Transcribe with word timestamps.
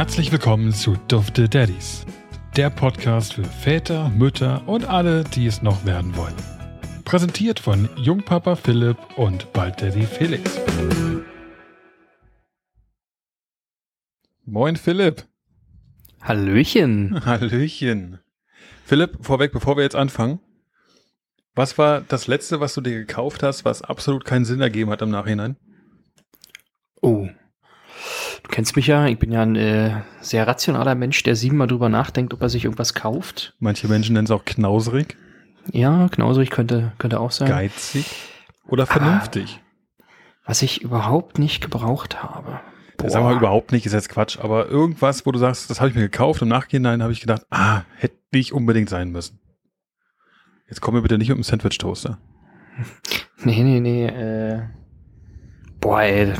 Herzlich 0.00 0.32
willkommen 0.32 0.72
zu 0.72 0.96
Dufte 1.08 1.46
Daddies, 1.46 2.06
der 2.56 2.70
Podcast 2.70 3.34
für 3.34 3.44
Väter, 3.44 4.08
Mütter 4.08 4.66
und 4.66 4.86
alle, 4.86 5.24
die 5.24 5.44
es 5.44 5.60
noch 5.60 5.84
werden 5.84 6.16
wollen. 6.16 6.34
Präsentiert 7.04 7.60
von 7.60 7.86
Jungpapa 7.96 8.56
Philipp 8.56 8.96
und 9.16 9.52
bald 9.52 9.82
Daddy 9.82 10.04
Felix. 10.04 10.58
Moin 14.46 14.76
Philipp. 14.76 15.26
Hallöchen. 16.22 17.22
Hallöchen. 17.26 18.20
Philipp, 18.86 19.18
vorweg, 19.20 19.52
bevor 19.52 19.76
wir 19.76 19.82
jetzt 19.82 19.96
anfangen, 19.96 20.40
was 21.54 21.76
war 21.76 22.00
das 22.00 22.26
letzte, 22.26 22.58
was 22.58 22.72
du 22.72 22.80
dir 22.80 23.00
gekauft 23.00 23.42
hast, 23.42 23.66
was 23.66 23.82
absolut 23.82 24.24
keinen 24.24 24.46
Sinn 24.46 24.62
ergeben 24.62 24.90
hat 24.90 25.02
im 25.02 25.10
Nachhinein? 25.10 25.56
Oh. 27.02 27.28
Du 28.42 28.48
kennst 28.50 28.76
mich 28.76 28.86
ja, 28.86 29.06
ich 29.06 29.18
bin 29.18 29.32
ja 29.32 29.42
ein 29.42 29.56
äh, 29.56 30.00
sehr 30.20 30.46
rationaler 30.46 30.94
Mensch, 30.94 31.22
der 31.22 31.36
siebenmal 31.36 31.66
drüber 31.66 31.88
nachdenkt, 31.88 32.34
ob 32.34 32.42
er 32.42 32.48
sich 32.48 32.64
irgendwas 32.64 32.94
kauft. 32.94 33.54
Manche 33.58 33.88
Menschen 33.88 34.14
nennen 34.14 34.24
es 34.24 34.30
auch 34.30 34.44
knauserig. 34.44 35.16
Ja, 35.72 36.08
knauserig 36.08 36.50
könnte, 36.50 36.92
könnte 36.98 37.20
auch 37.20 37.30
sein. 37.30 37.48
Geizig 37.48 38.06
oder 38.66 38.86
vernünftig. 38.86 39.60
Ah, 39.60 40.06
was 40.46 40.62
ich 40.62 40.82
überhaupt 40.82 41.38
nicht 41.38 41.60
gebraucht 41.60 42.22
habe. 42.22 42.60
Boah. 42.96 43.10
Sagen 43.10 43.28
wir 43.28 43.36
überhaupt 43.36 43.72
nicht, 43.72 43.86
ist 43.86 43.92
jetzt 43.92 44.08
Quatsch, 44.08 44.38
aber 44.38 44.68
irgendwas, 44.68 45.24
wo 45.24 45.32
du 45.32 45.38
sagst, 45.38 45.70
das 45.70 45.80
habe 45.80 45.90
ich 45.90 45.94
mir 45.94 46.02
gekauft, 46.02 46.42
im 46.42 46.48
Nachhinein 46.48 47.02
habe 47.02 47.12
ich 47.12 47.20
gedacht, 47.20 47.42
ah, 47.50 47.82
hätte 47.96 48.16
nicht 48.32 48.52
unbedingt 48.52 48.90
sein 48.90 49.10
müssen. 49.10 49.38
Jetzt 50.68 50.80
komm 50.80 50.94
mir 50.94 51.02
bitte 51.02 51.18
nicht 51.18 51.28
mit 51.28 51.38
dem 51.38 51.44
Sandwich-Toaster. 51.44 52.18
Nee, 53.42 53.62
nee, 53.62 53.80
nee, 53.80 54.04
äh. 54.04 54.60
Boah, 55.80 56.02
ey, 56.02 56.34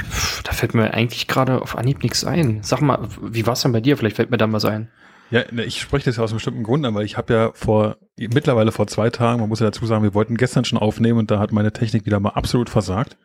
da 0.44 0.52
fällt 0.52 0.74
mir 0.74 0.92
eigentlich 0.92 1.26
gerade 1.26 1.62
auf 1.62 1.76
Anhieb 1.76 2.02
nichts 2.02 2.24
ein. 2.24 2.62
Sag 2.62 2.82
mal, 2.82 3.08
wie 3.22 3.46
war 3.46 3.54
es 3.54 3.62
denn 3.62 3.72
bei 3.72 3.80
dir? 3.80 3.96
Vielleicht 3.96 4.16
fällt 4.16 4.30
mir 4.30 4.36
da 4.36 4.46
mal 4.46 4.64
ein. 4.66 4.90
Ja, 5.30 5.44
ne, 5.50 5.64
ich 5.64 5.80
spreche 5.80 6.06
das 6.06 6.16
ja 6.16 6.24
aus 6.24 6.30
einem 6.30 6.36
bestimmten 6.36 6.62
Grund 6.64 6.84
an, 6.84 6.94
weil 6.94 7.04
ich 7.04 7.16
habe 7.16 7.32
ja 7.32 7.52
vor, 7.54 7.96
mittlerweile 8.18 8.72
vor 8.72 8.86
zwei 8.88 9.10
Tagen, 9.10 9.40
man 9.40 9.48
muss 9.48 9.60
ja 9.60 9.66
dazu 9.66 9.86
sagen, 9.86 10.02
wir 10.02 10.14
wollten 10.14 10.36
gestern 10.36 10.64
schon 10.64 10.78
aufnehmen 10.78 11.20
und 11.20 11.30
da 11.30 11.38
hat 11.38 11.52
meine 11.52 11.72
Technik 11.72 12.04
wieder 12.04 12.20
mal 12.20 12.30
absolut 12.30 12.68
versagt. 12.68 13.16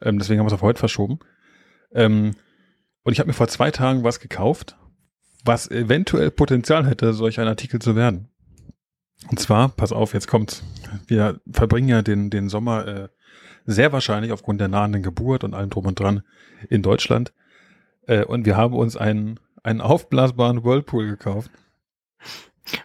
Ähm, 0.00 0.18
deswegen 0.18 0.38
haben 0.38 0.46
wir 0.46 0.52
es 0.52 0.54
auf 0.54 0.62
heute 0.62 0.78
verschoben. 0.78 1.18
Ähm, 1.92 2.36
und 3.02 3.12
ich 3.12 3.18
habe 3.18 3.26
mir 3.26 3.34
vor 3.34 3.48
zwei 3.48 3.70
Tagen 3.70 4.04
was 4.04 4.20
gekauft, 4.20 4.76
was 5.44 5.70
eventuell 5.70 6.30
Potenzial 6.30 6.86
hätte, 6.86 7.12
solch 7.12 7.40
ein 7.40 7.48
Artikel 7.48 7.80
zu 7.80 7.96
werden. 7.96 8.28
Und 9.28 9.40
zwar, 9.40 9.70
pass 9.70 9.92
auf, 9.92 10.14
jetzt 10.14 10.28
kommt's. 10.28 10.62
Wir 11.08 11.40
verbringen 11.50 11.88
ja 11.88 12.02
den, 12.02 12.30
den 12.30 12.48
Sommer 12.48 12.86
äh, 12.86 13.08
sehr 13.68 13.92
wahrscheinlich 13.92 14.32
aufgrund 14.32 14.60
der 14.60 14.68
nahenden 14.68 15.02
Geburt 15.02 15.44
und 15.44 15.54
allem 15.54 15.68
drum 15.68 15.86
und 15.86 16.00
dran 16.00 16.22
in 16.70 16.82
Deutschland. 16.82 17.34
Äh, 18.06 18.24
und 18.24 18.46
wir 18.46 18.56
haben 18.56 18.74
uns 18.74 18.96
einen, 18.96 19.38
einen 19.62 19.82
aufblasbaren 19.82 20.64
Whirlpool 20.64 21.06
gekauft. 21.06 21.50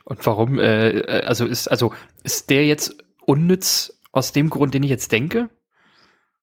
Und 0.03 0.25
warum, 0.25 0.59
äh, 0.59 1.23
also 1.25 1.45
ist, 1.45 1.69
also 1.69 1.93
ist 2.23 2.49
der 2.49 2.65
jetzt 2.65 2.97
unnütz 3.25 3.97
aus 4.11 4.33
dem 4.33 4.49
Grund, 4.49 4.73
den 4.73 4.83
ich 4.83 4.89
jetzt 4.89 5.11
denke? 5.13 5.49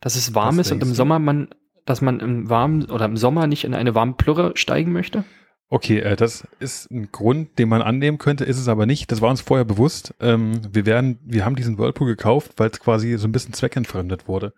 Dass 0.00 0.16
es 0.16 0.34
warm 0.34 0.56
Was 0.56 0.68
ist 0.68 0.72
und 0.72 0.82
im? 0.82 0.94
Sommer 0.94 1.18
man, 1.18 1.48
dass 1.84 2.00
man 2.00 2.20
im 2.20 2.48
warmen 2.48 2.90
oder 2.90 3.04
im 3.04 3.18
Sommer 3.18 3.46
nicht 3.46 3.64
in 3.64 3.74
eine 3.74 3.94
warme 3.94 4.14
Plürre 4.14 4.52
steigen 4.54 4.92
möchte? 4.92 5.24
Okay, 5.72 6.00
äh, 6.00 6.16
das 6.16 6.46
ist 6.58 6.90
ein 6.90 7.12
Grund, 7.12 7.58
den 7.58 7.68
man 7.68 7.80
annehmen 7.80 8.18
könnte, 8.18 8.44
ist 8.44 8.58
es 8.58 8.66
aber 8.66 8.86
nicht. 8.86 9.10
Das 9.12 9.20
war 9.20 9.30
uns 9.30 9.40
vorher 9.40 9.64
bewusst. 9.64 10.12
Ähm, 10.20 10.60
wir 10.72 10.84
werden, 10.84 11.20
wir 11.24 11.44
haben 11.44 11.54
diesen 11.54 11.78
Whirlpool 11.78 12.08
gekauft, 12.08 12.54
weil 12.56 12.70
es 12.70 12.80
quasi 12.80 13.16
so 13.16 13.28
ein 13.28 13.32
bisschen 13.32 13.54
zweckentfremdet 13.54 14.26
wurde. 14.26 14.52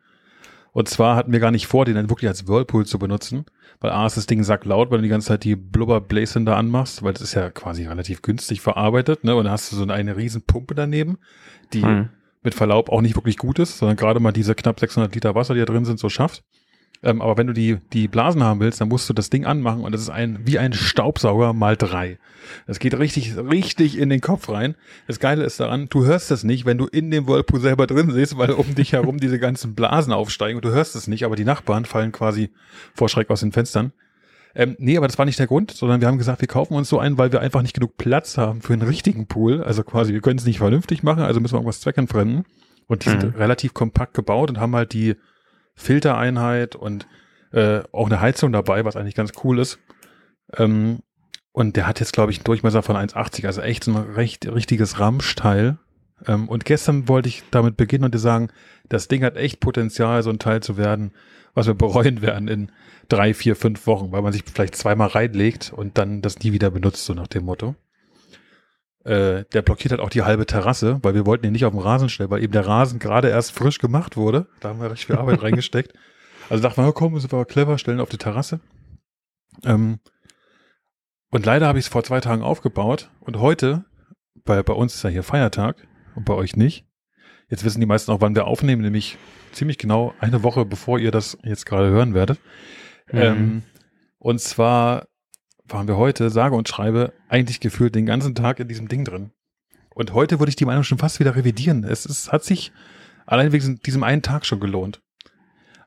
Und 0.72 0.88
zwar 0.88 1.16
hatten 1.16 1.32
wir 1.32 1.40
gar 1.40 1.50
nicht 1.50 1.66
vor, 1.66 1.84
den 1.84 1.96
dann 1.96 2.08
wirklich 2.08 2.28
als 2.28 2.48
Whirlpool 2.48 2.86
zu 2.86 2.98
benutzen, 2.98 3.44
weil 3.80 3.90
A 3.90 4.06
ist 4.06 4.16
das 4.16 4.26
Ding 4.26 4.42
sagt 4.42 4.64
laut, 4.64 4.90
weil 4.90 4.98
du 4.98 5.02
die 5.02 5.10
ganze 5.10 5.28
Zeit 5.28 5.44
die 5.44 5.54
Blubberbläschen 5.54 6.46
da 6.46 6.56
anmachst, 6.56 7.02
weil 7.02 7.12
das 7.12 7.20
ist 7.20 7.34
ja 7.34 7.50
quasi 7.50 7.84
relativ 7.84 8.22
günstig 8.22 8.62
verarbeitet, 8.62 9.22
ne? 9.22 9.36
Und 9.36 9.44
dann 9.44 9.52
hast 9.52 9.70
du 9.70 9.76
so 9.76 9.82
eine, 9.82 9.92
eine 9.92 10.16
riesen 10.16 10.40
Pumpe 10.40 10.74
daneben, 10.74 11.18
die 11.74 11.82
hm. 11.82 12.08
mit 12.42 12.54
Verlaub 12.54 12.88
auch 12.88 13.02
nicht 13.02 13.16
wirklich 13.16 13.36
gut 13.36 13.58
ist, 13.58 13.76
sondern 13.76 13.98
gerade 13.98 14.18
mal 14.18 14.32
diese 14.32 14.54
knapp 14.54 14.80
600 14.80 15.14
Liter 15.14 15.34
Wasser, 15.34 15.52
die 15.52 15.60
da 15.60 15.66
drin 15.66 15.84
sind, 15.84 15.98
so 15.98 16.08
schafft. 16.08 16.42
Ähm, 17.04 17.20
aber 17.20 17.36
wenn 17.36 17.48
du 17.48 17.52
die, 17.52 17.78
die 17.92 18.06
Blasen 18.06 18.42
haben 18.44 18.60
willst, 18.60 18.80
dann 18.80 18.88
musst 18.88 19.08
du 19.08 19.12
das 19.12 19.28
Ding 19.28 19.44
anmachen 19.44 19.82
und 19.82 19.92
das 19.92 20.02
ist 20.02 20.10
ein, 20.10 20.40
wie 20.44 20.58
ein 20.58 20.72
Staubsauger 20.72 21.52
mal 21.52 21.76
drei. 21.76 22.18
Das 22.66 22.78
geht 22.78 22.96
richtig, 22.96 23.36
richtig 23.36 23.98
in 23.98 24.08
den 24.08 24.20
Kopf 24.20 24.48
rein. 24.48 24.76
Das 25.08 25.18
Geile 25.18 25.44
ist 25.44 25.58
daran, 25.58 25.88
du 25.88 26.04
hörst 26.04 26.30
das 26.30 26.44
nicht, 26.44 26.64
wenn 26.64 26.78
du 26.78 26.86
in 26.86 27.10
dem 27.10 27.26
Whirlpool 27.26 27.60
selber 27.60 27.86
drin 27.86 28.10
siehst, 28.10 28.38
weil 28.38 28.52
um 28.52 28.74
dich 28.74 28.92
herum 28.92 29.18
diese 29.18 29.38
ganzen 29.38 29.74
Blasen 29.74 30.12
aufsteigen 30.12 30.56
und 30.56 30.64
du 30.64 30.70
hörst 30.70 30.94
es 30.94 31.08
nicht, 31.08 31.24
aber 31.24 31.34
die 31.34 31.44
Nachbarn 31.44 31.84
fallen 31.84 32.12
quasi 32.12 32.50
vor 32.94 33.08
Schreck 33.08 33.30
aus 33.30 33.40
den 33.40 33.52
Fenstern. 33.52 33.92
Ähm, 34.54 34.76
nee, 34.78 34.96
aber 34.96 35.08
das 35.08 35.18
war 35.18 35.24
nicht 35.24 35.38
der 35.38 35.46
Grund, 35.46 35.70
sondern 35.70 36.00
wir 36.00 36.08
haben 36.08 36.18
gesagt, 36.18 36.40
wir 36.40 36.48
kaufen 36.48 36.74
uns 36.74 36.88
so 36.88 36.98
einen, 36.98 37.16
weil 37.18 37.32
wir 37.32 37.40
einfach 37.40 37.62
nicht 37.62 37.74
genug 37.74 37.96
Platz 37.96 38.36
haben 38.36 38.60
für 38.60 38.74
einen 38.74 38.82
richtigen 38.82 39.26
Pool. 39.26 39.62
Also 39.62 39.82
quasi, 39.82 40.12
wir 40.12 40.20
können 40.20 40.38
es 40.38 40.44
nicht 40.44 40.58
vernünftig 40.58 41.02
machen, 41.02 41.22
also 41.22 41.40
müssen 41.40 41.54
wir 41.54 41.58
irgendwas 41.58 41.80
zweckentfremden. 41.80 42.44
Und 42.86 43.04
die 43.04 43.08
mhm. 43.08 43.20
sind 43.20 43.38
relativ 43.38 43.72
kompakt 43.72 44.12
gebaut 44.14 44.50
und 44.50 44.60
haben 44.60 44.76
halt 44.76 44.92
die 44.92 45.16
Filtereinheit 45.74 46.76
und 46.76 47.06
äh, 47.52 47.82
auch 47.92 48.06
eine 48.06 48.20
Heizung 48.20 48.52
dabei, 48.52 48.84
was 48.84 48.96
eigentlich 48.96 49.14
ganz 49.14 49.32
cool 49.44 49.58
ist. 49.58 49.78
Ähm, 50.56 51.00
und 51.52 51.76
der 51.76 51.86
hat 51.86 52.00
jetzt, 52.00 52.12
glaube 52.12 52.32
ich, 52.32 52.38
einen 52.38 52.44
Durchmesser 52.44 52.82
von 52.82 52.96
1,80, 52.96 53.46
also 53.46 53.60
echt 53.60 53.84
so 53.84 53.92
ein 53.92 54.14
recht 54.14 54.46
richtiges 54.46 54.98
Ramschteil. 54.98 55.78
Ähm, 56.26 56.48
und 56.48 56.64
gestern 56.64 57.08
wollte 57.08 57.28
ich 57.28 57.42
damit 57.50 57.76
beginnen 57.76 58.04
und 58.04 58.14
dir 58.14 58.18
sagen, 58.18 58.48
das 58.88 59.08
Ding 59.08 59.22
hat 59.22 59.36
echt 59.36 59.60
Potenzial, 59.60 60.22
so 60.22 60.30
ein 60.30 60.38
Teil 60.38 60.62
zu 60.62 60.76
werden, 60.76 61.12
was 61.54 61.66
wir 61.66 61.74
bereuen 61.74 62.22
werden 62.22 62.48
in 62.48 62.72
drei, 63.08 63.34
vier, 63.34 63.56
fünf 63.56 63.86
Wochen, 63.86 64.12
weil 64.12 64.22
man 64.22 64.32
sich 64.32 64.44
vielleicht 64.52 64.74
zweimal 64.74 65.08
reinlegt 65.08 65.72
und 65.74 65.98
dann 65.98 66.22
das 66.22 66.38
nie 66.38 66.52
wieder 66.52 66.70
benutzt, 66.70 67.04
so 67.04 67.12
nach 67.14 67.28
dem 67.28 67.44
Motto. 67.44 67.74
Äh, 69.04 69.44
der 69.52 69.62
blockiert 69.62 69.90
halt 69.90 70.00
auch 70.00 70.10
die 70.10 70.22
halbe 70.22 70.46
Terrasse, 70.46 71.00
weil 71.02 71.14
wir 71.14 71.26
wollten 71.26 71.44
ihn 71.46 71.52
nicht 71.52 71.64
auf 71.64 71.72
dem 71.72 71.80
Rasen 71.80 72.08
stellen, 72.08 72.30
weil 72.30 72.42
eben 72.42 72.52
der 72.52 72.66
Rasen 72.66 73.00
gerade 73.00 73.28
erst 73.28 73.52
frisch 73.52 73.78
gemacht 73.78 74.16
wurde. 74.16 74.46
Da 74.60 74.68
haben 74.68 74.80
wir 74.80 74.90
richtig 74.90 75.06
viel 75.06 75.16
Arbeit 75.16 75.42
reingesteckt. 75.42 75.92
Also 76.48 76.62
dachten 76.62 76.84
wir, 76.84 76.92
komm, 76.92 77.18
sind 77.18 77.32
wir 77.32 77.44
clever, 77.44 77.78
stellen 77.78 78.00
auf 78.00 78.10
die 78.10 78.18
Terrasse. 78.18 78.60
Ähm, 79.64 79.98
und 81.30 81.46
leider 81.46 81.66
habe 81.66 81.78
ich 81.78 81.86
es 81.86 81.90
vor 81.90 82.04
zwei 82.04 82.20
Tagen 82.20 82.42
aufgebaut 82.42 83.10
und 83.20 83.38
heute, 83.38 83.84
bei, 84.44 84.62
bei 84.62 84.74
uns 84.74 84.94
ist 84.94 85.02
ja 85.02 85.10
hier 85.10 85.22
Feiertag 85.22 85.88
und 86.14 86.24
bei 86.24 86.34
euch 86.34 86.56
nicht. 86.56 86.86
Jetzt 87.48 87.64
wissen 87.64 87.80
die 87.80 87.86
meisten 87.86 88.10
auch, 88.12 88.20
wann 88.20 88.34
wir 88.34 88.46
aufnehmen, 88.46 88.82
nämlich 88.82 89.18
ziemlich 89.52 89.78
genau 89.78 90.14
eine 90.20 90.42
Woche, 90.42 90.64
bevor 90.64 90.98
ihr 90.98 91.10
das 91.10 91.38
jetzt 91.42 91.66
gerade 91.66 91.88
hören 91.88 92.14
werdet. 92.14 92.38
Mhm. 93.10 93.18
Ähm, 93.20 93.62
und 94.18 94.40
zwar 94.40 95.08
waren 95.72 95.88
wir 95.88 95.96
heute, 95.96 96.30
sage 96.30 96.54
und 96.54 96.68
schreibe, 96.68 97.12
eigentlich 97.28 97.60
gefühlt 97.60 97.94
den 97.94 98.06
ganzen 98.06 98.34
Tag 98.34 98.60
in 98.60 98.68
diesem 98.68 98.88
Ding 98.88 99.04
drin. 99.04 99.30
Und 99.94 100.14
heute 100.14 100.38
würde 100.38 100.50
ich 100.50 100.56
die 100.56 100.64
Meinung 100.64 100.84
schon 100.84 100.98
fast 100.98 101.20
wieder 101.20 101.36
revidieren. 101.36 101.84
Es 101.84 102.06
ist, 102.06 102.32
hat 102.32 102.44
sich 102.44 102.72
allein 103.26 103.52
wegen 103.52 103.80
diesem 103.80 104.02
einen 104.02 104.22
Tag 104.22 104.46
schon 104.46 104.60
gelohnt. 104.60 105.00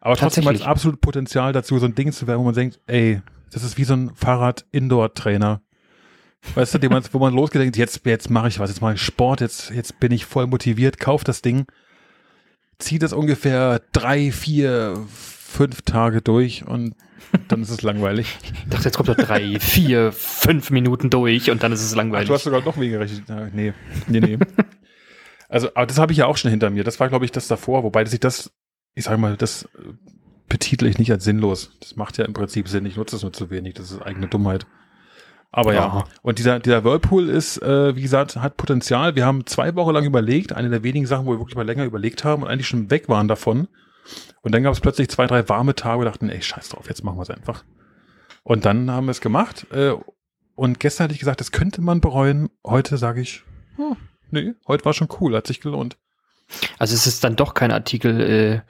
Aber 0.01 0.15
trotzdem 0.15 0.45
hat 0.45 0.55
es 0.55 0.61
absolut 0.61 1.01
Potenzial 1.01 1.51
dazu, 1.51 1.79
so 1.79 1.85
ein 1.85 1.95
Ding 1.95 2.11
zu 2.11 2.27
werden, 2.27 2.39
wo 2.39 2.43
man 2.43 2.53
denkt, 2.53 2.79
ey, 2.85 3.21
das 3.51 3.63
ist 3.63 3.77
wie 3.77 3.83
so 3.85 3.95
ein 3.95 4.13
Fahrrad-Indoor-Trainer. 4.15 5.61
Weißt 6.53 6.75
du, 6.75 6.89
man, 6.89 7.03
wo 7.11 7.17
man 7.17 7.33
losgeht, 7.33 7.61
denkt, 7.61 7.77
jetzt, 7.77 8.05
jetzt 8.05 8.29
mache 8.29 8.49
ich 8.49 8.59
was, 8.59 8.69
jetzt 8.69 8.81
mache 8.81 8.93
ich 8.93 9.01
Sport, 9.01 9.41
jetzt, 9.41 9.71
jetzt 9.71 9.99
bin 9.99 10.11
ich 10.11 10.25
voll 10.25 10.45
motiviert, 10.45 10.99
kauf 10.99 11.23
das 11.23 11.41
Ding, 11.41 11.65
zieht 12.77 13.01
das 13.01 13.13
ungefähr 13.13 13.81
drei, 13.93 14.31
vier, 14.31 15.03
fünf 15.55 15.81
Tage 15.83 16.21
durch 16.21 16.67
und 16.67 16.95
dann 17.47 17.61
ist 17.61 17.69
es 17.69 17.81
langweilig. 17.81 18.37
Ich 18.65 18.69
dachte, 18.69 18.85
jetzt 18.85 18.97
kommt 18.97 19.09
doch 19.09 19.15
drei, 19.15 19.59
vier, 19.59 20.11
fünf 20.11 20.71
Minuten 20.71 21.09
durch 21.09 21.51
und 21.51 21.63
dann 21.63 21.71
ist 21.71 21.83
es 21.83 21.95
langweilig. 21.95 22.25
Ach, 22.25 22.29
du 22.29 22.33
hast 22.33 22.43
sogar 22.43 22.61
noch 22.61 22.77
weniger 22.77 22.97
gerechnet. 22.97 23.53
Nee, 23.53 23.73
nee, 24.07 24.19
nee. 24.19 24.37
also, 25.49 25.69
aber 25.75 25.85
das 25.85 25.99
habe 25.99 26.11
ich 26.11 26.17
ja 26.17 26.25
auch 26.25 26.37
schon 26.37 26.51
hinter 26.51 26.69
mir. 26.69 26.83
Das 26.83 26.99
war, 26.99 27.09
glaube 27.09 27.25
ich, 27.25 27.31
das 27.31 27.47
davor, 27.47 27.83
wobei 27.83 28.03
sich 28.05 28.19
das, 28.19 28.51
ich 28.95 29.05
sage 29.05 29.17
mal, 29.17 29.37
das 29.37 29.69
betitel 30.49 30.87
ich 30.87 30.97
nicht 30.97 31.11
als 31.11 31.23
sinnlos. 31.23 31.77
Das 31.79 31.95
macht 31.95 32.17
ja 32.17 32.25
im 32.25 32.33
Prinzip 32.33 32.67
Sinn. 32.67 32.85
Ich 32.85 32.97
nutze 32.97 33.15
es 33.15 33.21
nur 33.21 33.33
zu 33.33 33.49
wenig. 33.49 33.75
Das 33.75 33.91
ist 33.91 34.01
eigene 34.01 34.27
Dummheit. 34.27 34.65
Aber 35.51 35.73
ja, 35.73 35.85
Aha. 35.85 36.03
und 36.21 36.37
dieser, 36.39 36.59
dieser 36.59 36.83
Whirlpool 36.83 37.29
ist, 37.29 37.61
äh, 37.61 37.95
wie 37.95 38.01
gesagt, 38.01 38.35
hat 38.35 38.57
Potenzial. 38.57 39.15
Wir 39.15 39.25
haben 39.25 39.45
zwei 39.45 39.73
Wochen 39.75 39.93
lang 39.93 40.03
überlegt, 40.03 40.51
eine 40.51 40.69
der 40.69 40.83
wenigen 40.83 41.05
Sachen, 41.05 41.25
wo 41.25 41.31
wir 41.31 41.39
wirklich 41.39 41.55
mal 41.55 41.65
länger 41.65 41.85
überlegt 41.85 42.25
haben 42.25 42.43
und 42.43 42.49
eigentlich 42.49 42.67
schon 42.67 42.91
weg 42.91 43.07
waren 43.07 43.29
davon. 43.29 43.69
Und 44.41 44.53
dann 44.53 44.63
gab 44.63 44.73
es 44.73 44.79
plötzlich 44.79 45.09
zwei, 45.09 45.27
drei 45.27 45.47
warme 45.49 45.75
Tage 45.75 45.99
und 45.99 46.05
dachten, 46.05 46.29
ey, 46.29 46.41
scheiß 46.41 46.69
drauf, 46.69 46.87
jetzt 46.87 47.03
machen 47.03 47.17
wir 47.17 47.23
es 47.23 47.29
einfach. 47.29 47.63
Und 48.43 48.65
dann 48.65 48.91
haben 48.91 49.07
wir 49.07 49.11
es 49.11 49.21
gemacht. 49.21 49.65
Äh, 49.71 49.93
und 50.55 50.79
gestern 50.79 51.05
hatte 51.05 51.13
ich 51.13 51.19
gesagt, 51.19 51.39
das 51.39 51.51
könnte 51.51 51.81
man 51.81 52.01
bereuen. 52.01 52.49
Heute 52.65 52.97
sage 52.97 53.21
ich, 53.21 53.43
oh, 53.77 53.95
nee, 54.31 54.53
heute 54.67 54.85
war 54.85 54.93
schon 54.93 55.09
cool, 55.19 55.35
hat 55.35 55.47
sich 55.47 55.61
gelohnt. 55.61 55.97
Also 56.77 56.93
es 56.93 57.07
ist 57.07 57.23
dann 57.23 57.35
doch 57.35 57.53
kein 57.53 57.71
Artikel, 57.71 58.21
äh, 58.21 58.61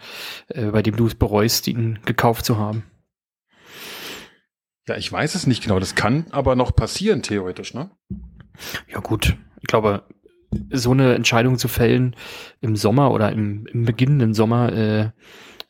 äh, 0.48 0.72
bei 0.72 0.82
dem 0.82 0.96
du 0.96 1.08
es 1.08 1.16
bereust, 1.16 1.68
ihn 1.68 2.00
gekauft 2.06 2.46
zu 2.46 2.58
haben. 2.58 2.84
Ja, 4.88 4.96
ich 4.96 5.12
weiß 5.12 5.36
es 5.36 5.48
nicht 5.48 5.64
genau. 5.64 5.80
Das 5.80 5.96
kann 5.96 6.28
aber 6.32 6.56
noch 6.56 6.76
passieren, 6.76 7.22
theoretisch, 7.22 7.74
ne? 7.74 7.90
Ja, 8.88 9.00
gut. 9.00 9.36
Ich 9.62 9.68
glaube, 9.68 10.04
so 10.72 10.92
eine 10.92 11.16
Entscheidung 11.16 11.58
zu 11.58 11.68
fällen 11.68 12.16
im 12.62 12.76
Sommer 12.76 13.12
oder 13.12 13.32
im, 13.32 13.66
im 13.68 13.86
beginnenden 13.86 14.34
Sommer 14.34 14.74
äh, 14.74 15.10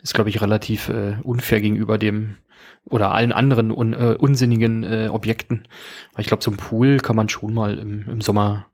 ist, 0.02 0.14
glaube 0.14 0.30
ich, 0.30 0.42
relativ 0.42 0.90
äh, 0.90 1.18
unfair 1.24 1.62
gegenüber 1.62 1.98
dem 1.98 2.38
oder 2.86 3.12
allen 3.12 3.32
anderen 3.32 3.72
un, 3.72 3.94
äh, 3.94 4.16
unsinnigen 4.18 4.84
äh, 4.84 5.10
Objekten. 5.12 5.68
Weil 6.14 6.22
ich 6.22 6.28
glaube, 6.28 6.44
so 6.44 6.52
ein 6.52 6.58
Pool 6.58 6.98
kann 6.98 7.16
man 7.16 7.30
schon 7.30 7.54
mal 7.54 7.78
im, 7.78 8.08
im 8.08 8.22
Sommer 8.22 8.68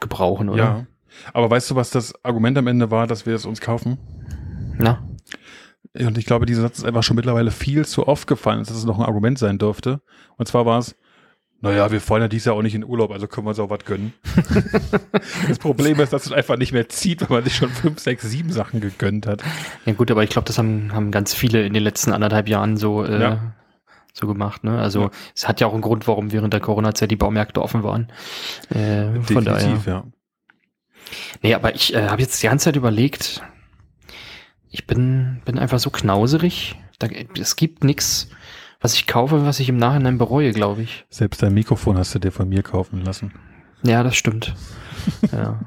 gebrauchen, 0.00 0.48
oder? 0.48 0.62
Ja. 0.62 0.86
Aber 1.32 1.50
weißt 1.50 1.70
du, 1.70 1.74
was 1.74 1.90
das 1.90 2.14
Argument 2.24 2.56
am 2.58 2.66
Ende 2.66 2.90
war, 2.90 3.06
dass 3.06 3.26
wir 3.26 3.34
es 3.34 3.44
uns 3.44 3.60
kaufen? 3.60 3.98
Na? 4.78 5.06
Und 5.94 6.18
ich 6.18 6.26
glaube, 6.26 6.46
dieser 6.46 6.62
Satz 6.62 6.78
ist 6.78 6.84
einfach 6.84 7.02
schon 7.02 7.16
mittlerweile 7.16 7.50
viel 7.50 7.84
zu 7.84 8.06
oft 8.06 8.26
gefallen, 8.26 8.60
dass 8.60 8.70
es 8.70 8.84
noch 8.84 8.98
ein 8.98 9.04
Argument 9.04 9.38
sein 9.38 9.58
dürfte. 9.58 10.00
Und 10.36 10.46
zwar 10.46 10.66
war 10.66 10.78
es, 10.78 10.96
naja, 11.60 11.90
wir 11.90 12.00
fahren 12.00 12.22
ja 12.22 12.28
dieses 12.28 12.46
Jahr 12.46 12.54
auch 12.54 12.62
nicht 12.62 12.76
in 12.76 12.84
Urlaub, 12.84 13.10
also 13.10 13.26
können 13.26 13.46
wir 13.46 13.50
uns 13.50 13.58
auch 13.58 13.70
was 13.70 13.84
gönnen. 13.84 14.14
das 15.48 15.58
Problem 15.58 15.98
ist, 15.98 16.12
dass 16.12 16.26
es 16.26 16.32
einfach 16.32 16.56
nicht 16.56 16.72
mehr 16.72 16.88
zieht, 16.88 17.22
weil 17.22 17.38
man 17.38 17.44
sich 17.44 17.56
schon 17.56 17.70
fünf, 17.70 17.98
sechs, 17.98 18.22
sieben 18.22 18.52
Sachen 18.52 18.80
gegönnt 18.80 19.26
hat. 19.26 19.42
Ja 19.84 19.92
gut, 19.92 20.10
aber 20.10 20.22
ich 20.22 20.30
glaube, 20.30 20.46
das 20.46 20.56
haben, 20.56 20.92
haben 20.92 21.10
ganz 21.10 21.34
viele 21.34 21.66
in 21.66 21.74
den 21.74 21.82
letzten 21.82 22.12
anderthalb 22.12 22.48
Jahren 22.48 22.76
so, 22.76 23.04
äh, 23.04 23.20
ja. 23.20 23.54
so 24.12 24.28
gemacht. 24.28 24.62
Ne? 24.62 24.78
Also 24.78 25.02
ja. 25.02 25.10
es 25.34 25.48
hat 25.48 25.60
ja 25.60 25.66
auch 25.66 25.72
einen 25.72 25.82
Grund, 25.82 26.06
warum 26.06 26.30
während 26.30 26.52
der 26.52 26.60
Corona-Zeit 26.60 27.10
die 27.10 27.16
Baumärkte 27.16 27.60
offen 27.60 27.82
waren. 27.82 28.12
Äh, 28.70 28.74
Definitiv, 29.14 29.34
von 29.34 29.44
daher. 29.44 29.80
ja. 29.84 30.04
Nee, 31.42 31.54
aber 31.54 31.74
ich 31.74 31.92
äh, 31.92 32.08
habe 32.08 32.22
jetzt 32.22 32.40
die 32.40 32.46
ganze 32.46 32.66
Zeit 32.66 32.76
überlegt, 32.76 33.42
ich 34.70 34.86
bin, 34.86 35.42
bin 35.44 35.58
einfach 35.58 35.80
so 35.80 35.90
knauserig. 35.90 36.76
Da, 37.00 37.08
es 37.38 37.56
gibt 37.56 37.82
nichts 37.82 38.28
was 38.80 38.94
ich 38.94 39.06
kaufe, 39.06 39.44
was 39.44 39.60
ich 39.60 39.68
im 39.68 39.76
Nachhinein 39.76 40.18
bereue, 40.18 40.52
glaube 40.52 40.82
ich. 40.82 41.04
Selbst 41.10 41.42
dein 41.42 41.54
Mikrofon 41.54 41.98
hast 41.98 42.14
du 42.14 42.18
dir 42.18 42.32
von 42.32 42.48
mir 42.48 42.62
kaufen 42.62 43.02
lassen. 43.04 43.32
Ja, 43.82 44.02
das 44.02 44.16
stimmt. 44.16 44.54
ja. 45.32 45.60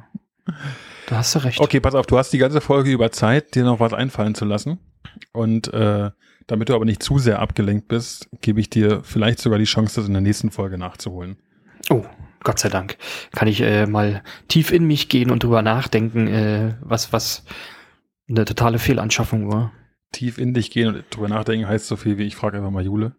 Da 1.08 1.18
hast 1.18 1.36
du 1.36 1.40
recht. 1.40 1.60
Okay, 1.60 1.80
pass 1.80 1.96
auf, 1.96 2.06
du 2.06 2.18
hast 2.18 2.32
die 2.32 2.38
ganze 2.38 2.62
Folge 2.62 2.92
über 2.92 3.12
Zeit, 3.12 3.56
dir 3.56 3.64
noch 3.64 3.80
was 3.80 3.94
einfallen 3.94 4.36
zu 4.36 4.46
lassen. 4.46 4.80
Und 5.34 5.74
äh, 5.74 6.12
damit 6.48 6.70
du 6.70 6.76
aber 6.76 6.86
nicht 6.86 7.04
zu 7.04 7.20
sehr 7.20 7.40
abgelenkt 7.40 7.88
bist, 7.88 8.30
gebe 8.42 8.60
ich 8.60 8.70
dir 8.70 9.02
vielleicht 9.04 9.40
sogar 9.40 9.60
die 9.60 9.66
Chance, 9.66 9.96
das 9.96 10.08
in 10.08 10.14
der 10.14 10.22
nächsten 10.22 10.52
Folge 10.52 10.78
nachzuholen. 10.78 11.38
Oh, 11.90 12.06
Gott 12.44 12.60
sei 12.60 12.70
Dank. 12.70 12.98
Kann 13.32 13.48
ich 13.48 13.62
äh, 13.62 13.86
mal 13.88 14.24
tief 14.48 14.72
in 14.72 14.86
mich 14.86 15.10
gehen 15.10 15.32
und 15.32 15.44
drüber 15.44 15.62
nachdenken, 15.62 16.28
äh, 16.28 16.76
was, 16.82 17.12
was 17.12 17.44
eine 18.30 18.46
totale 18.46 18.80
Fehlanschaffung 18.80 19.52
war 19.52 19.74
tief 20.12 20.38
in 20.38 20.54
dich 20.54 20.72
gehen 20.72 20.88
und 20.88 21.04
drüber 21.10 21.30
nachdenken 21.30 21.68
heißt 21.68 21.88
so 21.88 21.96
viel 21.96 22.18
wie 22.18 22.24
ich 22.24 22.36
frage 22.36 22.58
einfach 22.58 22.72
mal 22.72 22.84
Jule. 22.84 23.16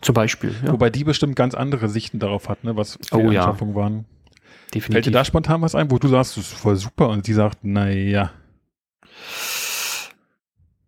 Zum 0.00 0.14
Beispiel. 0.14 0.54
Ja. 0.64 0.72
Wobei 0.72 0.90
die 0.90 1.04
bestimmt 1.04 1.36
ganz 1.36 1.54
andere 1.54 1.88
Sichten 1.88 2.18
darauf 2.18 2.48
hat, 2.48 2.64
ne, 2.64 2.76
was 2.76 2.98
für 3.02 3.16
oh, 3.16 3.30
ja. 3.30 3.46
waren. 3.74 4.06
Definitiv. 4.74 4.92
Fällt 4.92 5.06
dir 5.06 5.10
da 5.10 5.24
spontan 5.24 5.62
was 5.62 5.74
ein, 5.74 5.90
wo 5.90 5.98
du 5.98 6.08
sagst, 6.08 6.36
das 6.36 6.44
ist 6.44 6.54
voll 6.54 6.76
super 6.76 7.08
und 7.08 7.24
sie 7.24 7.32
sagt, 7.32 7.64
naja. 7.64 8.32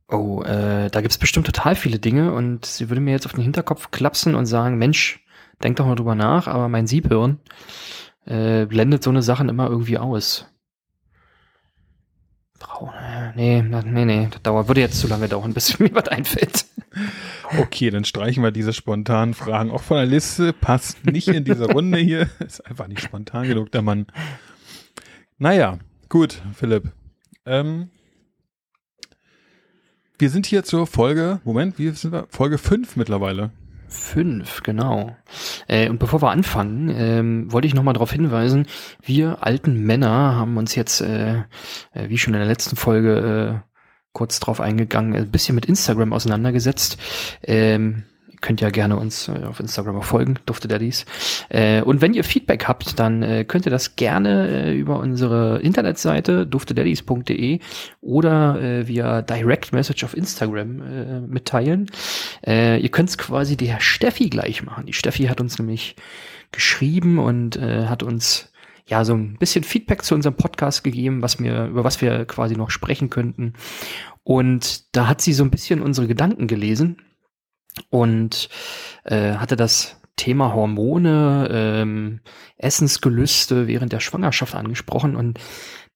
Oh, 0.09 0.43
äh, 0.43 0.91
da 0.91 1.01
gibt's 1.01 1.19
bestimmt 1.19 1.47
total 1.47 1.77
viele 1.77 1.99
Dinge 1.99 2.33
und 2.33 2.67
sie 2.67 2.91
würde 2.91 3.01
mir 3.01 3.13
jetzt 3.13 3.27
auf 3.27 3.33
den 3.33 3.45
Hinterkopf 3.45 3.91
klapsen 3.91 4.35
und 4.35 4.47
sagen, 4.47 4.77
Mensch, 4.77 5.25
denk 5.63 5.77
doch 5.77 5.87
mal 5.87 5.95
drüber 5.95 6.15
nach, 6.15 6.47
aber 6.47 6.69
mein 6.69 6.87
Siebhirn 6.87 7.39
äh, 8.27 8.67
blendet 8.67 9.03
so 9.03 9.11
eine 9.11 9.23
Sachen 9.23 9.49
immer 9.49 9.69
irgendwie 9.69 9.99
aus. 9.99 10.50
Braun, 12.61 12.91
nee, 13.35 13.63
nee, 13.63 14.05
nee, 14.05 14.29
das 14.31 14.43
dauert, 14.43 14.69
würde 14.69 14.83
jetzt 14.83 15.01
zu 15.01 15.09
lange 15.09 15.29
dauern, 15.29 15.53
bis 15.55 15.79
mir 15.81 15.93
was 15.95 16.07
einfällt. 16.09 16.67
Okay, 17.59 17.91
dann 17.91 18.05
streichen 18.05 18.43
wir 18.43 18.53
diese 18.53 18.73
spontanen 18.73 19.35
Fragen 19.35 19.71
auch 19.71 19.83
von 19.83 19.97
der 19.97 20.07
Liste. 20.07 20.53
Passt 20.53 21.05
nicht 21.05 21.29
in 21.29 21.45
diese 21.45 21.73
Runde 21.73 21.99
hier. 21.99 22.29
Ist 22.39 22.65
einfach 22.67 22.87
nicht 22.87 23.01
spontan 23.01 23.49
genug, 23.49 23.73
der 23.73 23.83
Mann. 23.83 24.07
Naja, 25.39 25.79
gut, 26.09 26.41
Philipp. 26.55 26.93
Ähm, 27.47 27.91
wir 30.19 30.29
sind 30.29 30.45
hier 30.47 30.63
zur 30.63 30.87
Folge, 30.87 31.41
Moment, 31.45 31.79
wie 31.79 31.89
sind 31.91 32.13
wir? 32.13 32.27
Folge 32.29 32.59
5 32.59 32.97
mittlerweile. 32.97 33.51
Fünf, 33.91 34.63
genau. 34.63 35.17
Äh, 35.67 35.89
und 35.89 35.99
bevor 35.99 36.23
wir 36.23 36.31
anfangen, 36.31 36.89
ähm, 36.95 37.53
wollte 37.53 37.67
ich 37.67 37.75
nochmal 37.75 37.95
darauf 37.95 38.13
hinweisen, 38.13 38.67
wir 39.03 39.43
alten 39.45 39.85
Männer 39.85 40.37
haben 40.37 40.57
uns 40.59 40.77
jetzt, 40.77 41.01
äh, 41.01 41.39
äh, 41.93 42.09
wie 42.09 42.17
schon 42.17 42.33
in 42.33 42.39
der 42.39 42.49
letzten 42.49 42.77
Folge 42.77 43.63
äh, 43.65 43.71
kurz 44.13 44.39
drauf 44.39 44.61
eingegangen, 44.61 45.17
ein 45.17 45.31
bisschen 45.33 45.57
mit 45.57 45.67
Instagram 45.67 46.13
auseinandergesetzt. 46.13 46.99
Ähm, 47.43 48.05
könnt 48.41 48.61
ja 48.61 48.71
gerne 48.71 48.97
uns 48.97 49.29
äh, 49.29 49.45
auf 49.45 49.61
Instagram 49.61 49.97
auch 49.97 50.05
folgen, 50.05 50.39
Dufte 50.47 50.69
Daddies. 50.69 51.05
Äh, 51.49 51.83
und 51.83 52.01
wenn 52.01 52.15
ihr 52.15 52.25
Feedback 52.25 52.67
habt, 52.67 52.99
dann 52.99 53.23
äh, 53.23 53.45
könnt 53.45 53.67
ihr 53.67 53.71
das 53.71 53.97
gerne 53.97 54.49
äh, 54.49 54.77
über 54.77 54.99
unsere 54.99 55.61
Internetseite 55.61 56.47
duftedaddies.de 56.47 57.61
oder 58.01 58.87
via 58.87 59.23
Direct 59.23 59.73
Message 59.73 60.05
auf 60.05 60.17
Instagram 60.17 61.29
mitteilen. 61.29 61.87
Ihr 62.47 62.89
könnt 62.89 63.09
es 63.09 63.19
quasi 63.19 63.57
der 63.57 63.81
Steffi 63.81 64.29
gleich 64.31 64.63
machen. 64.63 64.87
Die 64.87 64.93
Steffi 64.93 65.25
hat 65.25 65.41
uns 65.41 65.59
nämlich 65.59 65.97
geschrieben 66.53 67.19
und 67.19 67.61
hat 67.61 68.03
uns 68.03 68.53
ja 68.87 69.05
so 69.05 69.15
ein 69.15 69.37
bisschen 69.39 69.65
Feedback 69.65 70.03
zu 70.03 70.15
unserem 70.15 70.37
Podcast 70.37 70.83
gegeben, 70.85 71.23
was 71.23 71.39
mir 71.39 71.67
über 71.67 71.85
was 71.85 72.01
wir 72.01 72.25
quasi 72.25 72.57
noch 72.57 72.71
sprechen 72.71 73.11
könnten. 73.11 73.55
Und 74.25 74.95
da 74.97 75.07
hat 75.07 75.21
sie 75.21 75.33
so 75.33 75.45
ein 75.45 75.51
bisschen 75.51 75.83
unsere 75.83 76.07
Gedanken 76.07 76.47
gelesen 76.47 76.97
und 77.89 78.49
äh, 79.05 79.35
hatte 79.35 79.57
das 79.57 80.01
Thema 80.17 80.53
Hormone, 80.53 81.49
ähm, 81.51 82.21
Essensgelüste 82.59 83.67
während 83.67 83.93
der 83.93 84.01
Schwangerschaft 84.01 84.55
angesprochen 84.55 85.17
und 85.17 85.39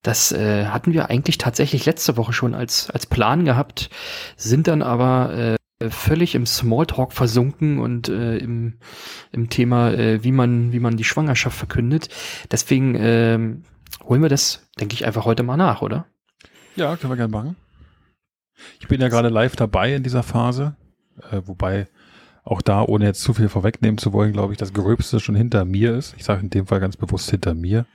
das 0.02 0.32
äh, 0.32 0.66
hatten 0.66 0.92
wir 0.92 1.08
eigentlich 1.08 1.38
tatsächlich 1.38 1.86
letzte 1.86 2.16
Woche 2.16 2.32
schon 2.32 2.54
als, 2.54 2.90
als 2.90 3.06
Plan 3.06 3.44
gehabt, 3.44 3.88
sind 4.36 4.66
dann 4.66 4.82
aber 4.82 5.56
äh, 5.80 5.90
völlig 5.90 6.34
im 6.34 6.46
Smalltalk 6.46 7.12
versunken 7.12 7.78
und 7.78 8.08
äh, 8.08 8.36
im, 8.36 8.74
im 9.32 9.48
Thema, 9.48 9.92
äh, 9.92 10.22
wie 10.22 10.32
man, 10.32 10.72
wie 10.72 10.78
man 10.78 10.96
die 10.96 11.04
Schwangerschaft 11.04 11.56
verkündet. 11.56 12.08
Deswegen 12.50 12.94
äh, 12.94 13.38
holen 14.06 14.22
wir 14.22 14.28
das, 14.28 14.68
denke 14.78 14.94
ich, 14.94 15.06
einfach 15.06 15.24
heute 15.24 15.42
mal 15.42 15.56
nach, 15.56 15.82
oder? 15.82 16.06
Ja, 16.76 16.96
können 16.96 17.12
wir 17.12 17.16
gerne 17.16 17.32
machen. 17.32 17.56
Ich 18.80 18.88
bin 18.88 19.00
ja 19.00 19.08
gerade 19.08 19.30
live 19.30 19.56
dabei 19.56 19.94
in 19.94 20.02
dieser 20.02 20.22
Phase. 20.22 20.76
Äh, 21.30 21.42
wobei 21.44 21.86
auch 22.44 22.60
da, 22.60 22.82
ohne 22.82 23.06
jetzt 23.06 23.22
zu 23.22 23.34
viel 23.34 23.48
vorwegnehmen 23.48 23.98
zu 23.98 24.12
wollen, 24.12 24.32
glaube 24.32 24.52
ich, 24.52 24.58
das 24.58 24.72
Gröbste 24.72 25.18
schon 25.18 25.34
hinter 25.34 25.64
mir 25.64 25.94
ist. 25.94 26.14
Ich 26.18 26.24
sage 26.24 26.42
in 26.42 26.50
dem 26.50 26.66
Fall 26.66 26.80
ganz 26.80 26.96
bewusst 26.96 27.30
hinter 27.30 27.54
mir. 27.54 27.86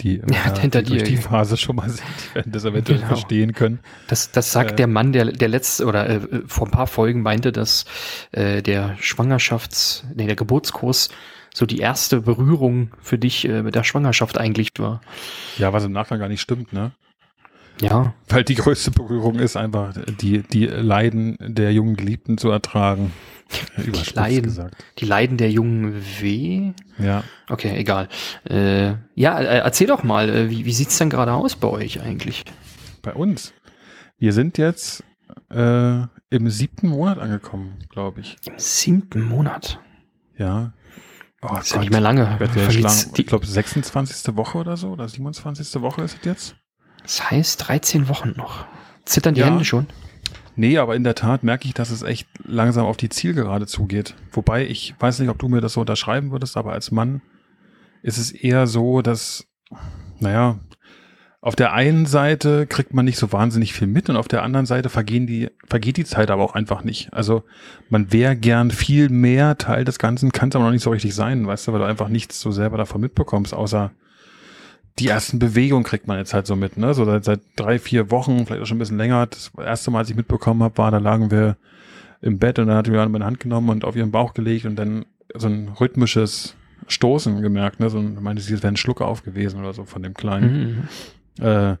Die, 0.00 0.16
ja, 0.30 0.52
äh, 0.52 0.58
hinter 0.58 0.82
die 0.82 0.90
durch 0.90 1.04
die 1.04 1.16
Phase 1.16 1.56
schon 1.56 1.76
mal 1.76 1.88
sind, 1.88 2.02
die 2.30 2.34
werden 2.34 2.52
das 2.52 2.64
eventuell 2.64 2.98
genau. 2.98 3.08
verstehen 3.08 3.52
können. 3.52 3.80
Das, 4.08 4.32
das 4.32 4.50
sagt 4.50 4.72
äh, 4.72 4.76
der 4.76 4.86
Mann, 4.86 5.12
der, 5.12 5.26
der 5.26 5.48
letzte 5.48 5.86
oder 5.86 6.08
äh, 6.08 6.20
vor 6.46 6.66
ein 6.66 6.70
paar 6.70 6.86
Folgen 6.86 7.22
meinte, 7.22 7.52
dass 7.52 7.84
äh, 8.32 8.62
der 8.62 8.96
Schwangerschafts-, 8.98 10.04
nee, 10.14 10.26
der 10.26 10.36
Geburtskurs 10.36 11.10
so 11.54 11.66
die 11.66 11.78
erste 11.78 12.20
Berührung 12.20 12.90
für 13.00 13.18
dich 13.18 13.46
äh, 13.46 13.62
mit 13.62 13.74
der 13.74 13.84
Schwangerschaft 13.84 14.38
eigentlich 14.38 14.70
war. 14.78 15.00
Ja, 15.58 15.72
was 15.72 15.84
im 15.84 15.92
Nachgang 15.92 16.18
gar 16.18 16.28
nicht 16.28 16.40
stimmt, 16.40 16.72
ne? 16.72 16.92
Ja. 17.80 18.14
Weil 18.28 18.44
die 18.44 18.54
größte 18.54 18.90
Berührung 18.90 19.38
ist 19.38 19.56
einfach, 19.56 19.94
die, 20.20 20.42
die 20.42 20.66
Leiden 20.66 21.36
der 21.40 21.72
jungen 21.72 21.96
Geliebten 21.96 22.38
zu 22.38 22.50
ertragen. 22.50 23.12
Die 23.78 23.90
Leiden, 24.14 24.42
gesagt. 24.44 24.84
die 24.98 25.06
Leiden 25.06 25.36
der 25.36 25.50
jungen 25.50 26.04
W? 26.20 26.72
Ja. 26.98 27.24
Okay, 27.48 27.76
egal. 27.76 28.08
Äh, 28.48 28.94
ja, 29.14 29.40
äh, 29.40 29.58
erzähl 29.58 29.88
doch 29.88 30.04
mal, 30.04 30.28
äh, 30.28 30.50
wie, 30.50 30.64
wie 30.64 30.72
sieht's 30.72 30.98
denn 30.98 31.10
gerade 31.10 31.32
aus 31.32 31.56
bei 31.56 31.68
euch 31.68 32.00
eigentlich? 32.00 32.44
Bei 33.02 33.12
uns? 33.12 33.52
Wir 34.18 34.32
sind 34.32 34.56
jetzt 34.58 35.02
äh, 35.50 36.02
im 36.30 36.50
siebten 36.50 36.88
Monat 36.88 37.18
angekommen, 37.18 37.78
glaube 37.88 38.20
ich. 38.20 38.36
Im 38.46 38.58
siebten 38.58 39.22
Monat? 39.22 39.80
Ja. 40.36 40.72
Oh, 41.42 41.48
das 41.54 41.66
ist 41.66 41.70
Gott. 41.70 41.76
ja 41.76 41.80
nicht 41.80 41.90
mehr 41.90 42.00
lange. 42.00 42.38
Ich, 42.68 43.18
ich 43.18 43.26
glaube, 43.26 43.46
26. 43.46 44.36
Woche 44.36 44.58
oder 44.58 44.76
so, 44.76 44.90
oder 44.90 45.08
27. 45.08 45.80
Woche 45.80 46.02
ist 46.02 46.18
es 46.20 46.24
jetzt. 46.24 46.56
Das 47.02 47.30
heißt 47.30 47.68
13 47.68 48.08
Wochen 48.08 48.34
noch. 48.36 48.66
Zittern 49.04 49.34
die 49.34 49.40
ja. 49.40 49.46
Hände 49.46 49.64
schon? 49.64 49.86
Nee, 50.56 50.78
aber 50.78 50.94
in 50.94 51.04
der 51.04 51.14
Tat 51.14 51.42
merke 51.42 51.66
ich, 51.66 51.74
dass 51.74 51.90
es 51.90 52.02
echt 52.02 52.28
langsam 52.44 52.84
auf 52.84 52.96
die 52.96 53.08
Zielgerade 53.08 53.66
zugeht. 53.66 54.14
Wobei, 54.32 54.66
ich 54.66 54.94
weiß 54.98 55.18
nicht, 55.18 55.28
ob 55.28 55.38
du 55.38 55.48
mir 55.48 55.60
das 55.60 55.74
so 55.74 55.80
unterschreiben 55.80 56.32
würdest, 56.32 56.56
aber 56.56 56.72
als 56.72 56.90
Mann 56.90 57.22
ist 58.02 58.18
es 58.18 58.30
eher 58.30 58.66
so, 58.66 59.02
dass, 59.02 59.46
naja, 60.18 60.58
auf 61.42 61.56
der 61.56 61.72
einen 61.72 62.04
Seite 62.04 62.66
kriegt 62.66 62.92
man 62.92 63.06
nicht 63.06 63.16
so 63.16 63.32
wahnsinnig 63.32 63.72
viel 63.72 63.86
mit 63.86 64.10
und 64.10 64.16
auf 64.16 64.28
der 64.28 64.42
anderen 64.42 64.66
Seite 64.66 64.90
vergehen 64.90 65.26
die, 65.26 65.48
vergeht 65.66 65.96
die 65.96 66.04
Zeit 66.04 66.30
aber 66.30 66.42
auch 66.42 66.54
einfach 66.54 66.84
nicht. 66.84 67.14
Also 67.14 67.44
man 67.88 68.12
wäre 68.12 68.36
gern 68.36 68.70
viel 68.70 69.08
mehr 69.08 69.56
Teil 69.56 69.86
des 69.86 69.98
Ganzen, 69.98 70.32
kann 70.32 70.50
es 70.50 70.56
aber 70.56 70.66
noch 70.66 70.72
nicht 70.72 70.82
so 70.82 70.90
richtig 70.90 71.14
sein, 71.14 71.46
weißt 71.46 71.66
du, 71.66 71.72
weil 71.72 71.80
du 71.80 71.86
einfach 71.86 72.08
nichts 72.08 72.40
so 72.40 72.50
selber 72.50 72.76
davon 72.76 73.00
mitbekommst, 73.00 73.54
außer 73.54 73.92
die 75.00 75.08
ersten 75.08 75.38
Bewegungen 75.38 75.82
kriegt 75.82 76.06
man 76.06 76.18
jetzt 76.18 76.34
halt 76.34 76.46
so 76.46 76.54
mit, 76.54 76.76
ne? 76.76 76.94
So 76.94 77.04
seit, 77.04 77.24
seit 77.24 77.40
drei, 77.56 77.78
vier 77.78 78.10
Wochen, 78.10 78.46
vielleicht 78.46 78.62
auch 78.62 78.66
schon 78.66 78.76
ein 78.76 78.80
bisschen 78.80 78.98
länger. 78.98 79.26
Das 79.26 79.50
erste 79.58 79.90
Mal, 79.90 80.00
als 80.00 80.10
ich 80.10 80.16
mitbekommen 80.16 80.62
habe, 80.62 80.76
war, 80.78 80.90
da 80.90 80.98
lagen 80.98 81.30
wir 81.30 81.56
im 82.20 82.38
Bett 82.38 82.58
und 82.58 82.66
dann 82.66 82.76
hat 82.76 82.88
mir 82.88 83.08
meine 83.08 83.24
Hand 83.24 83.40
genommen 83.40 83.70
und 83.70 83.84
auf 83.84 83.96
ihren 83.96 84.10
Bauch 84.10 84.34
gelegt 84.34 84.66
und 84.66 84.76
dann 84.76 85.06
so 85.34 85.48
ein 85.48 85.68
rhythmisches 85.68 86.54
Stoßen 86.86 87.40
gemerkt, 87.40 87.80
ne? 87.80 87.88
So 87.88 87.98
ein, 87.98 88.14
ich 88.14 88.20
meine, 88.20 88.38
es 88.38 88.50
wäre 88.50 88.68
ein 88.68 88.76
Schluck 88.76 89.00
auf 89.00 89.22
gewesen 89.22 89.60
oder 89.60 89.72
so 89.72 89.84
von 89.84 90.02
dem 90.02 90.14
Kleinen. 90.14 90.52
Mhm. 90.52 91.44
mhm. 91.44 91.46
Äh, 91.46 91.76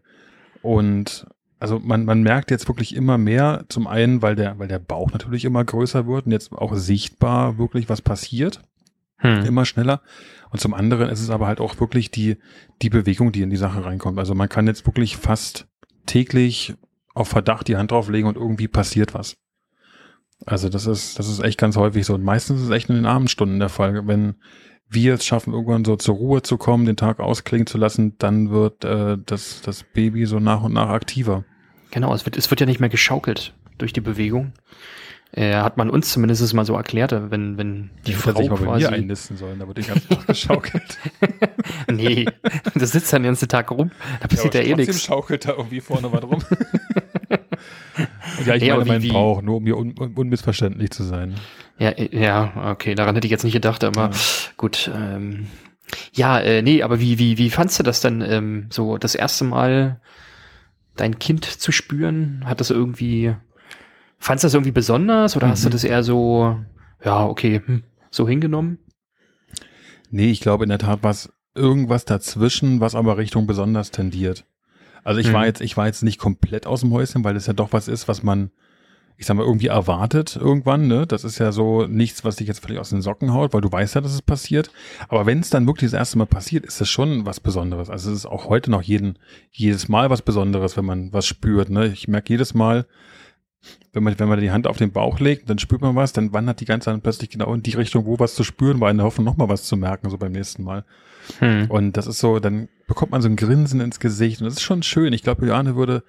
und 0.62 1.26
also 1.58 1.78
man, 1.78 2.06
man 2.06 2.22
merkt 2.22 2.50
jetzt 2.50 2.68
wirklich 2.68 2.96
immer 2.96 3.18
mehr, 3.18 3.64
zum 3.68 3.86
einen, 3.86 4.22
weil 4.22 4.34
der, 4.34 4.58
weil 4.58 4.68
der 4.68 4.78
Bauch 4.78 5.12
natürlich 5.12 5.44
immer 5.44 5.64
größer 5.64 6.06
wird 6.06 6.26
und 6.26 6.32
jetzt 6.32 6.52
auch 6.52 6.74
sichtbar 6.74 7.58
wirklich 7.58 7.88
was 7.88 8.00
passiert. 8.00 8.62
Hm. 9.18 9.44
Immer 9.44 9.66
schneller. 9.66 10.00
Und 10.50 10.60
zum 10.60 10.74
anderen 10.74 11.08
ist 11.08 11.20
es 11.20 11.30
aber 11.30 11.46
halt 11.46 11.60
auch 11.60 11.78
wirklich 11.80 12.10
die, 12.10 12.36
die 12.82 12.90
Bewegung, 12.90 13.32
die 13.32 13.42
in 13.42 13.50
die 13.50 13.56
Sache 13.56 13.84
reinkommt. 13.84 14.18
Also 14.18 14.34
man 14.34 14.48
kann 14.48 14.66
jetzt 14.66 14.86
wirklich 14.86 15.16
fast 15.16 15.68
täglich 16.06 16.74
auf 17.14 17.28
Verdacht 17.28 17.68
die 17.68 17.76
Hand 17.76 17.90
drauflegen 17.90 18.28
und 18.28 18.36
irgendwie 18.36 18.68
passiert 18.68 19.14
was. 19.14 19.36
Also 20.46 20.68
das 20.68 20.86
ist, 20.86 21.18
das 21.18 21.28
ist 21.28 21.40
echt 21.40 21.58
ganz 21.58 21.76
häufig 21.76 22.06
so. 22.06 22.14
Und 22.14 22.24
meistens 22.24 22.60
ist 22.60 22.66
es 22.66 22.72
echt 22.72 22.88
in 22.88 22.96
den 22.96 23.06
Abendstunden 23.06 23.60
der 23.60 23.68
Fall. 23.68 24.06
Wenn 24.06 24.36
wir 24.88 25.14
es 25.14 25.24
schaffen, 25.24 25.52
irgendwann 25.52 25.84
so 25.84 25.96
zur 25.96 26.16
Ruhe 26.16 26.42
zu 26.42 26.56
kommen, 26.56 26.84
den 26.84 26.96
Tag 26.96 27.20
ausklingen 27.20 27.66
zu 27.66 27.78
lassen, 27.78 28.16
dann 28.18 28.50
wird 28.50 28.84
äh, 28.84 29.18
das, 29.24 29.60
das 29.62 29.84
Baby 29.84 30.26
so 30.26 30.40
nach 30.40 30.62
und 30.62 30.72
nach 30.72 30.88
aktiver. 30.88 31.44
Genau, 31.90 32.14
es 32.14 32.24
wird, 32.24 32.36
es 32.36 32.50
wird 32.50 32.60
ja 32.60 32.66
nicht 32.66 32.80
mehr 32.80 32.88
geschaukelt 32.88 33.54
durch 33.78 33.92
die 33.92 34.00
Bewegung. 34.00 34.52
Äh, 35.32 35.54
hat 35.54 35.76
man 35.76 35.90
uns 35.90 36.12
zumindest 36.12 36.52
mal 36.54 36.64
so 36.64 36.74
erklärt, 36.74 37.12
wenn, 37.12 37.56
wenn 37.56 37.90
die 38.04 38.12
ich 38.12 38.16
Frau 38.16 38.32
sich 38.32 38.50
mal 38.50 38.56
quasi... 38.56 38.84
bei 38.84 38.90
mir 38.90 38.96
einnisten 38.96 39.36
sollen, 39.36 39.60
da 39.60 39.68
wird 39.68 39.78
ich 39.78 39.86
ganz 39.86 40.02
geschaukelt. 40.26 40.98
nee, 41.92 42.26
du 42.74 42.84
sitzt 42.84 43.12
dann 43.12 43.22
den 43.22 43.28
ganzen 43.28 43.48
Tag 43.48 43.70
rum, 43.70 43.92
da 44.20 44.26
passiert 44.26 44.54
ja, 44.54 44.62
ja 44.62 44.72
eh 44.72 44.74
nichts. 44.74 45.04
schaukelt 45.04 45.46
da 45.46 45.52
irgendwie 45.52 45.80
vorne 45.80 46.12
was 46.12 46.22
rum. 46.24 46.42
Ja, 48.46 48.54
ich 48.54 48.62
nee, 48.62 48.70
meine 48.70 48.84
meinen 48.84 49.08
Bauch, 49.08 49.42
nur 49.42 49.56
um 49.56 49.64
hier 49.64 49.76
un 49.76 49.94
un 49.98 50.14
unmissverständlich 50.14 50.90
zu 50.90 51.02
sein. 51.02 51.34
Ja, 51.78 51.90
äh, 51.90 52.08
ja, 52.18 52.70
okay, 52.72 52.94
daran 52.94 53.14
hätte 53.14 53.26
ich 53.26 53.30
jetzt 53.30 53.44
nicht 53.44 53.52
gedacht, 53.52 53.84
aber 53.84 54.10
ja. 54.10 54.18
gut. 54.56 54.90
Ähm, 54.94 55.46
ja, 56.12 56.38
äh, 56.40 56.62
nee, 56.62 56.82
aber 56.82 57.00
wie, 57.00 57.18
wie, 57.18 57.36
wie 57.36 57.50
fandst 57.50 57.78
du 57.78 57.82
das 57.82 58.00
denn 58.00 58.22
ähm, 58.22 58.66
so 58.70 58.96
das 58.96 59.14
erste 59.14 59.44
Mal 59.44 60.00
dein 60.96 61.18
Kind 61.18 61.44
zu 61.44 61.72
spüren? 61.72 62.44
Hat 62.46 62.60
das 62.60 62.70
irgendwie, 62.70 63.34
fandst 64.20 64.44
du 64.44 64.46
das 64.46 64.54
irgendwie 64.54 64.70
besonders 64.70 65.36
oder 65.36 65.48
mhm. 65.48 65.50
hast 65.50 65.64
du 65.64 65.68
mhm. 65.68 65.72
das 65.72 65.84
eher 65.84 66.04
so, 66.04 66.56
ja, 67.04 67.26
okay, 67.26 67.62
hm, 67.64 67.82
so 68.10 68.28
hingenommen? 68.28 68.78
Nee, 70.10 70.30
ich 70.30 70.40
glaube 70.40 70.64
in 70.64 70.68
der 70.68 70.78
Tat 70.78 71.02
war 71.02 71.10
es 71.10 71.32
irgendwas 71.54 72.04
dazwischen, 72.04 72.80
was 72.80 72.94
aber 72.94 73.16
Richtung 73.16 73.46
besonders 73.46 73.90
tendiert. 73.90 74.44
Also 75.02 75.20
ich 75.20 75.28
mhm. 75.28 75.32
war 75.32 75.46
jetzt, 75.46 75.62
ich 75.62 75.76
war 75.76 75.86
jetzt 75.86 76.02
nicht 76.02 76.18
komplett 76.18 76.66
aus 76.66 76.80
dem 76.80 76.92
Häuschen, 76.92 77.24
weil 77.24 77.34
das 77.34 77.46
ja 77.46 77.54
doch 77.54 77.72
was 77.72 77.88
ist, 77.88 78.06
was 78.06 78.22
man, 78.22 78.50
ich 79.16 79.26
sag 79.26 79.36
mal, 79.36 79.46
irgendwie 79.46 79.68
erwartet 79.68 80.36
irgendwann, 80.36 80.86
ne? 80.86 81.06
Das 81.06 81.24
ist 81.24 81.38
ja 81.38 81.52
so 81.52 81.86
nichts, 81.86 82.22
was 82.22 82.36
dich 82.36 82.48
jetzt 82.48 82.60
völlig 82.60 82.78
aus 82.78 82.90
den 82.90 83.02
Socken 83.02 83.32
haut, 83.32 83.54
weil 83.54 83.60
du 83.62 83.72
weißt 83.72 83.94
ja, 83.94 84.00
dass 84.02 84.12
es 84.12 84.22
passiert. 84.22 84.70
Aber 85.08 85.24
wenn 85.24 85.40
es 85.40 85.50
dann 85.50 85.66
wirklich 85.66 85.90
das 85.90 85.98
erste 85.98 86.18
Mal 86.18 86.26
passiert, 86.26 86.66
ist 86.66 86.80
das 86.80 86.88
schon 86.88 87.24
was 87.24 87.40
Besonderes. 87.40 87.88
Also 87.88 88.10
es 88.10 88.18
ist 88.18 88.26
auch 88.26 88.48
heute 88.48 88.70
noch 88.70 88.82
jeden, 88.82 89.18
jedes 89.50 89.88
Mal 89.88 90.10
was 90.10 90.22
Besonderes, 90.22 90.76
wenn 90.76 90.84
man 90.84 91.12
was 91.12 91.26
spürt, 91.26 91.70
ne? 91.70 91.86
Ich 91.86 92.06
merke 92.06 92.34
jedes 92.34 92.52
Mal, 92.52 92.86
wenn 93.92 94.02
man, 94.02 94.18
wenn 94.18 94.28
man 94.28 94.40
die 94.40 94.50
Hand 94.50 94.66
auf 94.66 94.76
den 94.76 94.92
Bauch 94.92 95.20
legt, 95.20 95.50
dann 95.50 95.58
spürt 95.58 95.82
man 95.82 95.96
was, 95.96 96.12
dann 96.12 96.32
wandert 96.32 96.60
die 96.60 96.64
ganze 96.64 96.90
Hand 96.90 97.02
plötzlich 97.02 97.30
genau 97.30 97.52
in 97.54 97.62
die 97.62 97.72
Richtung, 97.72 98.06
wo 98.06 98.18
was 98.18 98.34
zu 98.34 98.44
spüren 98.44 98.80
war, 98.80 98.90
in 98.90 98.96
der 98.96 99.06
Hoffnung, 99.06 99.24
nochmal 99.24 99.48
was 99.48 99.64
zu 99.64 99.76
merken, 99.76 100.10
so 100.10 100.18
beim 100.18 100.32
nächsten 100.32 100.62
Mal. 100.62 100.84
Hm. 101.38 101.70
Und 101.70 101.96
das 101.96 102.06
ist 102.06 102.18
so, 102.18 102.38
dann 102.38 102.68
bekommt 102.86 103.12
man 103.12 103.22
so 103.22 103.28
ein 103.28 103.36
Grinsen 103.36 103.80
ins 103.80 104.00
Gesicht 104.00 104.40
und 104.40 104.46
das 104.46 104.54
ist 104.54 104.62
schon 104.62 104.82
schön. 104.82 105.12
Ich 105.12 105.22
glaube, 105.22 105.42
Juliane 105.42 105.76
würde 105.76 106.02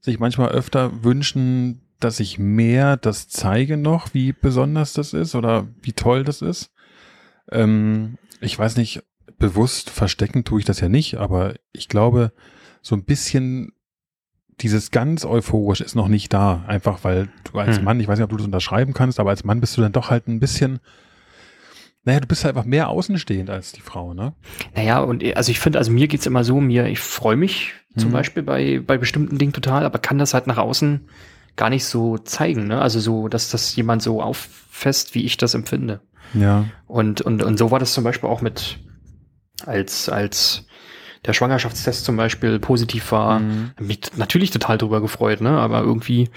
sich 0.00 0.18
manchmal 0.18 0.50
öfter 0.50 1.04
wünschen, 1.04 1.82
dass 2.00 2.20
ich 2.20 2.38
mehr 2.38 2.96
das 2.96 3.28
zeige 3.28 3.76
noch, 3.76 4.12
wie 4.12 4.32
besonders 4.32 4.92
das 4.92 5.12
ist 5.12 5.34
oder 5.34 5.66
wie 5.82 5.92
toll 5.92 6.24
das 6.24 6.42
ist. 6.42 6.72
Ähm, 7.50 8.18
ich 8.40 8.58
weiß 8.58 8.76
nicht, 8.76 9.02
bewusst 9.38 9.90
verstecken 9.90 10.44
tue 10.44 10.60
ich 10.60 10.66
das 10.66 10.80
ja 10.80 10.88
nicht, 10.88 11.16
aber 11.16 11.54
ich 11.72 11.88
glaube, 11.88 12.32
so 12.82 12.94
ein 12.94 13.04
bisschen 13.04 13.72
dieses 14.60 14.90
ganz 14.90 15.24
euphorisch 15.24 15.80
ist 15.80 15.94
noch 15.94 16.08
nicht 16.08 16.32
da. 16.32 16.64
Einfach 16.66 17.04
weil 17.04 17.28
du 17.44 17.58
als 17.58 17.78
hm. 17.78 17.84
Mann, 17.84 18.00
ich 18.00 18.08
weiß 18.08 18.18
nicht, 18.18 18.24
ob 18.24 18.30
du 18.30 18.36
das 18.36 18.46
unterschreiben 18.46 18.94
kannst, 18.94 19.20
aber 19.20 19.30
als 19.30 19.44
Mann 19.44 19.60
bist 19.60 19.76
du 19.76 19.82
dann 19.82 19.92
doch 19.92 20.10
halt 20.10 20.28
ein 20.28 20.40
bisschen, 20.40 20.80
naja, 22.04 22.20
du 22.20 22.26
bist 22.26 22.44
halt 22.44 22.56
einfach 22.56 22.66
mehr 22.66 22.88
außenstehend 22.88 23.50
als 23.50 23.72
die 23.72 23.82
Frau, 23.82 24.14
ne? 24.14 24.34
Naja, 24.74 25.00
und 25.00 25.22
also 25.36 25.50
ich 25.50 25.60
finde, 25.60 25.78
also 25.78 25.90
mir 25.90 26.08
geht's 26.08 26.26
immer 26.26 26.44
so, 26.44 26.60
mir, 26.60 26.86
ich 26.86 27.00
freue 27.00 27.36
mich 27.36 27.74
hm. 27.94 28.02
zum 28.02 28.12
Beispiel 28.12 28.42
bei, 28.42 28.80
bei 28.84 28.96
bestimmten 28.96 29.38
Dingen 29.38 29.52
total, 29.52 29.84
aber 29.84 29.98
kann 29.98 30.18
das 30.18 30.32
halt 30.32 30.46
nach 30.46 30.58
außen 30.58 31.08
gar 31.56 31.70
nicht 31.70 31.84
so 31.84 32.18
zeigen, 32.18 32.66
ne? 32.66 32.80
Also 32.80 33.00
so, 33.00 33.28
dass 33.28 33.50
das 33.50 33.74
jemand 33.76 34.02
so 34.02 34.22
auffasst, 34.22 35.14
wie 35.14 35.24
ich 35.24 35.36
das 35.36 35.54
empfinde. 35.54 36.00
Ja. 36.34 36.66
Und, 36.86 37.20
und, 37.20 37.42
und 37.42 37.58
so 37.58 37.70
war 37.70 37.78
das 37.78 37.92
zum 37.92 38.04
Beispiel 38.04 38.28
auch 38.28 38.40
mit, 38.40 38.78
als, 39.64 40.08
als 40.08 40.65
der 41.26 41.32
Schwangerschaftstest 41.32 42.04
zum 42.04 42.16
Beispiel 42.16 42.58
positiv 42.58 43.10
war, 43.12 43.40
mhm. 43.40 43.72
mich 43.80 44.16
natürlich 44.16 44.50
total 44.50 44.78
drüber 44.78 45.00
gefreut, 45.00 45.40
ne? 45.40 45.50
Aber 45.50 45.80
irgendwie 45.80 46.30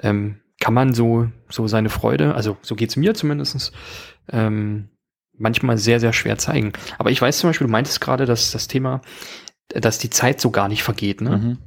ähm, 0.00 0.40
kann 0.60 0.74
man 0.74 0.92
so, 0.92 1.28
so 1.48 1.66
seine 1.66 1.88
Freude, 1.88 2.34
also 2.34 2.56
so 2.62 2.74
geht's 2.74 2.96
mir 2.96 3.14
zumindestens 3.14 3.72
ähm, 4.30 4.88
manchmal 5.36 5.78
sehr, 5.78 6.00
sehr 6.00 6.12
schwer 6.12 6.36
zeigen. 6.36 6.72
Aber 6.98 7.10
ich 7.10 7.22
weiß 7.22 7.38
zum 7.38 7.50
Beispiel, 7.50 7.66
du 7.66 7.72
meintest 7.72 8.00
gerade, 8.00 8.26
dass 8.26 8.50
das 8.50 8.68
Thema, 8.68 9.00
dass 9.68 9.98
die 9.98 10.10
Zeit 10.10 10.40
so 10.40 10.50
gar 10.50 10.68
nicht 10.68 10.82
vergeht, 10.82 11.20
ne? 11.20 11.36
Mhm. 11.38 11.58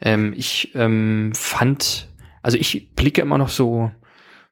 Ähm, 0.00 0.34
ich 0.36 0.72
ähm, 0.74 1.32
fand, 1.34 2.08
also 2.42 2.56
ich 2.56 2.94
blicke 2.94 3.20
immer 3.20 3.38
noch 3.38 3.48
so, 3.48 3.90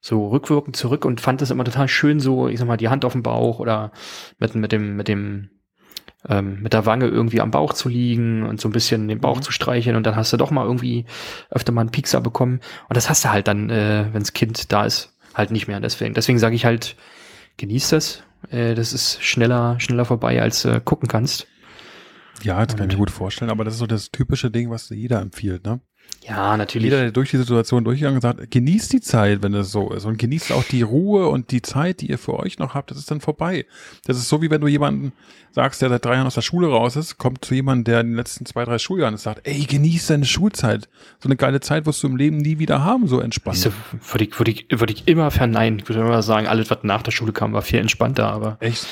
so 0.00 0.28
rückwirkend 0.28 0.76
zurück 0.76 1.04
und 1.04 1.20
fand 1.20 1.40
das 1.40 1.50
immer 1.50 1.64
total 1.64 1.88
schön, 1.88 2.20
so, 2.20 2.48
ich 2.48 2.58
sag 2.58 2.66
mal, 2.66 2.76
die 2.76 2.88
Hand 2.88 3.04
auf 3.04 3.12
dem 3.12 3.22
Bauch 3.22 3.58
oder 3.58 3.92
mit, 4.38 4.54
mit 4.54 4.72
dem, 4.72 4.96
mit 4.96 5.08
dem 5.08 5.50
ähm, 6.28 6.62
mit 6.62 6.72
der 6.72 6.86
Wange 6.86 7.06
irgendwie 7.06 7.40
am 7.40 7.50
Bauch 7.50 7.72
zu 7.72 7.88
liegen 7.88 8.44
und 8.44 8.60
so 8.60 8.68
ein 8.68 8.72
bisschen 8.72 9.08
den 9.08 9.20
Bauch 9.20 9.36
mhm. 9.36 9.42
zu 9.42 9.52
streicheln 9.52 9.96
und 9.96 10.06
dann 10.06 10.16
hast 10.16 10.32
du 10.32 10.36
doch 10.36 10.50
mal 10.50 10.64
irgendwie 10.64 11.04
öfter 11.50 11.72
mal 11.72 11.82
einen 11.82 11.90
Piekser 11.90 12.20
bekommen. 12.20 12.60
Und 12.88 12.96
das 12.96 13.08
hast 13.08 13.24
du 13.24 13.30
halt 13.30 13.48
dann, 13.48 13.70
äh, 13.70 14.06
wenns 14.12 14.32
Kind 14.32 14.72
da 14.72 14.84
ist, 14.84 15.14
halt 15.34 15.50
nicht 15.50 15.68
mehr. 15.68 15.80
Deswegen, 15.80 16.14
deswegen 16.14 16.38
sage 16.38 16.54
ich 16.54 16.64
halt, 16.64 16.96
genieß 17.56 17.90
das. 17.90 18.22
Äh, 18.50 18.74
das 18.74 18.92
ist 18.92 19.22
schneller, 19.22 19.78
schneller 19.80 20.04
vorbei, 20.04 20.40
als 20.40 20.64
äh, 20.64 20.80
gucken 20.82 21.08
kannst. 21.08 21.46
Ja, 22.42 22.64
das 22.64 22.76
kann 22.76 22.88
ich 22.88 22.96
mir 22.96 22.98
gut 22.98 23.10
vorstellen, 23.10 23.50
aber 23.50 23.64
das 23.64 23.74
ist 23.74 23.80
so 23.80 23.86
das 23.86 24.10
typische 24.10 24.50
Ding, 24.50 24.70
was 24.70 24.88
jeder 24.90 25.20
empfiehlt, 25.20 25.64
ne? 25.64 25.80
Ja, 26.26 26.56
natürlich. 26.56 26.86
Jeder, 26.86 27.02
der 27.02 27.12
durch 27.12 27.30
die 27.30 27.36
Situation 27.36 27.84
durchgegangen 27.84 28.16
ist, 28.16 28.22
sagt, 28.22 28.50
genießt 28.50 28.92
die 28.92 29.00
Zeit, 29.00 29.42
wenn 29.42 29.52
es 29.54 29.70
so 29.70 29.90
ist 29.92 30.06
und 30.06 30.18
genießt 30.18 30.52
auch 30.52 30.64
die 30.64 30.82
Ruhe 30.82 31.28
und 31.28 31.50
die 31.50 31.60
Zeit, 31.60 32.00
die 32.00 32.10
ihr 32.10 32.18
für 32.18 32.38
euch 32.38 32.58
noch 32.58 32.74
habt, 32.74 32.90
das 32.90 32.98
ist 32.98 33.10
dann 33.10 33.20
vorbei. 33.20 33.66
Das 34.06 34.16
ist 34.16 34.28
so, 34.28 34.40
wie 34.40 34.50
wenn 34.50 34.62
du 34.62 34.66
jemanden 34.66 35.12
sagst, 35.50 35.82
der 35.82 35.90
seit 35.90 36.04
drei 36.04 36.14
Jahren 36.14 36.26
aus 36.26 36.34
der 36.34 36.40
Schule 36.40 36.68
raus 36.68 36.96
ist, 36.96 37.18
kommt 37.18 37.44
zu 37.44 37.54
jemandem, 37.54 37.84
der 37.84 38.00
in 38.00 38.08
den 38.08 38.16
letzten 38.16 38.46
zwei, 38.46 38.64
drei 38.64 38.78
Schuljahren 38.78 39.14
ist, 39.14 39.24
sagt, 39.24 39.46
ey, 39.46 39.64
genieß 39.64 40.06
deine 40.06 40.24
Schulzeit. 40.24 40.88
So 41.20 41.28
eine 41.28 41.36
geile 41.36 41.60
Zeit 41.60 41.84
wirst 41.84 42.02
du 42.02 42.06
im 42.06 42.16
Leben 42.16 42.38
nie 42.38 42.58
wieder 42.58 42.82
haben, 42.82 43.06
so 43.06 43.20
entspannt. 43.20 43.58
So, 43.58 43.70
würde 44.10 44.24
ich, 44.24 44.38
würde 44.38 44.50
ich, 44.50 44.66
würde 44.70 44.92
ich 44.94 45.06
immer 45.06 45.30
verneinen. 45.30 45.80
Ich 45.80 45.88
würde 45.88 46.00
immer 46.00 46.22
sagen, 46.22 46.46
alles, 46.46 46.70
was 46.70 46.78
nach 46.82 47.02
der 47.02 47.12
Schule 47.12 47.32
kam, 47.32 47.52
war 47.52 47.62
viel 47.62 47.80
entspannter, 47.80 48.32
aber. 48.32 48.56
Echt? 48.60 48.86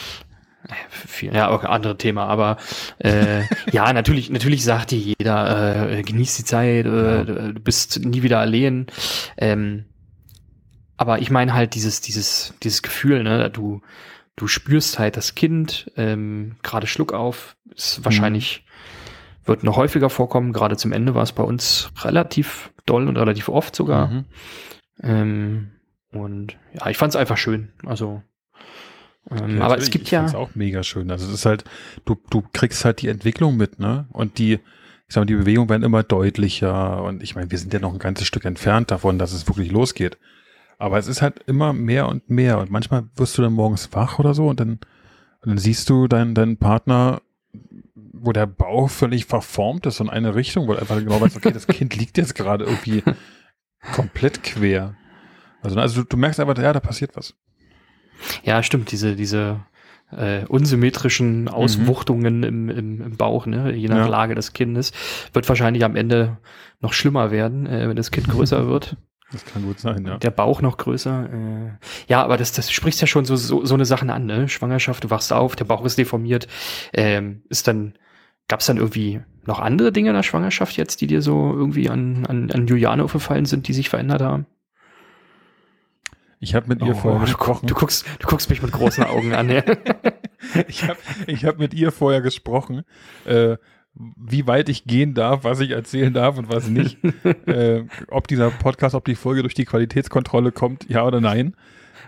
Ja, 1.21 1.49
auch 1.49 1.65
andere 1.65 1.97
Thema, 1.97 2.27
aber 2.27 2.57
äh, 2.99 3.43
ja, 3.73 3.93
natürlich, 3.93 4.31
natürlich 4.31 4.65
sagt 4.65 4.91
dir 4.91 4.99
jeder, 4.99 5.91
äh, 5.91 6.03
genieß 6.03 6.37
die 6.37 6.45
Zeit, 6.45 6.87
äh, 6.87 7.25
du 7.25 7.61
bist 7.61 8.05
nie 8.05 8.23
wieder 8.23 8.39
allein. 8.39 8.87
Ähm, 9.37 9.87
aber 10.97 11.19
ich 11.19 11.31
meine 11.31 11.55
halt 11.55 11.75
dieses, 11.75 12.01
dieses, 12.01 12.55
dieses 12.63 12.83
Gefühl, 12.83 13.23
ne, 13.25 13.51
du, 13.51 13.81
du 14.37 14.47
spürst 14.47 14.99
halt 14.99 15.17
das 15.17 15.35
Kind, 15.35 15.91
ähm, 15.97 16.57
gerade 16.63 16.87
Schluck 16.87 17.13
auf, 17.13 17.57
ist 17.75 17.99
mhm. 17.99 18.05
wahrscheinlich, 18.05 18.65
mhm. 18.65 19.49
wird 19.49 19.65
noch 19.65 19.77
häufiger 19.77 20.11
vorkommen, 20.11 20.53
gerade 20.53 20.77
zum 20.77 20.93
Ende 20.93 21.15
war 21.15 21.23
es 21.23 21.33
bei 21.33 21.43
uns 21.43 21.91
relativ 22.03 22.73
doll 22.87 23.09
und 23.09 23.17
relativ 23.17 23.49
oft 23.49 23.75
sogar. 23.75 24.09
Mhm. 24.09 24.25
Ähm, 25.03 25.71
und 26.13 26.57
ja, 26.75 26.89
ich 26.89 26.99
fand 26.99 27.11
es 27.15 27.17
einfach 27.17 27.39
schön. 27.39 27.73
Also 27.87 28.23
ähm, 29.41 29.59
ja, 29.59 29.65
aber 29.65 29.79
es 29.79 29.91
gibt 29.91 30.07
ich 30.07 30.11
ja. 30.11 30.23
Das 30.23 30.33
ist 30.33 30.37
auch 30.37 30.55
mega 30.55 30.83
schön. 30.83 31.11
Also 31.11 31.27
es 31.27 31.33
ist 31.33 31.47
halt, 31.47 31.65
du, 32.05 32.17
du 32.31 32.43
kriegst 32.53 32.85
halt 32.85 33.03
die 33.03 33.09
Entwicklung 33.09 33.57
mit, 33.57 33.79
ne? 33.79 34.07
Und 34.11 34.39
die, 34.39 34.55
ich 34.55 34.61
sag 35.15 35.23
mal, 35.23 35.27
die 35.27 35.35
Bewegungen 35.35 35.69
werden 35.69 35.83
immer 35.83 36.03
deutlicher. 36.03 37.03
Und 37.03 37.23
ich 37.23 37.35
meine, 37.35 37.51
wir 37.51 37.59
sind 37.59 37.73
ja 37.73 37.81
noch 37.81 37.93
ein 37.93 37.99
ganzes 37.99 38.27
Stück 38.27 38.45
entfernt 38.45 38.91
davon, 38.91 39.19
dass 39.19 39.33
es 39.33 39.47
wirklich 39.49 39.71
losgeht. 39.71 40.19
Aber 40.79 40.99
es 40.99 41.07
ist 41.07 41.23
halt 41.23 41.41
immer 41.47 41.73
mehr 41.73 42.09
und 42.09 42.29
mehr. 42.29 42.59
Und 42.59 42.71
manchmal 42.71 43.05
wirst 43.17 43.39
du 43.39 43.43
dann 43.43 43.53
morgens 43.53 43.93
wach 43.93 44.19
oder 44.19 44.35
so 44.35 44.49
und 44.49 44.59
dann, 44.59 44.81
und 45.41 45.49
dann 45.49 45.59
siehst 45.59 45.89
du 45.89 46.09
deinen, 46.09 46.35
deinen 46.35 46.57
Partner, 46.57 47.23
wo 47.95 48.33
der 48.33 48.47
Bauch 48.47 48.91
völlig 48.91 49.27
verformt 49.27 49.87
ist 49.87 50.01
in 50.01 50.09
eine 50.09 50.35
Richtung, 50.35 50.69
wo 50.69 50.73
du 50.73 50.81
einfach 50.81 50.99
genau 50.99 51.21
weißt, 51.21 51.37
okay, 51.37 51.53
das 51.53 51.67
Kind 51.67 51.97
liegt 51.99 52.19
jetzt 52.19 52.35
gerade 52.35 52.65
irgendwie 52.65 53.03
komplett 53.93 54.43
quer. 54.43 54.95
Also, 55.63 55.79
also 55.79 56.03
du, 56.03 56.09
du 56.09 56.17
merkst 56.17 56.41
einfach, 56.41 56.59
ja, 56.59 56.73
da 56.73 56.81
passiert 56.81 57.17
was. 57.17 57.35
Ja, 58.45 58.63
stimmt, 58.63 58.93
diese, 58.93 59.17
diese 59.17 59.61
äh, 60.11 60.45
unsymmetrischen 60.47 61.49
Auswuchtungen 61.49 62.39
mhm. 62.39 62.45
im, 62.45 62.69
im, 62.69 63.03
im 63.03 63.17
Bauch, 63.17 63.47
ne, 63.47 63.75
je 63.75 63.89
nach 63.89 63.97
ja. 63.97 64.07
Lage 64.07 64.35
des 64.35 64.53
Kindes, 64.53 64.93
wird 65.33 65.49
wahrscheinlich 65.49 65.85
am 65.85 65.97
Ende 65.97 66.39
noch 66.81 66.93
schlimmer 66.93 67.31
werden, 67.31 67.67
äh, 67.67 67.89
wenn 67.89 67.97
das 67.97 68.11
Kind 68.11 68.29
größer 68.29 68.67
wird. 68.69 68.97
Das 69.33 69.47
kann 69.47 69.63
gut 69.63 69.81
sein, 69.81 70.05
ja. 70.05 70.19
Der 70.19 70.31
Bauch 70.31 70.61
noch 70.61 70.77
größer. 70.77 71.29
Äh, 71.33 71.71
ja, 72.07 72.23
aber 72.23 72.37
das, 72.37 72.53
das 72.53 72.71
spricht 72.71 73.01
ja 73.01 73.07
schon 73.07 73.25
so, 73.25 73.37
so, 73.37 73.65
so 73.65 73.75
eine 73.75 73.87
Sachen 73.87 74.11
an, 74.11 74.27
ne? 74.27 74.49
Schwangerschaft, 74.49 75.05
du 75.05 75.11
wachst 75.11 75.33
auf, 75.33 75.57
der 75.57 75.65
Bauch 75.65 75.85
ist 75.87 75.97
deformiert, 75.97 76.49
ähm, 76.93 77.43
ist 77.49 77.67
dann 77.67 77.95
Gab 78.49 78.61
es 78.61 78.67
dann 78.67 78.77
irgendwie 78.77 79.21
noch 79.47 79.61
andere 79.61 79.93
Dinge 79.93 80.11
in 80.11 80.15
der 80.15 80.23
Schwangerschaft 80.23 80.77
jetzt, 80.77 81.01
die 81.01 81.07
dir 81.07 81.23
so 81.23 81.53
irgendwie 81.55 81.89
an, 81.89 82.27
an, 82.27 82.51
an 82.51 82.67
Juliane 82.67 83.03
aufgefallen 83.03 83.47
sind, 83.47 83.67
die 83.67 83.73
sich 83.73 83.89
verändert 83.89 84.21
haben? 84.21 84.47
Ich 86.43 86.57
habe 86.57 86.67
mit 86.67 86.83
ihr 86.83 86.91
oh, 86.91 86.95
vorher 86.95 87.21
gesprochen. 87.21 87.69
Du, 87.69 87.75
guckst, 87.75 88.05
du 88.19 88.27
guckst 88.27 88.51
mich 88.51 88.61
mit 88.63 88.73
großen 88.73 89.05
Augen 89.05 89.33
an. 89.33 89.49
Ja. 89.49 89.63
ich 90.67 90.83
habe 90.89 90.99
ich 91.29 91.45
hab 91.45 91.61
mit 91.61 91.73
ihr 91.73 91.93
vorher 91.93 92.21
gesprochen, 92.21 92.83
äh, 93.27 93.59
wie 93.95 94.49
weit 94.49 94.69
ich 94.69 94.83
gehen 94.85 95.15
darf, 95.15 95.45
was 95.45 95.61
ich 95.61 95.71
erzählen 95.71 96.13
darf 96.13 96.39
und 96.39 96.49
was 96.49 96.67
nicht. 96.67 96.99
äh, 97.47 97.85
ob 98.09 98.27
dieser 98.27 98.51
Podcast, 98.51 98.97
ob 98.97 99.05
die 99.05 99.15
Folge 99.15 99.43
durch 99.43 99.55
die 99.55 99.65
Qualitätskontrolle 99.65 100.51
kommt, 100.51 100.91
ja 100.91 101.05
oder 101.07 101.21
nein. 101.21 101.55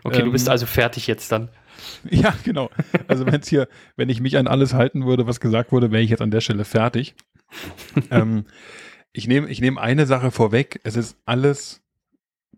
Okay, 0.02 0.18
ähm, 0.18 0.24
du 0.24 0.32
bist 0.32 0.48
ähm, 0.48 0.52
also 0.52 0.66
fertig 0.66 1.06
jetzt 1.06 1.30
dann. 1.30 1.48
Ja, 2.10 2.34
genau. 2.44 2.70
Also 3.06 3.26
wenn 3.26 3.40
hier, 3.42 3.68
wenn 3.96 4.08
ich 4.08 4.20
mich 4.20 4.36
an 4.36 4.48
alles 4.48 4.74
halten 4.74 5.06
würde, 5.06 5.28
was 5.28 5.38
gesagt 5.38 5.70
wurde, 5.70 5.92
wäre 5.92 6.02
ich 6.02 6.10
jetzt 6.10 6.22
an 6.22 6.30
der 6.30 6.40
Stelle 6.40 6.64
fertig. 6.64 7.14
ähm, 8.10 8.46
ich 9.12 9.28
nehme 9.28 9.48
ich 9.48 9.60
nehme 9.60 9.80
eine 9.80 10.06
Sache 10.06 10.32
vorweg. 10.32 10.80
Es 10.82 10.96
ist 10.96 11.16
alles 11.24 11.82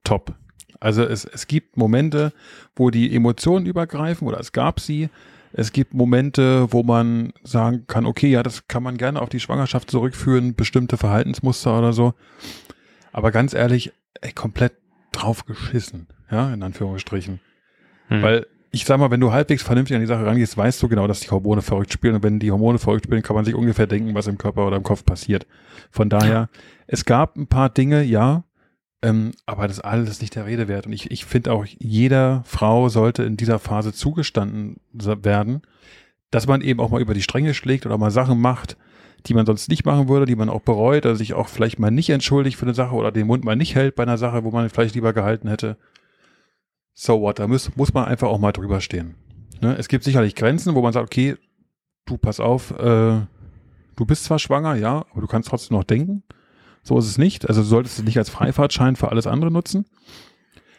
top. 0.04 0.36
Also 0.80 1.02
es, 1.04 1.24
es 1.24 1.46
gibt 1.46 1.76
Momente, 1.76 2.32
wo 2.74 2.90
die 2.90 3.14
Emotionen 3.14 3.66
übergreifen 3.66 4.26
oder 4.28 4.40
es 4.40 4.52
gab 4.52 4.80
sie. 4.80 5.08
Es 5.52 5.72
gibt 5.72 5.94
Momente, 5.94 6.70
wo 6.72 6.82
man 6.82 7.32
sagen 7.42 7.86
kann, 7.86 8.04
okay, 8.04 8.28
ja, 8.28 8.42
das 8.42 8.68
kann 8.68 8.82
man 8.82 8.98
gerne 8.98 9.22
auf 9.22 9.28
die 9.28 9.40
Schwangerschaft 9.40 9.90
zurückführen, 9.90 10.54
bestimmte 10.54 10.96
Verhaltensmuster 10.96 11.78
oder 11.78 11.92
so. 11.92 12.14
Aber 13.12 13.30
ganz 13.30 13.54
ehrlich, 13.54 13.92
ey, 14.20 14.32
komplett 14.32 14.74
drauf 15.12 15.46
geschissen, 15.46 16.08
ja, 16.30 16.52
in 16.52 16.62
Anführungsstrichen. 16.62 17.40
Hm. 18.08 18.22
Weil 18.22 18.46
ich 18.70 18.84
sag 18.84 18.98
mal, 18.98 19.10
wenn 19.10 19.20
du 19.20 19.32
halbwegs 19.32 19.62
vernünftig 19.62 19.94
an 19.94 20.02
die 20.02 20.06
Sache 20.06 20.26
rangehst, 20.26 20.56
weißt 20.56 20.82
du 20.82 20.88
genau, 20.88 21.06
dass 21.06 21.20
die 21.20 21.30
Hormone 21.30 21.62
verrückt 21.62 21.92
spielen. 21.92 22.16
Und 22.16 22.22
wenn 22.22 22.38
die 22.38 22.50
Hormone 22.50 22.78
verrückt 22.78 23.06
spielen, 23.06 23.22
kann 23.22 23.34
man 23.34 23.46
sich 23.46 23.54
ungefähr 23.54 23.86
denken, 23.86 24.14
was 24.14 24.26
im 24.26 24.36
Körper 24.36 24.66
oder 24.66 24.76
im 24.76 24.82
Kopf 24.82 25.04
passiert. 25.04 25.46
Von 25.90 26.10
daher, 26.10 26.50
es 26.86 27.06
gab 27.06 27.36
ein 27.36 27.46
paar 27.46 27.70
Dinge, 27.70 28.02
ja, 28.02 28.44
ähm, 29.02 29.32
aber 29.44 29.68
das 29.68 29.80
alles 29.80 30.08
ist 30.10 30.20
nicht 30.20 30.34
der 30.34 30.46
Rede 30.46 30.68
wert. 30.68 30.86
Und 30.86 30.92
ich, 30.92 31.10
ich 31.10 31.24
finde 31.24 31.52
auch, 31.52 31.66
jeder 31.66 32.42
Frau 32.46 32.88
sollte 32.88 33.24
in 33.24 33.36
dieser 33.36 33.58
Phase 33.58 33.92
zugestanden 33.92 34.76
werden, 34.92 35.62
dass 36.30 36.46
man 36.46 36.60
eben 36.60 36.80
auch 36.80 36.90
mal 36.90 37.00
über 37.00 37.14
die 37.14 37.22
Stränge 37.22 37.54
schlägt 37.54 37.86
oder 37.86 37.98
mal 37.98 38.10
Sachen 38.10 38.40
macht, 38.40 38.76
die 39.26 39.34
man 39.34 39.46
sonst 39.46 39.68
nicht 39.68 39.84
machen 39.84 40.08
würde, 40.08 40.26
die 40.26 40.36
man 40.36 40.48
auch 40.48 40.60
bereut, 40.60 41.04
oder 41.04 41.16
sich 41.16 41.34
auch 41.34 41.48
vielleicht 41.48 41.78
mal 41.78 41.90
nicht 41.90 42.10
entschuldigt 42.10 42.56
für 42.56 42.66
eine 42.66 42.74
Sache 42.74 42.94
oder 42.94 43.12
den 43.12 43.26
Mund 43.26 43.44
mal 43.44 43.56
nicht 43.56 43.74
hält 43.74 43.94
bei 43.94 44.02
einer 44.02 44.18
Sache, 44.18 44.44
wo 44.44 44.50
man 44.50 44.68
vielleicht 44.70 44.94
lieber 44.94 45.12
gehalten 45.12 45.48
hätte. 45.48 45.76
So 46.94 47.20
what, 47.20 47.38
da 47.38 47.46
muss, 47.46 47.76
muss 47.76 47.92
man 47.92 48.06
einfach 48.06 48.28
auch 48.28 48.38
mal 48.38 48.52
drüber 48.52 48.80
stehen. 48.80 49.14
Ne? 49.60 49.76
Es 49.76 49.88
gibt 49.88 50.04
sicherlich 50.04 50.34
Grenzen, 50.34 50.74
wo 50.74 50.82
man 50.82 50.92
sagt, 50.92 51.06
okay, 51.06 51.36
du 52.06 52.16
pass 52.16 52.40
auf, 52.40 52.70
äh, 52.72 53.20
du 53.96 54.06
bist 54.06 54.24
zwar 54.24 54.38
schwanger, 54.38 54.76
ja, 54.76 55.04
aber 55.10 55.20
du 55.20 55.26
kannst 55.26 55.48
trotzdem 55.48 55.76
noch 55.76 55.84
denken. 55.84 56.22
So 56.86 56.96
ist 56.98 57.06
es 57.06 57.18
nicht. 57.18 57.48
Also 57.48 57.62
du 57.62 57.66
solltest 57.66 57.98
es 57.98 58.04
nicht 58.04 58.16
als 58.16 58.30
Freifahrtschein 58.30 58.94
für 58.94 59.10
alles 59.10 59.26
andere 59.26 59.50
nutzen. 59.50 59.86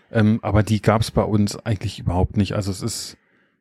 Ähm, 0.10 0.40
aber 0.42 0.64
die 0.64 0.82
gab 0.82 1.02
es 1.02 1.12
bei 1.12 1.24
uns 1.24 1.58
eigentlich 1.66 2.00
überhaupt 2.00 2.38
nicht. 2.38 2.54
Also 2.54 2.72
es 2.72 2.82
ist 2.82 3.18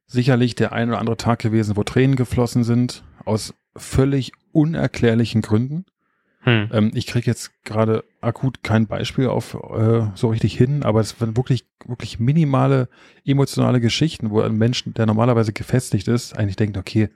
sicherlich 0.07 0.55
der 0.55 0.73
ein 0.73 0.89
oder 0.89 1.01
andere 1.01 1.17
Tag 1.17 1.41
gewesen, 1.41 1.77
wo 1.77 1.83
Tränen 1.83 2.15
geflossen 2.15 2.63
sind, 2.63 3.03
aus 3.25 3.53
völlig 3.75 4.31
unerklärlichen 4.53 5.43
Gründen. 5.43 5.87
Hm. 6.43 6.71
Ähm, 6.73 6.91
ich 6.95 7.09
kriege 7.09 7.27
jetzt 7.27 7.51
gerade 7.65 8.05
akut 8.21 8.63
kein 8.63 8.87
Beispiel 8.87 9.27
auf 9.27 9.55
äh, 9.55 10.07
so 10.15 10.29
richtig 10.29 10.57
hin, 10.57 10.85
aber 10.85 11.01
es 11.01 11.21
waren 11.21 11.37
wirklich, 11.37 11.65
wirklich 11.85 12.21
minimale 12.21 12.89
emotionale 13.25 13.81
Geschichten, 13.81 14.31
wo 14.31 14.41
ein 14.41 14.57
Mensch, 14.57 14.85
der 14.87 15.07
normalerweise 15.07 15.53
gefestigt 15.53 16.07
ist, 16.07 16.39
eigentlich 16.39 16.55
denkt, 16.55 16.77
okay, 16.77 17.09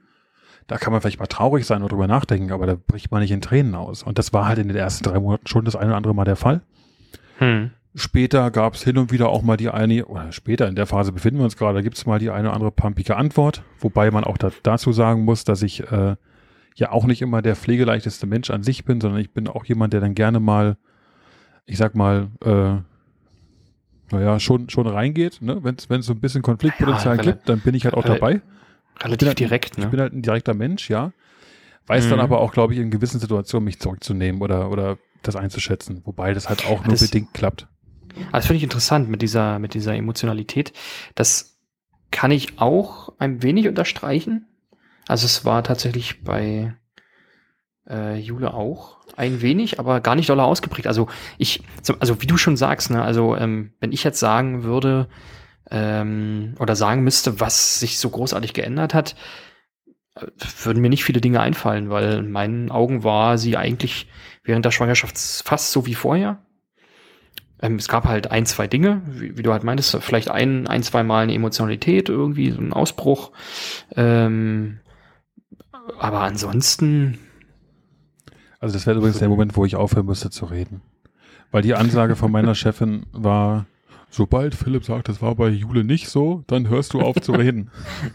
da 0.67 0.79
kann 0.79 0.93
man 0.93 1.01
vielleicht 1.01 1.19
mal 1.19 1.27
traurig 1.27 1.67
sein 1.67 1.83
oder 1.83 1.91
drüber 1.91 2.07
nachdenken, 2.07 2.53
aber 2.53 2.67
da 2.67 2.75
bricht 2.75 3.11
man 3.11 3.21
nicht 3.23 3.33
in 3.33 3.41
Tränen 3.41 3.75
aus. 3.75 4.03
Und 4.03 4.19
das 4.19 4.33
war 4.33 4.47
halt 4.47 4.59
in 4.59 4.69
den 4.69 4.77
ersten 4.77 5.05
drei 5.05 5.19
Monaten 5.19 5.47
schon 5.47 5.65
das 5.65 5.77
eine 5.77 5.89
oder 5.89 5.97
andere 5.97 6.15
Mal 6.15 6.25
der 6.25 6.37
Fall. 6.37 6.63
Hm. 7.39 7.71
Später 7.97 8.53
gab 8.53 8.75
es 8.75 8.85
hin 8.85 8.99
und 8.99 9.11
wieder 9.11 9.31
auch 9.31 9.43
mal 9.43 9.57
die 9.57 9.69
eine, 9.69 10.07
oder 10.07 10.31
später 10.31 10.69
in 10.69 10.77
der 10.77 10.87
Phase 10.87 11.11
befinden 11.11 11.41
wir 11.41 11.45
uns 11.45 11.57
gerade, 11.57 11.75
da 11.75 11.83
gibt 11.83 11.97
es 11.97 12.07
mal 12.07 12.21
die 12.21 12.31
eine 12.31 12.49
oder 12.49 12.55
andere 12.55 12.71
pumpige 12.71 13.17
Antwort, 13.17 13.65
wobei 13.81 14.13
man 14.13 14.23
auch 14.23 14.39
da, 14.39 14.53
dazu 14.63 14.93
sagen 14.93 15.25
muss, 15.25 15.43
dass 15.43 15.63
ich 15.63 15.91
äh, 15.91 16.15
ja 16.77 16.93
auch 16.93 17.05
nicht 17.05 17.21
immer 17.21 17.43
der 17.43 17.57
pflegeleichteste 17.57 18.29
Mensch 18.29 18.51
an 18.51 18.63
sich 18.63 18.85
bin, 18.85 19.01
sondern 19.01 19.21
ich 19.21 19.33
bin 19.33 19.49
auch 19.49 19.65
jemand, 19.65 19.93
der 19.93 20.01
dann 20.01 20.15
gerne 20.15 20.39
mal, 20.39 20.77
ich 21.67 21.79
sag 21.79 21.97
mal, 21.97 22.29
äh, 22.45 22.77
naja, 24.13 24.39
schon, 24.39 24.69
schon 24.71 24.87
reingeht, 24.87 25.43
ne? 25.43 25.59
wenn 25.63 25.75
es 25.75 26.07
so 26.07 26.13
ein 26.13 26.21
bisschen 26.21 26.43
Konfliktpotenzial 26.43 27.17
ja, 27.17 27.23
gibt, 27.23 27.49
dann 27.49 27.59
bin 27.61 27.75
ich 27.75 27.85
halt 27.85 27.95
auch 27.95 28.05
dabei. 28.05 28.41
Relativ 29.03 29.29
halt, 29.29 29.39
direkt, 29.39 29.79
ne? 29.79 29.85
Ich 29.85 29.91
bin 29.91 30.01
halt 30.01 30.13
ein 30.13 30.23
direkter 30.23 30.55
Mensch, 30.55 30.91
ja. 30.91 31.13
Weiß 31.87 32.07
mhm. 32.07 32.11
dann 32.11 32.21
aber 32.21 32.41
auch, 32.41 32.53
glaube 32.53 32.75
ich, 32.75 32.81
in 32.81 32.91
gewissen 32.91 33.19
Situationen 33.21 33.65
mich 33.65 33.81
zurückzunehmen 33.81 34.43
oder, 34.43 34.71
oder 34.71 34.99
das 35.23 35.37
einzuschätzen. 35.37 36.03
Wobei 36.05 36.35
das 36.35 36.49
halt 36.49 36.67
auch 36.67 36.85
nur 36.85 36.93
das, 36.93 37.01
bedingt 37.01 37.35
klappt. 37.35 37.67
Ah, 38.31 38.37
das 38.37 38.47
finde 38.47 38.59
ich 38.59 38.63
interessant 38.63 39.09
mit 39.09 39.23
dieser, 39.23 39.59
mit 39.59 39.75
dieser 39.75 39.95
Emotionalität. 39.95 40.73
Das 41.15 41.59
kann 42.11 42.31
ich 42.31 42.59
auch 42.59 43.13
ein 43.19 43.43
wenig 43.43 43.69
unterstreichen. 43.69 44.47
Also 45.09 45.27
es 45.27 45.45
war 45.45 45.65
tatsächlich 45.65 46.23
bei 46.23 46.75
äh, 47.89 48.19
Jule 48.19 48.55
auch 48.55 48.99
ein 49.17 49.43
wenig, 49.43 49.79
aber 49.79 50.01
gar 50.01 50.15
nicht 50.15 50.29
doller 50.29 50.45
ausgeprägt. 50.45 50.87
Also 50.87 51.09
ich, 51.39 51.63
also 51.99 52.23
wie 52.23 52.27
du 52.27 52.37
schon 52.37 52.57
sagst, 52.57 52.91
ne, 52.91 53.03
also 53.03 53.37
ähm, 53.37 53.73
wenn 53.81 53.93
ich 53.93 54.05
jetzt 54.05 54.21
sagen 54.21 54.63
würde, 54.63 55.09
ähm, 55.71 56.55
oder 56.59 56.77
sagen 56.77 57.03
müsste, 57.03 57.41
was 57.41 57.81
sich 57.81 57.99
so 57.99 58.11
großartig 58.11 58.55
geändert 58.55 58.95
hat, 58.95 59.15
würden 60.63 60.83
mir 60.83 60.91
nicht 60.91 61.05
viele 61.05 61.21
Dinge 61.21 61.41
einfallen, 61.41 61.91
weil 61.91 62.19
in 62.19 62.31
meinen 62.31 62.71
Augen 62.71 63.05
war 63.05 63.39
sie 63.39 63.57
eigentlich 63.57 64.09
während 64.43 64.65
der 64.65 64.71
Schwangerschaft 64.71 65.17
fast 65.19 65.73
so 65.73 65.87
wie 65.87 65.95
vorher. 65.95 66.39
Ähm, 67.63 67.77
es 67.77 67.89
gab 67.89 68.05
halt 68.05 68.31
ein, 68.31 68.47
zwei 68.47 68.67
Dinge, 68.67 69.03
wie, 69.07 69.37
wie, 69.37 69.43
du 69.43 69.53
halt 69.53 69.65
meintest, 69.65 69.97
vielleicht 70.01 70.31
ein, 70.31 70.67
ein, 70.67 70.83
zwei 70.83 71.03
Mal 71.03 71.25
eine 71.25 71.35
Emotionalität, 71.35 72.09
irgendwie 72.09 72.51
so 72.51 72.61
ein 72.61 72.73
Ausbruch. 72.73 73.33
Ähm, 73.95 74.81
aber 75.99 76.21
ansonsten. 76.21 77.19
Also 78.59 78.75
das 78.75 78.87
wäre 78.87 78.99
übrigens 78.99 79.19
der 79.19 79.29
Moment, 79.29 79.57
wo 79.57 79.65
ich 79.65 79.77
aufhören 79.77 80.07
müsste 80.07 80.31
zu 80.31 80.47
reden. 80.47 80.83
Weil 81.51 81.63
die 81.63 81.75
Ansage 81.75 82.17
von 82.17 82.31
meiner 82.31 82.55
Chefin 82.55 83.07
war, 83.13 83.67
sobald 84.11 84.55
Philipp 84.55 84.85
sagt, 84.85 85.09
das 85.09 85.23
war 85.23 85.35
bei 85.37 85.49
Jule 85.49 85.85
nicht 85.85 86.09
so, 86.09 86.43
dann 86.49 86.69
hörst 86.69 86.93
du 86.93 87.01
auf 87.01 87.17
zu 87.21 87.33
reden. 87.33 87.71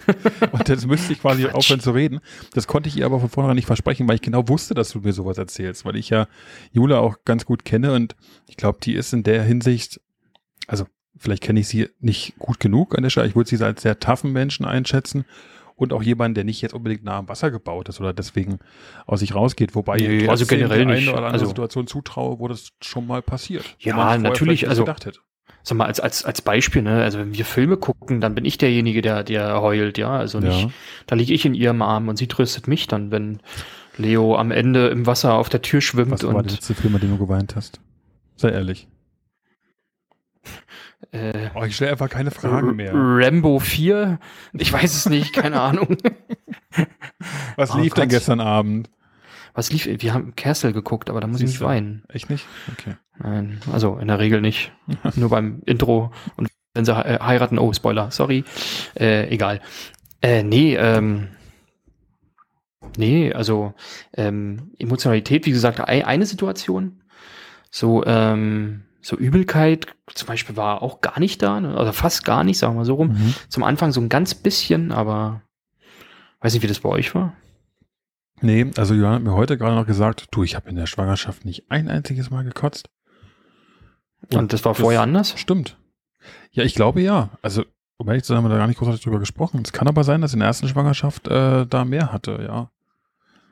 und 0.52 0.68
jetzt 0.68 0.86
müsste 0.86 1.14
ich 1.14 1.22
quasi 1.22 1.44
Quatsch. 1.44 1.56
aufhören 1.56 1.80
zu 1.80 1.92
reden. 1.92 2.20
Das 2.54 2.68
konnte 2.68 2.90
ich 2.90 2.98
ihr 2.98 3.06
aber 3.06 3.20
von 3.20 3.30
vornherein 3.30 3.56
nicht 3.56 3.66
versprechen, 3.66 4.08
weil 4.08 4.16
ich 4.16 4.22
genau 4.22 4.48
wusste, 4.48 4.74
dass 4.74 4.90
du 4.90 5.00
mir 5.00 5.14
sowas 5.14 5.38
erzählst, 5.38 5.86
weil 5.86 5.96
ich 5.96 6.10
ja 6.10 6.28
Jule 6.72 7.00
auch 7.00 7.18
ganz 7.24 7.46
gut 7.46 7.66
kenne 7.66 7.94
und 7.94 8.16
ich 8.48 8.58
glaube, 8.58 8.80
die 8.84 8.94
ist 8.94 9.14
in 9.14 9.24
der 9.24 9.44
Hinsicht, 9.44 10.02
also 10.68 10.86
vielleicht 11.18 11.44
kenne 11.44 11.62
ich 11.62 11.68
sie 11.68 11.90
nicht 12.00 12.38
gut 12.38 12.60
genug 12.60 12.96
an 12.96 13.04
der 13.04 13.10
Stelle, 13.10 13.28
ich 13.28 13.36
würde 13.36 13.50
sie 13.50 13.64
als 13.64 13.82
sehr 13.82 14.00
toughen 14.00 14.34
Menschen 14.34 14.66
einschätzen 14.66 15.24
und 15.78 15.94
auch 15.94 16.04
jemanden, 16.04 16.36
der 16.36 16.44
nicht 16.44 16.62
jetzt 16.62 16.74
unbedingt 16.74 17.04
nah 17.04 17.18
am 17.18 17.30
Wasser 17.30 17.52
gebaut 17.52 17.90
ist 17.90 18.00
oder 18.02 18.14
deswegen 18.14 18.60
aus 19.06 19.22
sich 19.22 19.34
rausgeht, 19.34 19.76
wobei 19.76 19.98
nee, 19.98 20.18
ich 20.20 20.30
also 20.30 20.46
generell 20.46 20.86
nicht. 20.86 21.08
eine 21.08 21.12
oder 21.12 21.28
andere 21.28 21.34
also, 21.34 21.48
Situation 21.48 21.88
zutraue, 21.88 22.40
wo 22.40 22.48
das 22.48 22.72
schon 22.82 23.08
mal 23.08 23.22
passiert. 23.22 23.76
Ja, 23.80 24.18
natürlich, 24.18 24.68
also 24.68 24.84
gedacht 24.84 25.06
hätte 25.06 25.20
sag 25.66 25.78
mal, 25.78 25.86
als, 25.86 26.00
als, 26.00 26.24
als 26.24 26.42
Beispiel, 26.42 26.84
ne, 26.84 27.04
also 27.04 27.18
wenn 27.18 27.34
wir 27.34 27.44
Filme 27.44 27.78
gucken, 27.78 28.22
dann 28.22 28.36
bin 28.36 28.46
ich 28.46 28.58
derjenige, 28.58 29.02
der, 29.02 29.24
der 29.24 29.62
heult, 29.62 29.98
ja. 29.98 30.16
Also 30.16 30.40
nicht, 30.40 30.62
ja. 30.62 30.70
da 31.08 31.16
liege 31.16 31.34
ich 31.34 31.46
in 31.46 31.56
ihrem 31.56 31.82
Arm 31.82 32.08
und 32.08 32.18
sie 32.18 32.28
tröstet 32.28 32.68
mich 32.68 32.88
dann, 32.88 33.12
wenn 33.12 33.40
Leo 33.98 34.36
am 34.36 34.52
Ende 34.52 34.88
im 34.90 35.08
Wasser 35.08 35.34
auf 35.34 35.50
der 35.50 35.64
Tür 35.64 35.82
schwimmt. 35.82 36.12
Was 36.12 36.24
war 36.24 36.44
der 36.44 36.52
letzte 36.52 36.76
Film, 36.76 36.96
an 36.96 37.02
dem 37.02 37.12
du 37.12 37.18
geweint 37.18 37.56
hast? 37.56 37.80
Sei 38.36 38.50
ehrlich. 38.50 38.88
Äh, 41.12 41.50
oh, 41.56 41.64
ich 41.64 41.76
stelle 41.76 41.92
einfach 41.92 42.10
keine 42.10 42.30
Fragen 42.30 42.76
mehr. 42.76 42.92
Rambo 42.94 43.60
4? 43.60 44.20
Ich 44.54 44.72
weiß 44.72 44.96
es 44.96 45.10
nicht, 45.10 45.34
keine 45.34 45.62
Ahnung. 45.62 45.98
Was 47.56 47.72
oh, 47.72 47.80
lief 47.80 47.94
Gott. 47.94 48.04
denn 48.04 48.10
gestern 48.10 48.40
Abend? 48.40 48.90
Was 49.54 49.72
lief? 49.72 49.86
Wir 49.86 50.14
haben 50.14 50.36
Castle 50.36 50.74
geguckt, 50.74 51.10
aber 51.10 51.22
da 51.22 51.28
muss 51.28 51.40
Siehst 51.40 51.56
ich 51.56 51.60
nicht 51.60 51.68
weinen. 51.68 52.04
Echt 52.10 52.30
nicht? 52.30 52.46
Okay. 52.72 52.96
Nein, 53.18 53.60
also 53.72 53.98
in 53.98 54.08
der 54.08 54.20
Regel 54.20 54.42
nicht. 54.42 54.72
Nur 55.16 55.30
beim 55.30 55.62
Intro 55.66 56.12
und 56.36 56.50
wenn 56.74 56.86
sie 56.86 56.92
äh, 56.92 57.20
heiraten, 57.20 57.58
oh, 57.58 57.74
Spoiler, 57.74 58.12
sorry. 58.12 58.44
Äh, 59.00 59.30
egal. 59.30 59.62
Äh, 60.22 60.44
nee, 60.44 60.76
ähm, 60.76 61.30
nee, 62.98 63.34
also 63.34 63.74
ähm, 64.16 64.72
Emotionalität, 64.78 65.46
wie 65.46 65.52
gesagt, 65.52 65.80
eine 65.80 66.26
Situation. 66.26 67.02
So, 67.72 68.06
ähm, 68.06 68.84
so 69.02 69.16
Übelkeit 69.18 69.88
zum 70.14 70.28
Beispiel 70.28 70.58
war 70.58 70.82
auch 70.82 71.02
gar 71.02 71.20
nicht 71.20 71.42
da, 71.42 71.60
ne? 71.62 71.78
oder 71.78 71.94
fast 71.94 72.26
gar 72.26 72.44
nicht, 72.44 72.58
sagen 72.58 72.74
wir 72.74 72.80
mal 72.80 72.86
so 72.86 72.96
rum. 72.96 73.10
Mhm. 73.10 73.36
Zum 73.50 73.64
Anfang 73.64 73.92
so 73.92 74.02
ein 74.02 74.10
ganz 74.10 74.34
bisschen, 74.34 74.92
aber 74.92 75.42
weiß 76.42 76.54
nicht, 76.54 76.64
wie 76.64 76.68
das 76.68 76.80
bei 76.80 76.90
euch 76.90 77.14
war. 77.16 77.34
Nee, 78.42 78.72
also 78.78 78.94
Johann 78.94 79.16
hat 79.16 79.24
mir 79.24 79.34
heute 79.34 79.58
gerade 79.58 79.76
noch 79.76 79.86
gesagt, 79.86 80.28
du, 80.32 80.44
ich 80.44 80.56
habe 80.56 80.70
in 80.70 80.76
der 80.76 80.88
Schwangerschaft 80.88 81.46
nicht 81.46 81.70
ein 81.70 81.88
einziges 81.88 82.30
Mal 82.30 82.44
gekotzt. 82.44 82.90
Und, 84.32 84.36
Und 84.36 84.54
das 84.54 84.66
war 84.66 84.74
das 84.74 84.82
vorher 84.82 85.02
anders? 85.02 85.34
Stimmt. 85.38 85.78
Ja, 86.52 86.64
ich 86.64 86.76
glaube 86.76 87.02
ja. 87.02 87.30
Also, 87.42 87.64
um 87.98 88.08
ehrlich 88.08 88.24
zu 88.24 88.30
sein, 88.30 88.38
haben 88.38 88.46
wir 88.46 88.50
da 88.50 88.58
gar 88.58 88.68
nicht 88.68 88.80
großartig 88.80 89.04
drüber 89.04 89.20
gesprochen. 89.20 89.62
Es 89.64 89.74
kann 89.74 89.88
aber 89.88 90.04
sein, 90.04 90.22
dass 90.22 90.34
in 90.34 90.40
der 90.40 90.48
ersten 90.48 90.68
Schwangerschaft 90.68 91.28
äh, 91.28 91.66
da 91.66 91.86
mehr 91.86 92.12
hatte, 92.12 92.40
ja. 92.48 92.70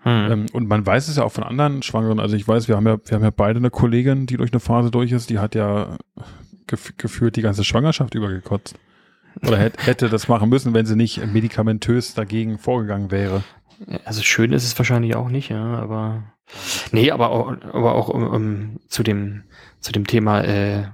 Hm. 0.03 0.31
Ähm, 0.31 0.45
und 0.51 0.67
man 0.67 0.85
weiß 0.85 1.07
es 1.07 1.15
ja 1.15 1.23
auch 1.23 1.31
von 1.31 1.43
anderen 1.43 1.81
Schwangeren. 1.81 2.19
Also 2.19 2.35
ich 2.35 2.47
weiß, 2.47 2.67
wir 2.67 2.75
haben 2.75 2.87
ja, 2.87 2.97
wir 3.05 3.15
haben 3.15 3.23
ja 3.23 3.31
beide 3.31 3.57
eine 3.57 3.69
Kollegin, 3.69 4.25
die 4.25 4.37
durch 4.37 4.51
eine 4.51 4.59
Phase 4.59 4.91
durch 4.91 5.11
ist, 5.11 5.29
die 5.29 5.39
hat 5.39 5.55
ja 5.55 5.97
gef 6.67 6.93
gefühlt 6.97 7.35
die 7.35 7.41
ganze 7.41 7.63
Schwangerschaft 7.63 8.13
übergekotzt. 8.15 8.75
Oder 9.41 9.57
hätte 9.57 10.09
das 10.09 10.27
machen 10.27 10.49
müssen, 10.49 10.73
wenn 10.73 10.85
sie 10.85 10.95
nicht 10.95 11.25
medikamentös 11.25 12.13
dagegen 12.13 12.59
vorgegangen 12.59 13.11
wäre. 13.11 13.43
Also 14.05 14.21
schön 14.21 14.53
ist 14.53 14.63
es 14.63 14.77
wahrscheinlich 14.77 15.15
auch 15.15 15.29
nicht, 15.29 15.49
ja, 15.49 15.63
aber 15.63 16.23
nee, 16.91 17.11
aber 17.11 17.29
auch, 17.29 17.51
aber 17.73 17.95
auch 17.95 18.09
um, 18.09 18.27
um, 18.27 18.79
zu 18.87 19.03
dem 19.03 19.43
zu 19.79 19.91
dem 19.91 20.07
Thema, 20.07 20.43
äh, 20.43 20.87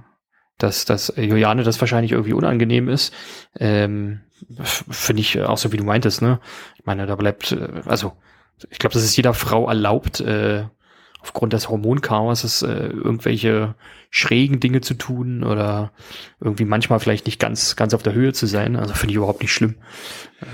dass 0.58 0.84
dass 0.84 1.12
Juliane 1.16 1.62
das 1.62 1.80
wahrscheinlich 1.80 2.12
irgendwie 2.12 2.32
unangenehm 2.32 2.88
ist, 2.88 3.14
ähm, 3.58 4.20
finde 4.60 5.20
ich 5.20 5.40
auch 5.40 5.58
so 5.58 5.72
wie 5.72 5.76
du 5.76 5.84
meintest, 5.84 6.22
ne? 6.22 6.40
Ich 6.76 6.84
meine, 6.86 7.06
da 7.06 7.16
bleibt 7.16 7.52
äh, 7.52 7.82
also 7.86 8.12
ich 8.68 8.78
glaube, 8.78 8.92
das 8.94 9.04
ist 9.04 9.16
jeder 9.16 9.34
Frau 9.34 9.68
erlaubt, 9.68 10.20
äh, 10.20 10.64
aufgrund 11.22 11.52
des 11.52 11.68
Hormonchaos 11.68 12.62
äh, 12.62 12.88
irgendwelche 12.88 13.74
schrägen 14.10 14.60
Dinge 14.60 14.80
zu 14.80 14.94
tun 14.94 15.44
oder 15.44 15.92
irgendwie 16.40 16.64
manchmal 16.64 16.98
vielleicht 16.98 17.26
nicht 17.26 17.38
ganz, 17.38 17.76
ganz 17.76 17.94
auf 17.94 18.02
der 18.02 18.14
Höhe 18.14 18.32
zu 18.32 18.46
sein. 18.46 18.76
Also 18.76 18.94
finde 18.94 19.12
ich 19.12 19.16
überhaupt 19.16 19.42
nicht 19.42 19.52
schlimm. 19.52 19.76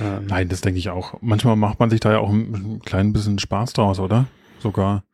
Ähm, 0.02 0.26
Nein, 0.26 0.48
das 0.48 0.60
denke 0.60 0.78
ich 0.78 0.90
auch. 0.90 1.14
Manchmal 1.20 1.56
macht 1.56 1.80
man 1.80 1.90
sich 1.90 2.00
da 2.00 2.12
ja 2.12 2.18
auch 2.18 2.30
ein, 2.30 2.52
ein 2.52 2.82
klein 2.84 3.12
bisschen 3.12 3.38
Spaß 3.38 3.72
draus, 3.72 3.98
oder? 3.98 4.26
Sogar. 4.58 5.04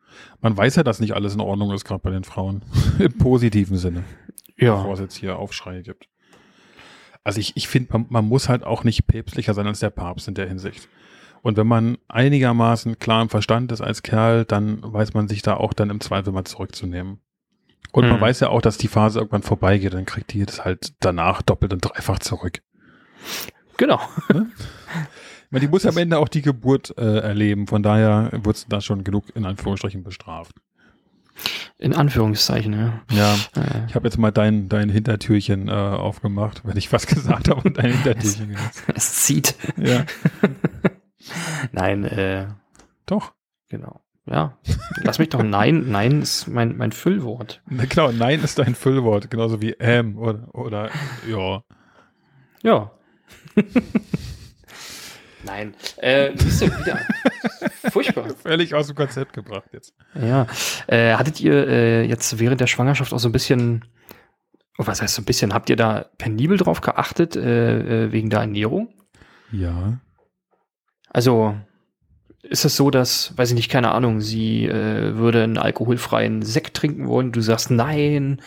Man 0.41 0.55
weiß 0.55 0.75
ja, 0.75 0.83
dass 0.83 0.99
nicht 0.99 1.13
alles 1.13 1.33
in 1.33 1.41
Ordnung 1.41 1.71
ist, 1.71 1.85
gerade 1.85 2.01
bei 2.01 2.09
den 2.09 2.23
Frauen. 2.23 2.63
Im 2.99 3.17
positiven 3.17 3.77
Sinne. 3.77 4.03
Ja. 4.57 4.75
Bevor 4.77 4.93
es 4.93 4.99
jetzt 4.99 5.15
hier 5.15 5.37
Aufschreie 5.37 5.83
gibt. 5.83 6.07
Also 7.23 7.39
ich, 7.39 7.55
ich 7.55 7.67
finde, 7.67 7.93
man, 7.93 8.05
man 8.09 8.25
muss 8.25 8.49
halt 8.49 8.63
auch 8.63 8.83
nicht 8.83 9.07
päpstlicher 9.07 9.53
sein 9.53 9.67
als 9.67 9.79
der 9.79 9.89
Papst 9.89 10.27
in 10.27 10.33
der 10.33 10.47
Hinsicht. 10.47 10.89
Und 11.43 11.57
wenn 11.57 11.67
man 11.67 11.97
einigermaßen 12.07 12.97
klar 12.97 13.21
im 13.21 13.29
Verstand 13.29 13.71
ist 13.71 13.81
als 13.81 14.01
Kerl, 14.01 14.45
dann 14.45 14.79
weiß 14.81 15.13
man 15.13 15.27
sich 15.27 15.43
da 15.43 15.55
auch 15.55 15.73
dann 15.73 15.91
im 15.91 16.01
Zweifel 16.01 16.33
mal 16.33 16.45
zurückzunehmen. 16.45 17.19
Und 17.91 18.05
mhm. 18.05 18.11
man 18.11 18.21
weiß 18.21 18.39
ja 18.39 18.49
auch, 18.49 18.61
dass 18.61 18.79
die 18.79 18.87
Phase 18.87 19.19
irgendwann 19.19 19.43
vorbeigeht, 19.43 19.93
dann 19.93 20.05
kriegt 20.05 20.33
die 20.33 20.45
das 20.45 20.65
halt 20.65 20.93
danach 21.01 21.43
doppelt 21.43 21.73
und 21.73 21.81
dreifach 21.81 22.19
zurück. 22.19 22.61
Genau. 23.77 23.99
Ne? 24.33 24.47
meine, 25.53 25.67
die 25.67 25.67
muss 25.67 25.83
ja 25.83 25.91
am 25.91 25.97
Ende 25.97 26.17
auch 26.17 26.27
die 26.27 26.41
Geburt 26.41 26.97
äh, 26.97 27.19
erleben, 27.19 27.67
von 27.67 27.83
daher 27.83 28.31
wird 28.31 28.65
da 28.73 28.81
schon 28.81 29.03
genug 29.03 29.25
in 29.35 29.45
Anführungsstrichen 29.45 30.03
bestraft. 30.03 30.55
In 31.77 31.93
Anführungszeichen, 31.93 32.73
ja. 32.73 33.01
Ja, 33.11 33.33
äh. 33.55 33.85
ich 33.87 33.95
habe 33.95 34.07
jetzt 34.07 34.17
mal 34.17 34.31
dein, 34.31 34.67
dein 34.67 34.89
Hintertürchen 34.89 35.67
äh, 35.67 35.71
aufgemacht, 35.71 36.61
wenn 36.65 36.77
ich 36.77 36.91
was 36.91 37.05
gesagt 37.07 37.49
habe 37.49 37.61
und 37.67 37.77
dein 37.77 37.91
Hintertürchen 37.91 38.55
es, 38.71 38.83
es 38.95 39.13
zieht. 39.23 39.55
Ja. 39.77 40.05
Nein, 41.71 42.03
äh. 42.05 42.47
Doch. 43.05 43.33
Genau. 43.69 44.01
Ja. 44.25 44.57
Lass 45.01 45.19
mich 45.19 45.29
doch 45.29 45.43
Nein. 45.43 45.89
Nein 45.89 46.21
ist 46.21 46.47
mein, 46.47 46.77
mein 46.77 46.91
Füllwort. 46.91 47.61
Genau, 47.67 48.11
Nein 48.11 48.41
ist 48.41 48.59
dein 48.59 48.75
Füllwort. 48.75 49.29
Genauso 49.29 49.61
wie 49.61 49.71
ähm 49.79 50.17
oder, 50.17 50.47
oder 50.53 50.89
ja. 51.27 51.63
Ja. 52.61 52.91
Nein. 55.45 55.73
Äh, 55.97 56.31
bist 56.31 56.61
du 56.61 56.67
wieder. 56.67 56.99
Furchtbar. 57.91 58.29
Völlig 58.41 58.73
aus 58.73 58.87
dem 58.87 58.95
Konzept 58.95 59.33
gebracht 59.33 59.69
jetzt. 59.73 59.93
Ja. 60.15 60.47
Äh, 60.87 61.15
hattet 61.15 61.41
ihr 61.41 61.67
äh, 61.67 62.05
jetzt 62.05 62.39
während 62.39 62.61
der 62.61 62.67
Schwangerschaft 62.67 63.13
auch 63.13 63.19
so 63.19 63.27
ein 63.27 63.33
bisschen, 63.33 63.83
oh, 64.77 64.87
was 64.87 65.01
heißt 65.01 65.15
so 65.15 65.21
ein 65.21 65.25
bisschen, 65.25 65.53
habt 65.53 65.69
ihr 65.69 65.75
da 65.75 66.05
penibel 66.17 66.55
drauf 66.57 66.79
geachtet, 66.79 67.35
äh, 67.35 68.05
äh 68.05 68.11
wegen 68.13 68.29
der 68.29 68.39
Ernährung? 68.39 68.93
Ja. 69.51 69.99
Also 71.13 71.55
ist 72.43 72.65
es 72.65 72.75
so, 72.75 72.91
dass, 72.91 73.35
weiß 73.37 73.51
ich 73.51 73.55
nicht, 73.55 73.71
keine 73.71 73.93
Ahnung, 73.93 74.19
sie 74.19 74.65
äh, 74.65 75.15
würde 75.15 75.43
einen 75.43 75.57
alkoholfreien 75.57 76.41
Sekt 76.41 76.75
trinken 76.75 77.07
wollen, 77.07 77.31
du 77.31 77.39
sagst 77.39 77.71
nein, 77.71 78.41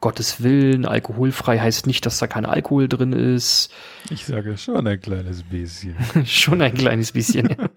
Gottes 0.00 0.42
Willen, 0.42 0.86
alkoholfrei 0.86 1.58
heißt 1.58 1.86
nicht, 1.86 2.06
dass 2.06 2.18
da 2.18 2.26
kein 2.26 2.46
Alkohol 2.46 2.88
drin 2.88 3.12
ist. 3.12 3.70
Ich 4.08 4.24
sage 4.24 4.56
schon 4.56 4.86
ein 4.86 5.00
kleines 5.00 5.42
bisschen. 5.42 5.96
schon 6.24 6.62
ein 6.62 6.72
kleines 6.72 7.12
bisschen, 7.12 7.50
ja. 7.50 7.68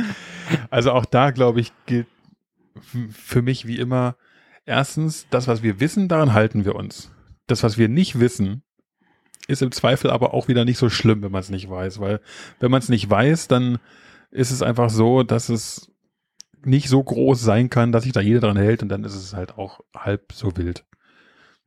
Also 0.70 0.92
auch 0.92 1.04
da, 1.04 1.30
glaube 1.30 1.60
ich, 1.60 1.72
gilt 1.84 2.06
für 3.10 3.42
mich 3.42 3.66
wie 3.66 3.76
immer, 3.76 4.16
erstens, 4.64 5.26
das, 5.28 5.48
was 5.48 5.62
wir 5.62 5.80
wissen, 5.80 6.08
daran 6.08 6.32
halten 6.32 6.64
wir 6.64 6.74
uns. 6.74 7.10
Das, 7.46 7.62
was 7.62 7.76
wir 7.76 7.88
nicht 7.88 8.18
wissen, 8.18 8.62
ist 9.48 9.62
im 9.62 9.72
Zweifel 9.72 10.10
aber 10.10 10.34
auch 10.34 10.46
wieder 10.46 10.64
nicht 10.64 10.78
so 10.78 10.90
schlimm, 10.90 11.22
wenn 11.22 11.32
man 11.32 11.40
es 11.40 11.50
nicht 11.50 11.68
weiß, 11.68 11.98
weil 11.98 12.20
wenn 12.60 12.70
man 12.70 12.80
es 12.80 12.88
nicht 12.88 13.10
weiß, 13.10 13.48
dann 13.48 13.78
ist 14.30 14.50
es 14.50 14.62
einfach 14.62 14.90
so, 14.90 15.22
dass 15.22 15.48
es 15.48 15.90
nicht 16.64 16.88
so 16.88 17.02
groß 17.02 17.40
sein 17.40 17.70
kann, 17.70 17.90
dass 17.90 18.04
sich 18.04 18.12
da 18.12 18.20
jeder 18.20 18.40
dran 18.40 18.56
hält 18.56 18.82
und 18.82 18.90
dann 18.90 19.04
ist 19.04 19.14
es 19.14 19.34
halt 19.34 19.56
auch 19.56 19.80
halb 19.96 20.32
so 20.32 20.56
wild. 20.56 20.84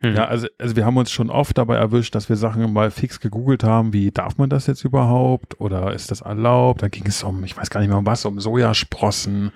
Hm. 0.02 0.16
Ja, 0.16 0.26
also, 0.26 0.48
also 0.60 0.76
wir 0.76 0.86
haben 0.86 0.98
uns 0.98 1.12
schon 1.12 1.30
oft 1.30 1.58
dabei 1.58 1.78
erwischt, 1.78 2.14
dass 2.14 2.30
wir 2.30 2.36
Sachen 2.36 2.72
mal 2.72 2.92
fix 2.92 3.20
gegoogelt 3.20 3.64
haben, 3.64 3.94
wie 3.94 4.12
darf 4.12 4.38
man 4.38 4.50
das 4.50 4.68
jetzt 4.68 4.84
überhaupt 4.84 5.60
oder 5.60 5.94
ist 5.94 6.12
das 6.12 6.22
erlaubt? 6.22 6.84
Da 6.84 6.88
ging 6.88 7.06
es 7.08 7.24
um, 7.24 7.44
ich 7.44 7.58
weiß 7.58 7.70
gar 7.70 7.80
nicht 7.80 7.90
mehr 7.90 7.98
um 7.98 8.06
was, 8.06 8.26
um 8.26 8.40
Sojasprossen 8.40 9.52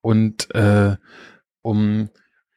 und 0.00 0.54
äh, 0.54 0.96
um, 1.62 2.08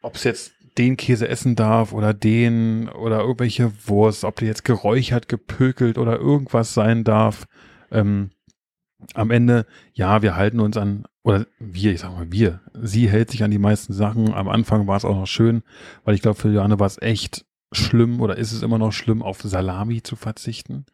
ob 0.02 0.16
es 0.16 0.24
jetzt 0.24 0.54
den 0.78 0.98
Käse 0.98 1.28
essen 1.28 1.56
darf 1.56 1.94
oder 1.94 2.14
den 2.14 2.90
oder 2.90 3.20
irgendwelche 3.20 3.72
Wurst, 3.88 4.24
ob 4.24 4.38
die 4.38 4.46
jetzt 4.46 4.64
geräuchert, 4.64 5.28
gepökelt 5.28 5.98
oder 5.98 6.18
irgendwas 6.18 6.74
sein 6.74 7.04
darf. 7.04 7.46
Ähm, 7.92 8.32
am 9.14 9.32
Ende, 9.32 9.66
ja, 9.94 10.22
wir 10.22 10.36
halten 10.36 10.60
uns 10.60 10.78
an, 10.78 11.06
oder 11.24 11.46
wir, 11.60 11.92
ich 11.92 12.02
sag 12.02 12.12
mal 12.12 12.32
wir, 12.32 12.62
sie 12.74 13.10
hält 13.10 13.32
sich 13.32 13.44
an 13.44 13.52
die 13.52 13.58
meisten 13.58 13.94
Sachen. 13.94 14.34
Am 14.34 14.48
Anfang 14.48 14.88
war 14.88 14.98
es 14.98 15.06
auch 15.06 15.16
noch 15.16 15.28
schön, 15.28 15.64
weil 16.04 16.16
ich 16.16 16.22
glaube, 16.22 16.40
für 16.40 16.52
Johanne 16.52 16.80
war 16.80 16.88
es 16.88 17.02
echt 17.02 17.46
schlimm 17.74 18.22
oder 18.22 18.38
ist 18.38 18.52
es 18.52 18.64
immer 18.64 18.78
noch 18.78 18.92
schlimm, 18.92 19.22
auf 19.22 19.42
Salami 19.42 20.04
zu 20.04 20.16
verzichten. 20.16 20.86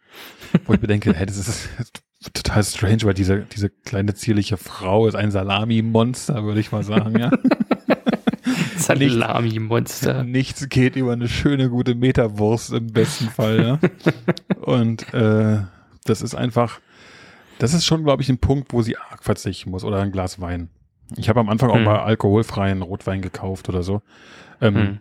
Wo 0.65 0.73
ich 0.73 0.79
bedenke, 0.79 1.13
hey, 1.13 1.25
das 1.25 1.37
ist 1.37 1.69
total 2.33 2.63
strange, 2.63 3.03
weil 3.03 3.13
diese, 3.13 3.41
diese 3.41 3.69
kleine 3.69 4.13
zierliche 4.13 4.57
Frau 4.57 5.07
ist 5.07 5.15
ein 5.15 5.31
Salami-Monster, 5.31 6.43
würde 6.43 6.59
ich 6.59 6.71
mal 6.71 6.83
sagen, 6.83 7.19
ja. 7.19 7.31
Salami-Monster. 8.81 10.23
Nichts 10.25 10.67
geht 10.69 10.95
über 10.95 11.13
eine 11.13 11.27
schöne, 11.27 11.69
gute 11.69 11.95
Meterwurst 11.95 12.73
im 12.73 12.87
besten 12.87 13.29
Fall, 13.29 13.63
ja. 13.63 13.79
Und 14.61 15.13
äh, 15.13 15.59
das 16.05 16.21
ist 16.21 16.35
einfach, 16.35 16.79
das 17.59 17.73
ist 17.73 17.85
schon, 17.85 18.03
glaube 18.03 18.21
ich, 18.21 18.29
ein 18.29 18.39
Punkt, 18.39 18.73
wo 18.73 18.81
sie 18.81 18.97
arg 18.97 19.23
verzichten 19.23 19.71
muss 19.71 19.83
oder 19.83 19.99
ein 19.99 20.11
Glas 20.11 20.39
Wein. 20.39 20.69
Ich 21.15 21.29
habe 21.29 21.39
am 21.39 21.49
Anfang 21.49 21.71
hm. 21.71 21.77
auch 21.77 21.85
mal 21.85 21.99
alkoholfreien 21.99 22.81
Rotwein 22.81 23.21
gekauft 23.21 23.69
oder 23.69 23.83
so. 23.83 24.01
Ähm, 24.61 24.75
hm. 24.75 24.97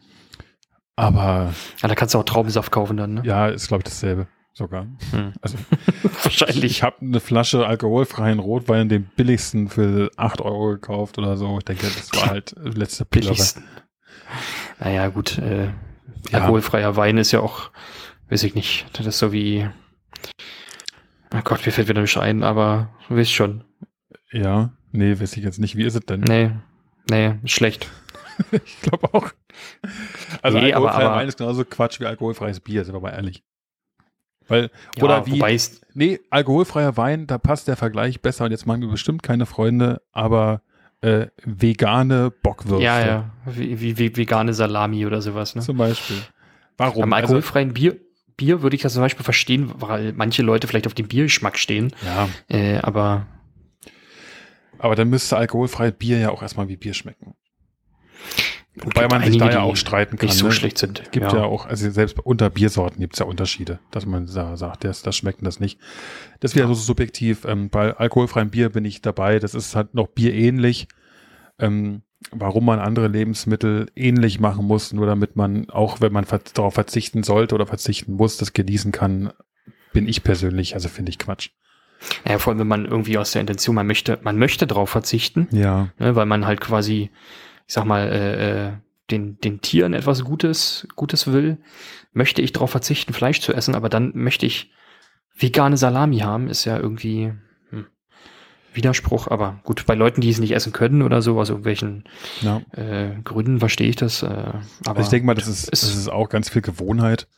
Aber. 0.95 1.53
Ja, 1.83 1.89
da 1.89 1.95
kannst 1.95 2.15
du 2.15 2.19
auch 2.19 2.25
Traubensaft 2.25 2.73
kaufen 2.73 2.97
dann, 2.97 3.15
ne? 3.15 3.23
Ja, 3.25 3.49
ist, 3.49 3.69
glaube 3.69 3.83
ich, 3.83 3.85
dasselbe 3.85 4.29
sogar. 4.57 4.87
Hm. 5.11 5.35
Also, 5.43 5.59
Wahrscheinlich. 6.23 6.65
Ich 6.65 6.83
habe 6.83 6.97
eine 7.03 7.21
Flasche 7.21 7.67
alkoholfreien 7.67 8.39
Rotwein, 8.39 8.89
den 8.89 9.05
billigsten 9.05 9.69
für 9.69 10.11
8 10.17 10.41
Euro 10.41 10.71
gekauft 10.71 11.19
oder 11.19 11.37
so. 11.37 11.59
Ich 11.59 11.65
denke, 11.65 11.87
das 11.87 12.11
war 12.15 12.31
halt 12.31 12.55
letzte 12.59 13.05
Pille. 13.05 13.35
Naja, 14.81 15.09
gut. 15.09 15.39
Äh, 15.39 15.67
ja. 15.67 15.73
Alkoholfreier 16.41 16.97
Wein 16.97 17.19
ist 17.19 17.33
ja 17.33 17.41
auch, 17.41 17.71
weiß 18.31 18.43
ich 18.45 18.55
nicht, 18.55 18.87
das 18.95 19.07
ist 19.07 19.19
so 19.19 19.33
wie. 19.33 19.69
Oh 21.35 21.41
Gott, 21.45 21.65
mir 21.67 21.73
fällt 21.73 21.89
wieder 21.89 22.01
nicht 22.01 22.17
ein, 22.17 22.43
aber 22.43 22.89
du 23.09 23.17
weißt 23.17 23.33
schon. 23.33 23.65
Ja, 24.33 24.73
nee, 24.91 25.21
weiß 25.21 25.37
ich 25.37 25.45
jetzt 25.45 25.59
nicht. 25.59 25.77
Wie 25.77 25.85
ist 25.85 25.95
es 25.95 26.07
denn? 26.07 26.21
Nee, 26.21 26.53
nee, 27.11 27.35
schlecht. 27.45 27.91
ich 28.53 28.81
glaube 28.81 29.13
auch. 29.13 29.31
Also 30.41 30.59
nee, 30.59 30.73
alkoholfreier 30.73 30.97
aber, 30.97 31.11
aber, 31.11 31.17
Wein 31.21 31.29
ist 31.29 31.39
genauso 31.39 31.65
Quatsch 31.65 32.01
wie 32.01 32.07
alkoholfreies 32.07 32.61
Bier, 32.61 32.85
sind 32.85 32.95
wir 32.95 33.01
mal 33.01 33.11
ehrlich. 33.11 33.45
Weil, 34.49 34.71
ja, 34.97 35.03
oder 35.03 35.27
wie, 35.27 35.43
nee, 35.95 36.21
alkoholfreier 36.31 36.97
Wein, 36.97 37.27
da 37.27 37.39
passt 37.39 37.69
der 37.69 37.77
Vergleich 37.77 38.21
besser 38.21 38.45
und 38.45 38.53
jetzt 38.53 38.67
machen 38.67 38.83
wir 38.83 38.89
bestimmt 38.89 39.23
keine 39.23 39.47
Freunde, 39.47 40.03
aber 40.13 40.63
äh, 41.01 41.27
vegane 41.45 42.31
Bockwürste. 42.31 42.85
Ja, 42.85 43.05
ja, 43.05 43.31
wie, 43.47 43.81
wie, 43.81 43.99
wie, 43.99 44.17
vegane 44.17 44.55
Salami 44.55 45.07
oder 45.07 45.21
sowas, 45.21 45.55
ne? 45.55 45.63
Zum 45.63 45.77
Beispiel. 45.77 46.17
Warum? 46.77 47.03
Am 47.03 47.13
also 47.13 47.27
alkoholfreien 47.27 47.71
also, 47.71 47.75
Bier, 47.75 47.97
Bier 48.37 48.63
würde 48.63 48.77
ich 48.77 48.83
das 48.83 48.93
zum 48.93 49.03
Beispiel 49.03 49.25
verstehen, 49.25 49.73
weil 49.77 50.13
manche 50.13 50.43
Leute 50.43 50.67
vielleicht 50.67 50.87
auf 50.87 50.95
den 50.95 51.09
Biergeschmack 51.09 51.59
stehen. 51.59 51.93
Ja. 52.05 52.29
Äh, 52.49 52.79
aber. 52.79 53.27
Aber 54.79 54.95
dann 54.95 55.09
müsste 55.09 55.37
alkoholfreies 55.37 55.95
Bier 55.95 56.19
ja 56.19 56.31
auch 56.31 56.43
erstmal 56.43 56.69
wie 56.69 56.77
Bier 56.77 56.93
schmecken. 56.93 57.35
Wobei 58.83 59.09
man 59.09 59.25
sich 59.25 59.39
da 59.39 59.51
ja 59.51 59.63
auch 59.63 59.77
streiten 59.77 60.19
kann. 60.19 60.27
Nicht 60.27 60.39
so 60.39 60.47
ne? 60.47 60.53
schlecht 60.53 60.79
sind. 60.79 61.11
Gibt 61.11 61.33
ja. 61.33 61.39
ja 61.39 61.45
auch, 61.45 61.67
also 61.67 61.91
selbst 61.91 62.19
unter 62.19 62.51
Biersorten 62.51 63.01
gibt 63.01 63.15
es 63.15 63.21
ja 63.21 63.27
Unterschiede, 63.27 63.79
dass 63.91 64.05
man 64.05 64.27
da 64.27 64.57
sagt, 64.57 64.85
das, 64.85 65.03
das 65.03 65.17
schmeckt 65.17 65.41
und 65.41 65.47
das 65.47 65.61
nicht. 65.61 65.79
Das 66.41 66.55
wäre 66.55 66.69
so 66.69 66.75
subjektiv. 66.75 67.45
Ähm, 67.47 67.71
bei 67.71 67.97
alkoholfreiem 67.97 68.51
Bier 68.51 68.69
bin 68.69 68.85
ich 68.85 69.01
dabei. 69.01 69.39
Das 69.39 69.55
ist 69.55 69.75
halt 69.75 69.95
noch 69.95 70.09
bierähnlich. 70.09 70.89
Ähm, 71.59 72.03
warum 72.31 72.67
man 72.67 72.79
andere 72.79 73.09
Lebensmittel 73.09 73.87
ähnlich 73.95 74.41
machen 74.41 74.67
muss, 74.67 74.93
nur 74.93 75.07
damit 75.07 75.37
man, 75.37 75.71
auch 75.71 76.01
wenn 76.01 76.13
man 76.13 76.27
darauf 76.55 76.75
verzichten 76.75 77.23
sollte 77.23 77.55
oder 77.55 77.67
verzichten 77.67 78.15
muss, 78.15 78.37
das 78.37 78.53
genießen 78.53 78.93
kann, 78.93 79.33
bin 79.93 80.09
ich 80.09 80.23
persönlich, 80.23 80.75
also 80.75 80.89
finde 80.89 81.11
ich 81.11 81.19
Quatsch. 81.19 81.51
Ja, 82.29 82.39
vor 82.39 82.51
allem, 82.51 82.61
wenn 82.61 82.69
man 82.69 82.85
irgendwie 82.85 83.19
aus 83.19 83.33
der 83.33 83.41
Intention, 83.41 83.75
man 83.75 83.87
möchte, 83.87 84.19
man 84.23 84.39
möchte 84.39 84.67
drauf 84.67 84.91
verzichten. 84.91 85.49
Ja. 85.51 85.89
Ne, 85.99 86.15
weil 86.15 86.27
man 86.27 86.47
halt 86.47 86.61
quasi, 86.61 87.11
ich 87.67 87.75
sag 87.75 87.85
mal, 87.85 88.09
äh, 88.09 88.67
äh, 88.69 88.73
den, 89.11 89.39
den 89.39 89.61
Tieren 89.61 89.93
etwas 89.93 90.25
Gutes, 90.25 90.87
Gutes 90.97 91.27
will, 91.33 91.59
möchte 92.13 92.43
ich 92.43 92.53
darauf 92.53 92.71
verzichten, 92.71 93.13
Fleisch 93.13 93.41
zu 93.41 93.53
essen, 93.53 93.75
aber 93.75 93.89
dann 93.89 94.13
möchte 94.15 94.47
ich 94.47 94.73
vegane 95.37 95.77
Salami 95.77 96.19
haben, 96.21 96.49
ist 96.49 96.65
ja 96.65 96.79
irgendwie 96.79 97.33
hm, 97.71 97.87
Widerspruch, 98.73 99.29
aber 99.29 99.61
gut, 99.65 99.87
bei 99.87 99.95
Leuten, 99.95 100.21
die 100.21 100.31
es 100.31 100.39
nicht 100.39 100.53
essen 100.53 100.73
können 100.73 101.03
oder 101.03 101.23
so, 101.23 101.39
aus 101.39 101.51
irgendwelchen 101.51 102.05
ja. 102.41 102.63
äh, 102.73 103.21
Gründen 103.23 103.61
verstehe 103.61 103.89
ich 103.89 103.97
das. 103.97 104.23
Äh, 104.23 104.27
aber 104.27 104.63
also 104.87 105.03
ich 105.03 105.09
denke 105.09 105.27
mal, 105.27 105.35
das 105.35 105.47
ist, 105.47 105.71
das 105.71 105.83
ist 105.85 106.09
auch 106.09 106.29
ganz 106.29 106.49
viel 106.49 106.63
Gewohnheit. 106.63 107.29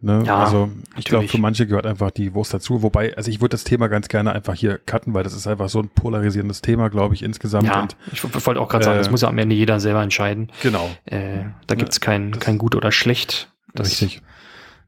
Ne? 0.00 0.22
Ja, 0.26 0.44
also 0.44 0.70
ich 0.96 1.04
glaube, 1.04 1.28
für 1.28 1.38
manche 1.38 1.66
gehört 1.66 1.86
einfach 1.86 2.10
die 2.10 2.34
Wurst 2.34 2.52
dazu. 2.52 2.82
Wobei, 2.82 3.16
also 3.16 3.30
ich 3.30 3.40
würde 3.40 3.50
das 3.50 3.64
Thema 3.64 3.88
ganz 3.88 4.08
gerne 4.08 4.32
einfach 4.32 4.54
hier 4.54 4.78
cutten, 4.78 5.14
weil 5.14 5.24
das 5.24 5.34
ist 5.34 5.46
einfach 5.46 5.68
so 5.68 5.80
ein 5.80 5.88
polarisierendes 5.88 6.62
Thema, 6.62 6.88
glaube 6.90 7.14
ich, 7.14 7.22
insgesamt. 7.22 7.66
Ja, 7.66 7.82
und, 7.82 7.96
ich 8.12 8.22
wollte 8.22 8.60
auch 8.60 8.68
gerade 8.68 8.82
äh, 8.82 8.86
sagen, 8.86 8.98
das 8.98 9.10
muss 9.10 9.22
ja 9.22 9.28
am 9.28 9.38
Ende 9.38 9.56
jeder 9.56 9.80
selber 9.80 10.02
entscheiden. 10.02 10.52
Genau. 10.62 10.90
Äh, 11.06 11.44
da 11.66 11.74
gibt 11.74 11.92
es 11.92 12.00
kein, 12.00 12.38
kein 12.38 12.58
gut 12.58 12.74
oder 12.74 12.92
schlecht. 12.92 13.52
Das, 13.74 13.88
richtig. 13.88 14.22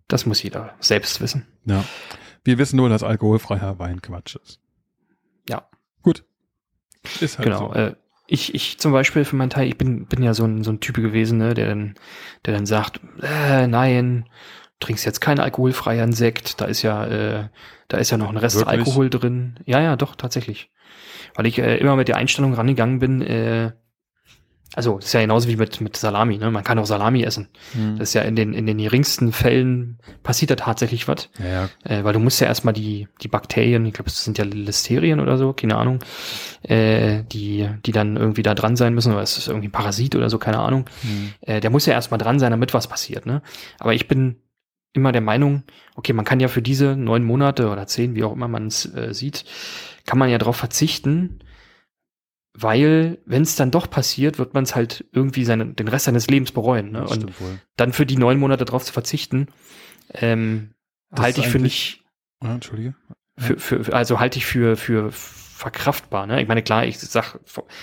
Das 0.09 0.27
muss 0.27 0.43
jeder 0.43 0.75
selbst 0.81 1.21
wissen. 1.21 1.47
Ja. 1.65 1.85
Wir 2.45 2.59
wissen 2.59 2.77
nur, 2.77 2.89
dass 2.89 3.03
alkoholfreier 3.03 3.79
Wein 3.79 4.01
Quatsch 4.03 4.37
ist. 4.37 4.61
Ja. 5.49 5.69
Gut. 6.03 6.25
Ist 7.21 7.39
halt 7.39 7.47
genau. 7.47 7.73
So. 7.73 7.75
Äh, 7.75 7.95
ich, 8.27 8.55
ich 8.55 8.79
zum 8.79 8.93
Beispiel 8.93 9.25
für 9.25 9.37
meinen 9.37 9.51
Teil, 9.51 9.69
ich 9.69 9.79
bin, 9.79 10.07
bin 10.07 10.23
ja 10.23 10.35
so 10.35 10.45
ein, 10.45 10.63
so 10.63 10.71
ein 10.71 10.81
Typ 10.81 10.97
gewesen, 10.97 11.39
ne, 11.39 11.55
der 11.55 11.67
dann, 11.67 11.95
der 12.45 12.55
dann 12.55 12.67
sagt, 12.67 13.01
äh, 13.23 13.67
nein, 13.67 14.29
trinkst 14.81 15.05
jetzt 15.05 15.21
keinen 15.21 15.41
alkoholfreien 15.41 16.13
Sekt, 16.13 16.61
da 16.61 16.67
ist 16.67 16.83
ja, 16.83 17.07
äh, 17.07 17.49
da 17.89 17.99
ist 17.99 18.11
ja 18.11 18.19
noch 18.19 18.31
ein 18.31 18.37
Rest 18.37 18.57
Wirklich? 18.57 18.79
Alkohol 18.79 19.11
drin. 19.11 19.59
Ja, 19.67 19.81
ja, 19.81 19.97
doch, 19.97 20.15
tatsächlich. 20.15 20.71
Weil 21.35 21.47
ich 21.47 21.59
äh, 21.59 21.79
immer 21.79 21.97
mit 21.97 22.09
der 22.09 22.17
Einstellung 22.17 22.55
rangegangen 22.55 22.99
bin, 22.99 23.23
äh, 23.23 23.73
also 24.75 24.97
das 24.97 25.07
ist 25.07 25.13
ja 25.15 25.23
genauso 25.23 25.49
wie 25.49 25.57
mit, 25.57 25.81
mit 25.81 25.97
Salami, 25.97 26.37
ne? 26.37 26.51
Man 26.51 26.63
kann 26.63 26.79
auch 26.79 26.85
Salami 26.85 27.23
essen. 27.23 27.49
Mhm. 27.75 27.99
Das 27.99 28.11
ist 28.11 28.15
ja 28.15 28.23
in 28.23 28.37
den, 28.37 28.53
in 28.53 28.67
den 28.67 28.77
geringsten 28.77 29.33
Fällen 29.33 29.99
passiert 30.23 30.51
da 30.51 30.57
tatsächlich 30.57 31.09
was. 31.09 31.31
Ja, 31.39 31.47
ja. 31.47 31.69
Äh, 31.85 32.05
weil 32.05 32.13
du 32.13 32.19
musst 32.19 32.41
ja 32.41 32.47
erstmal 32.47 32.75
die, 32.75 33.09
die 33.23 33.29
Bakterien, 33.29 33.87
ich 33.87 33.95
glaube, 33.95 34.11
das 34.11 34.23
sind 34.23 34.37
ja 34.37 34.45
Listerien 34.45 35.21
oder 35.21 35.39
so, 35.39 35.55
keine 35.55 35.77
Ahnung, 35.77 36.01
äh, 36.63 37.25
die, 37.33 37.69
die 37.87 37.93
dann 37.93 38.17
irgendwie 38.17 38.43
da 38.43 38.55
dran 38.55 38.77
sein 38.77 38.93
müssen, 38.95 39.13
oder 39.13 39.23
es 39.23 39.39
ist 39.39 39.49
irgendwie 39.49 39.69
ein 39.69 39.73
Parasit 39.73 40.15
oder 40.15 40.29
so, 40.29 40.39
keine 40.39 40.59
Ahnung. 40.59 40.85
Mhm. 41.03 41.33
Äh, 41.41 41.61
der 41.61 41.71
muss 41.71 41.87
ja 41.87 41.95
erstmal 41.95 42.19
dran 42.19 42.39
sein, 42.39 42.51
damit 42.51 42.75
was 42.75 42.89
passiert, 42.89 43.25
ne? 43.25 43.41
Aber 43.79 43.95
ich 43.95 44.07
bin 44.07 44.37
immer 44.93 45.13
der 45.13 45.21
Meinung, 45.21 45.63
okay, 45.95 46.13
man 46.13 46.25
kann 46.25 46.41
ja 46.41 46.49
für 46.49 46.63
diese 46.63 46.97
neun 46.97 47.25
Monate 47.25 47.71
oder 47.71 47.87
zehn, 47.87 48.15
wie 48.15 48.25
auch 48.25 48.33
immer 48.33 48.49
man 48.49 48.67
es 48.67 48.93
äh, 48.95 49.13
sieht, 49.13 49.45
kann 50.07 50.19
man 50.19 50.31
ja 50.31 50.39
darauf 50.39 50.57
verzichten, 50.57 51.41
weil 52.55 53.19
wenn 53.25 53.43
es 53.43 53.57
dann 53.57 53.71
doch 53.71 53.89
passiert, 53.89 54.39
wird 54.39 54.55
man 54.55 54.65
es 54.65 54.75
halt 54.75 55.05
irgendwie 55.13 55.45
seine, 55.45 55.67
den 55.67 55.89
Rest 55.89 56.07
seines 56.07 56.27
Lebens 56.27 56.51
bereuen. 56.51 56.91
Ne? 56.91 57.07
Und 57.07 57.27
dann 57.77 57.93
für 57.93 58.07
die 58.07 58.17
neun 58.17 58.39
Monate 58.39 58.65
darauf 58.65 58.85
zu 58.85 58.93
verzichten, 58.93 59.49
ähm, 60.15 60.75
halte 61.17 61.41
ich 61.41 61.49
für 61.49 61.61
nicht. 61.61 62.03
Ja, 62.43 62.55
Entschuldige. 62.55 62.95
Für, 63.37 63.59
für, 63.59 63.95
also 63.95 64.19
halte 64.19 64.39
ich 64.39 64.47
für, 64.47 64.77
für 64.77 65.13
verkraftbar. 65.59 66.27
Ne? 66.29 66.41
Ich 66.41 66.47
meine, 66.47 66.63
klar, 66.63 66.87
ich 66.87 67.01
sag, 67.01 67.39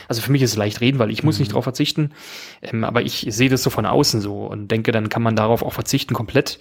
also 0.07 0.21
für 0.21 0.31
mich 0.31 0.41
ist 0.41 0.51
es 0.51 0.55
leicht 0.55 0.79
reden, 0.79 0.97
weil 0.97 1.11
ich 1.11 1.23
muss 1.23 1.35
mhm. 1.35 1.41
nicht 1.41 1.51
darauf 1.51 1.65
verzichten, 1.65 2.11
ähm, 2.61 2.85
aber 2.85 3.01
ich 3.01 3.27
sehe 3.29 3.49
das 3.49 3.63
so 3.63 3.69
von 3.69 3.85
außen 3.85 4.21
so 4.21 4.45
und 4.45 4.69
denke, 4.69 4.93
dann 4.93 5.09
kann 5.09 5.21
man 5.21 5.35
darauf 5.35 5.61
auch 5.61 5.73
verzichten 5.73 6.13
komplett 6.13 6.57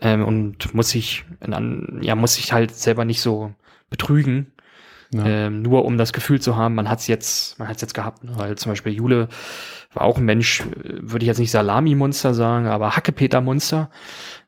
ähm, 0.00 0.24
und 0.24 0.74
muss 0.74 0.88
sich, 0.88 1.24
ja, 2.00 2.14
muss 2.14 2.34
sich 2.34 2.54
halt 2.54 2.74
selber 2.74 3.04
nicht 3.04 3.20
so 3.20 3.52
betrügen, 3.90 4.50
ja. 5.12 5.26
ähm, 5.26 5.60
nur 5.60 5.84
um 5.84 5.98
das 5.98 6.14
Gefühl 6.14 6.40
zu 6.40 6.56
haben, 6.56 6.74
man 6.74 6.88
hat 6.88 7.00
es 7.00 7.06
jetzt, 7.06 7.58
man 7.58 7.68
hat 7.68 7.76
es 7.76 7.82
jetzt 7.82 7.94
gehabt. 7.94 8.24
Ne? 8.24 8.32
Weil 8.36 8.56
zum 8.56 8.72
Beispiel 8.72 8.92
Jule 8.92 9.28
war 9.96 10.04
auch 10.04 10.18
ein 10.18 10.24
Mensch, 10.24 10.62
würde 10.84 11.24
ich 11.24 11.26
jetzt 11.26 11.38
nicht 11.38 11.50
Salami-Monster 11.50 12.34
sagen, 12.34 12.66
aber 12.66 12.96
Hackepeter-Monster. 12.96 13.90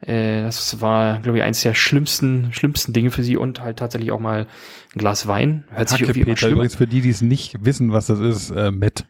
Äh, 0.00 0.42
das 0.42 0.80
war, 0.82 1.20
glaube 1.20 1.38
ich, 1.38 1.44
eins 1.44 1.62
der 1.62 1.72
schlimmsten, 1.72 2.52
schlimmsten 2.52 2.92
Dinge 2.92 3.10
für 3.10 3.22
sie 3.22 3.38
und 3.38 3.60
halt 3.60 3.78
tatsächlich 3.78 4.12
auch 4.12 4.20
mal 4.20 4.46
ein 4.94 4.98
Glas 4.98 5.26
Wein. 5.26 5.64
Hört 5.70 5.88
sich 5.88 6.02
irgendwie 6.02 6.20
Hackepeter, 6.20 6.48
übrigens 6.50 6.74
für 6.74 6.86
die, 6.86 7.00
die 7.00 7.08
es 7.08 7.22
nicht 7.22 7.64
wissen, 7.64 7.92
was 7.92 8.06
das 8.06 8.20
ist, 8.20 8.50
äh, 8.50 8.70
Met. 8.70 9.06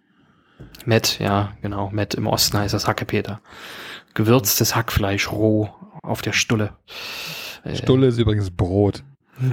Met, 0.87 1.19
ja, 1.19 1.53
genau. 1.61 1.91
Met 1.91 2.15
im 2.15 2.29
Osten 2.29 2.57
heißt 2.57 2.73
das 2.73 2.87
Hackepeter. 2.87 3.41
Gewürztes 4.15 4.77
Hackfleisch 4.77 5.33
roh 5.33 5.71
auf 6.03 6.23
der 6.23 6.33
Stulle. 6.33 6.75
Äh, 7.65 7.75
Stulle 7.75 8.07
ist 8.07 8.19
übrigens 8.19 8.53
Brot. 8.53 9.03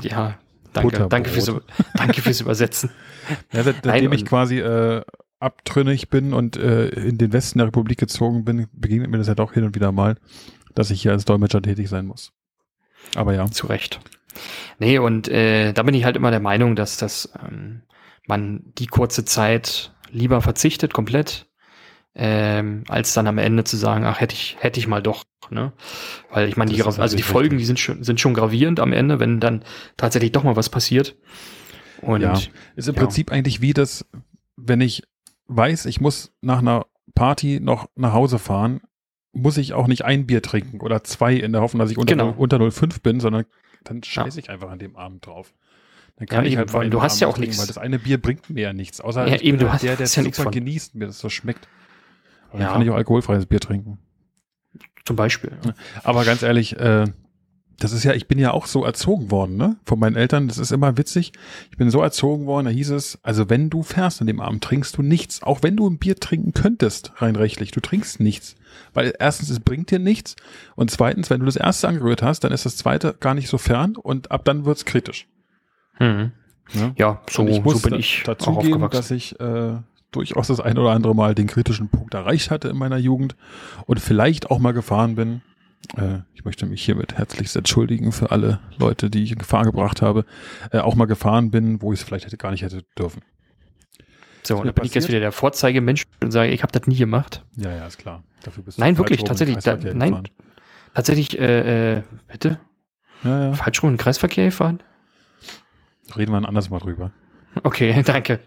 Ja, 0.02 0.38
danke, 0.74 1.08
danke 1.10 1.30
fürs, 1.32 1.52
danke 1.96 2.22
fürs 2.22 2.42
Übersetzen. 2.42 2.92
Ja, 3.52 3.64
seitdem 3.64 3.90
Nein, 3.90 4.12
ich 4.12 4.24
quasi 4.24 4.60
äh, 4.60 5.02
abtrünnig 5.46 6.10
bin 6.10 6.34
und 6.34 6.58
äh, 6.58 6.88
in 6.90 7.18
den 7.18 7.32
Westen 7.32 7.60
der 7.60 7.68
Republik 7.68 8.00
gezogen 8.00 8.44
bin, 8.44 8.68
begegnet 8.74 9.12
mir 9.12 9.20
das 9.20 9.28
ja 9.28 9.36
doch 9.36 9.54
hin 9.54 9.64
und 9.64 9.76
wieder 9.76 9.92
mal, 9.92 10.18
dass 10.74 10.90
ich 10.90 11.02
hier 11.02 11.12
als 11.12 11.26
Dolmetscher 11.26 11.62
tätig 11.62 11.88
sein 11.88 12.08
muss. 12.08 12.34
Aber 13.16 13.34
ja. 13.34 13.46
Zu 13.46 13.68
Recht. 13.68 14.00
Nee, 14.80 14.98
und 14.98 15.28
äh, 15.28 15.72
da 15.72 15.84
bin 15.84 15.94
ich 15.94 16.04
halt 16.04 16.18
immer 16.18 16.32
der 16.32 16.40
Meinung, 16.40 16.76
dass 16.76 16.98
das 16.98 17.32
ähm, 17.48 17.84
man 18.28 18.74
die 18.78 18.88
kurze 18.88 19.24
Zeit 19.24 19.94
lieber 20.10 20.42
verzichtet 20.42 20.94
komplett, 20.94 21.48
ähm, 22.16 22.84
als 22.88 23.14
dann 23.14 23.28
am 23.28 23.38
Ende 23.38 23.64
zu 23.64 23.78
sagen, 23.78 24.04
ach, 24.04 24.20
hätte 24.20 24.34
ich, 24.34 24.58
hätte 24.60 24.80
ich 24.80 24.88
mal 24.88 25.02
doch. 25.02 25.24
Ne? 25.52 25.74
Weil 26.32 26.50
ich 26.50 26.58
meine, 26.58 26.72
die, 26.72 26.82
also 26.82 27.16
die 27.16 27.24
Folgen, 27.24 27.60
die 27.60 27.66
sind 27.66 27.80
schon, 27.80 28.04
sind 28.04 28.20
schon 28.20 28.34
gravierend 28.34 28.80
am 28.80 28.94
Ende, 28.94 29.20
wenn 29.20 29.40
dann 29.40 29.64
tatsächlich 29.96 30.32
doch 30.32 30.44
mal 30.44 30.56
was 30.56 30.70
passiert. 30.70 31.16
Und 32.02 32.22
ja, 32.22 32.34
ist 32.76 32.88
im 32.88 32.96
ja. 32.96 33.02
Prinzip 33.02 33.32
eigentlich 33.32 33.62
wie 33.62 33.74
das, 33.74 34.06
wenn 34.58 34.82
ich 34.82 35.04
weiß, 35.48 35.86
ich 35.86 36.02
muss 36.02 36.34
nach 36.42 36.60
einer 36.60 36.86
Party 37.14 37.60
noch 37.60 37.90
nach 37.96 38.14
Hause 38.14 38.40
fahren, 38.40 38.82
muss 39.32 39.58
ich 39.58 39.74
auch 39.74 39.88
nicht 39.88 40.06
ein 40.06 40.26
Bier 40.26 40.42
trinken 40.42 40.80
oder 40.82 41.04
zwei 41.04 41.36
in 41.36 41.52
der 41.52 41.62
Hoffnung, 41.62 41.80
dass 41.80 41.92
ich 41.92 41.98
unter, 41.98 42.14
genau. 42.14 42.32
0, 42.32 42.36
unter 42.38 42.72
05 42.72 43.02
bin, 43.02 43.20
sondern 43.20 43.46
dann 43.84 44.02
scheiße 44.02 44.38
ja. 44.40 44.44
ich 44.44 44.50
einfach 44.50 44.70
an 44.70 44.80
dem 44.80 44.96
Abend 44.96 45.26
drauf. 45.26 45.54
Dann 46.18 46.28
kann 46.28 46.46
ja, 46.46 46.52
ich 46.52 46.58
halt 46.58 46.74
weil 46.74 46.90
du 46.90 47.02
hast 47.02 47.20
ja 47.20 47.28
auch 47.28 47.38
nichts. 47.38 47.60
Weil 47.60 47.68
das 47.68 47.78
eine 47.78 48.00
Bier 48.00 48.22
bringt 48.22 48.50
mir 48.50 48.62
ja 48.62 48.74
nichts. 48.74 49.02
Außer 49.02 49.28
ja, 49.28 49.36
eben, 49.42 49.58
du 49.58 49.66
halt 49.66 49.74
hast, 49.76 49.84
der, 49.84 49.96
der 49.98 50.08
ja 50.08 50.32
super 50.34 50.52
genießt, 50.52 50.96
mir 50.96 51.08
das 51.08 51.20
so 51.20 51.30
schmeckt. 51.30 51.68
Ja. 52.54 52.60
dann 52.60 52.68
kann 52.70 52.82
ich 52.82 52.90
auch 52.90 52.96
alkoholfreies 52.96 53.46
Bier 53.48 53.60
trinken. 53.60 54.00
Zum 55.04 55.18
Beispiel. 55.18 55.52
Ja. 55.66 55.74
Aber 56.04 56.24
ganz 56.24 56.42
ehrlich, 56.42 56.80
äh, 56.80 57.06
das 57.80 57.92
ist 57.92 58.04
ja, 58.04 58.14
ich 58.14 58.28
bin 58.28 58.40
ja 58.40 58.52
auch 58.52 58.68
so 58.68 58.86
erzogen 58.86 59.32
worden, 59.32 59.58
ne? 59.58 59.76
Von 59.86 60.00
meinen 60.00 60.16
Eltern. 60.16 60.48
Das 60.48 60.58
ist 60.58 60.72
immer 60.72 60.98
witzig. 60.98 61.34
Ich 61.72 61.78
bin 61.78 61.90
so 61.90 62.02
erzogen 62.02 62.46
worden, 62.46 62.66
da 62.66 62.72
hieß 62.72 62.92
es, 62.92 63.20
also 63.22 63.50
wenn 63.50 63.70
du 63.70 63.84
fährst 63.84 64.22
an 64.22 64.28
dem 64.28 64.40
Abend, 64.40 64.64
trinkst 64.64 64.98
du 64.98 65.02
nichts. 65.02 65.44
Auch 65.44 65.62
wenn 65.62 65.76
du 65.76 65.88
ein 65.88 65.98
Bier 65.98 66.16
trinken 66.16 66.54
könntest, 66.54 67.12
rein 67.18 67.36
rechtlich, 67.36 67.72
du 67.72 67.82
trinkst 67.82 68.20
nichts. 68.20 68.56
Weil 68.94 69.14
erstens, 69.20 69.50
es 69.50 69.60
bringt 69.60 69.92
dir 69.92 70.00
nichts. 70.00 70.36
Und 70.76 70.90
zweitens, 70.90 71.30
wenn 71.30 71.40
du 71.40 71.46
das 71.46 71.58
erste 71.58 71.88
angerührt 71.88 72.22
hast, 72.22 72.42
dann 72.42 72.52
ist 72.52 72.66
das 72.66 72.78
zweite 72.78 73.16
gar 73.20 73.34
nicht 73.34 73.50
so 73.50 73.58
fern 73.58 73.96
und 73.96 74.32
ab 74.32 74.46
dann 74.46 74.66
wird's 74.66 74.86
kritisch. 74.86 75.28
Mhm. 76.00 76.32
Ja, 76.74 76.94
ja 76.98 77.22
so, 77.30 77.48
so 77.48 77.80
bin 77.80 77.96
ich 77.96 78.24
dazu 78.26 78.52
auch 78.52 78.62
geben, 78.62 78.90
dass 78.90 79.12
ich 79.12 79.40
äh, 79.40 79.74
durchaus 80.12 80.48
das 80.48 80.60
ein 80.60 80.78
oder 80.78 80.92
andere 80.92 81.14
Mal 81.14 81.36
den 81.36 81.48
kritischen 81.48 81.90
Punkt 81.90 82.14
erreicht 82.14 82.52
hatte 82.52 82.70
in 82.70 82.78
meiner 82.78 82.98
Jugend 82.98 83.36
und 83.86 84.00
vielleicht 84.00 84.50
auch 84.50 84.60
mal 84.60 84.72
gefahren 84.72 85.16
bin. 85.16 85.42
Äh, 85.98 86.20
ich 86.34 86.46
möchte 86.46 86.66
mich 86.66 86.84
hiermit 86.84 87.18
herzlichst 87.18 87.56
entschuldigen 87.56 88.12
für 88.12 88.32
alle 88.32 88.60
Leute, 88.78 89.10
die 89.10 89.24
ich 89.24 89.32
in 89.32 89.38
Gefahr 89.38 89.64
gebracht 89.64 90.02
habe, 90.02 90.26
äh, 90.72 90.80
auch 90.80 90.96
mal 90.96 91.06
gefahren 91.06 91.52
bin, 91.52 91.82
wo 91.82 91.94
ich 91.94 92.00
es 92.00 92.06
vielleicht 92.06 92.26
hätte, 92.26 92.38
gar 92.38 92.52
nicht 92.52 92.64
hätte 92.64 92.84
dürfen. 92.98 93.22
So, 94.44 94.58
und 94.58 94.68
da 94.68 94.72
bin 94.72 94.86
ich 94.86 94.94
jetzt 94.94 95.08
wieder 95.08 95.20
der 95.20 95.32
Vorzeigemensch 95.32 96.04
und 96.22 96.32
sage, 96.32 96.52
ich 96.52 96.62
habe 96.62 96.72
das 96.72 96.88
nie 96.88 96.98
gemacht. 96.98 97.44
Ja, 97.56 97.72
ja, 97.76 97.88
ist 97.88 97.98
klar. 97.98 98.24
Dafür 98.44 98.64
bist 98.64 98.78
nein, 98.78 98.98
wirklich, 98.98 99.24
tatsächlich. 99.24 99.58
Da, 99.58 99.76
nein, 99.76 100.10
gefahren. 100.10 100.28
tatsächlich, 100.94 101.40
äh, 101.40 101.98
äh, 101.98 102.04
bitte? 102.28 102.60
Ja, 103.24 103.46
ja. 103.46 103.54
Falsch 103.54 103.82
rum 103.82 103.90
in 103.90 103.94
den 103.96 104.02
Kreisverkehr 104.02 104.46
gefahren? 104.46 104.84
Reden 106.16 106.32
wir 106.32 106.38
ein 106.38 106.46
anderes 106.46 106.70
Mal 106.70 106.80
drüber. 106.80 107.12
Okay, 107.64 108.04
danke. 108.06 108.40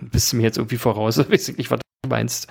Bist 0.00 0.32
du 0.32 0.36
mir 0.36 0.42
jetzt 0.42 0.58
irgendwie 0.58 0.76
voraus? 0.76 1.16
Ich 1.18 1.30
weiß 1.30 1.56
nicht, 1.56 1.70
was 1.70 1.80
du 1.80 2.08
meinst. 2.08 2.48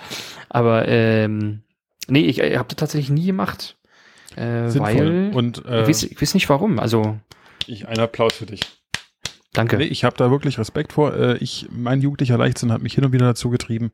Aber 0.48 0.88
ähm, 0.88 1.62
nee, 2.08 2.26
ich, 2.26 2.38
ich 2.40 2.58
habe 2.58 2.68
das 2.68 2.76
tatsächlich 2.76 3.10
nie 3.10 3.26
gemacht. 3.26 3.76
Äh, 4.36 4.74
weil 4.78 5.30
und 5.34 5.64
äh, 5.66 5.82
ich, 5.82 5.88
weiß, 5.88 6.02
ich 6.04 6.22
weiß 6.22 6.34
nicht 6.34 6.48
warum. 6.48 6.78
Also 6.78 7.18
ich 7.66 7.86
ein 7.86 7.98
Applaus 7.98 8.34
für 8.34 8.46
dich. 8.46 8.62
Danke. 9.52 9.76
Nee, 9.76 9.84
ich 9.84 10.04
habe 10.04 10.16
da 10.16 10.30
wirklich 10.30 10.58
Respekt 10.58 10.94
vor. 10.94 11.14
Äh, 11.14 11.36
ich, 11.36 11.68
mein 11.70 12.00
jugendlicher 12.00 12.38
Leichtsinn 12.38 12.72
hat 12.72 12.80
mich 12.80 12.94
hin 12.94 13.04
und 13.04 13.12
wieder 13.12 13.26
dazu 13.26 13.50
getrieben, 13.50 13.92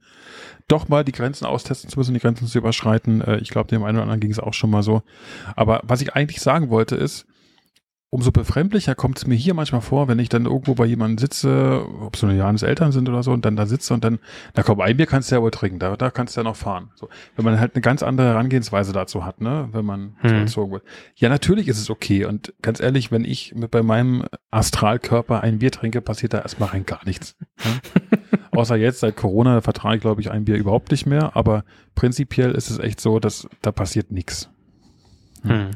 doch 0.68 0.88
mal 0.88 1.04
die 1.04 1.12
Grenzen 1.12 1.46
austesten 1.46 1.90
zu 1.90 1.98
müssen, 1.98 2.14
die 2.14 2.20
Grenzen 2.20 2.46
zu 2.46 2.58
überschreiten. 2.58 3.20
Äh, 3.22 3.38
ich 3.38 3.50
glaube, 3.50 3.68
dem 3.68 3.82
einen 3.82 3.96
oder 3.96 4.04
anderen 4.04 4.20
ging 4.20 4.30
es 4.30 4.38
auch 4.38 4.54
schon 4.54 4.70
mal 4.70 4.84
so. 4.84 5.02
Aber 5.56 5.80
was 5.82 6.00
ich 6.00 6.14
eigentlich 6.14 6.40
sagen 6.40 6.70
wollte 6.70 6.94
ist, 6.94 7.26
umso 8.10 8.32
befremdlicher 8.32 8.94
kommt 8.94 9.18
es 9.18 9.26
mir 9.26 9.34
hier 9.34 9.52
manchmal 9.52 9.82
vor, 9.82 10.08
wenn 10.08 10.18
ich 10.18 10.30
dann 10.30 10.46
irgendwo 10.46 10.74
bei 10.74 10.86
jemandem 10.86 11.18
sitze, 11.18 11.84
ob 12.00 12.16
es 12.16 12.22
nur 12.22 12.32
Janis 12.32 12.62
Eltern 12.62 12.90
sind 12.90 13.08
oder 13.08 13.22
so, 13.22 13.32
und 13.32 13.44
dann 13.44 13.54
da 13.54 13.66
sitze 13.66 13.92
und 13.92 14.02
dann, 14.02 14.18
na 14.54 14.62
komm, 14.62 14.80
ein 14.80 14.96
Bier 14.96 15.06
kannst 15.06 15.30
du 15.30 15.34
ja 15.34 15.42
wohl 15.42 15.50
trinken, 15.50 15.78
da, 15.78 15.94
da 15.96 16.10
kannst 16.10 16.36
du 16.36 16.40
ja 16.40 16.44
noch 16.44 16.56
fahren. 16.56 16.90
So, 16.94 17.08
wenn 17.36 17.44
man 17.44 17.60
halt 17.60 17.74
eine 17.74 17.82
ganz 17.82 18.02
andere 18.02 18.28
Herangehensweise 18.28 18.92
dazu 18.92 19.26
hat, 19.26 19.42
ne, 19.42 19.68
wenn 19.72 19.84
man 19.84 20.16
hm. 20.20 20.30
so 20.30 20.34
erzogen 20.36 20.72
wird. 20.72 20.84
Ja, 21.16 21.28
natürlich 21.28 21.68
ist 21.68 21.78
es 21.78 21.90
okay. 21.90 22.24
Und 22.24 22.54
ganz 22.62 22.80
ehrlich, 22.80 23.12
wenn 23.12 23.24
ich 23.24 23.54
mit 23.54 23.70
bei 23.70 23.82
meinem 23.82 24.24
Astralkörper 24.50 25.42
ein 25.42 25.58
Bier 25.58 25.70
trinke, 25.70 26.00
passiert 26.00 26.32
da 26.32 26.40
erstmal 26.40 26.70
rein 26.70 26.86
gar 26.86 27.04
nichts. 27.04 27.36
Ne? 27.62 28.28
Außer 28.52 28.76
jetzt 28.76 29.00
seit 29.00 29.16
Corona 29.16 29.60
vertrage 29.60 29.96
ich, 29.96 30.00
glaube 30.00 30.22
ich, 30.22 30.30
ein 30.30 30.46
Bier 30.46 30.56
überhaupt 30.56 30.90
nicht 30.90 31.06
mehr, 31.06 31.36
aber 31.36 31.64
prinzipiell 31.94 32.52
ist 32.52 32.70
es 32.70 32.78
echt 32.78 33.00
so, 33.00 33.20
dass 33.20 33.48
da 33.60 33.70
passiert 33.70 34.10
nichts. 34.10 34.48
Hm. 35.42 35.50
hm. 35.50 35.70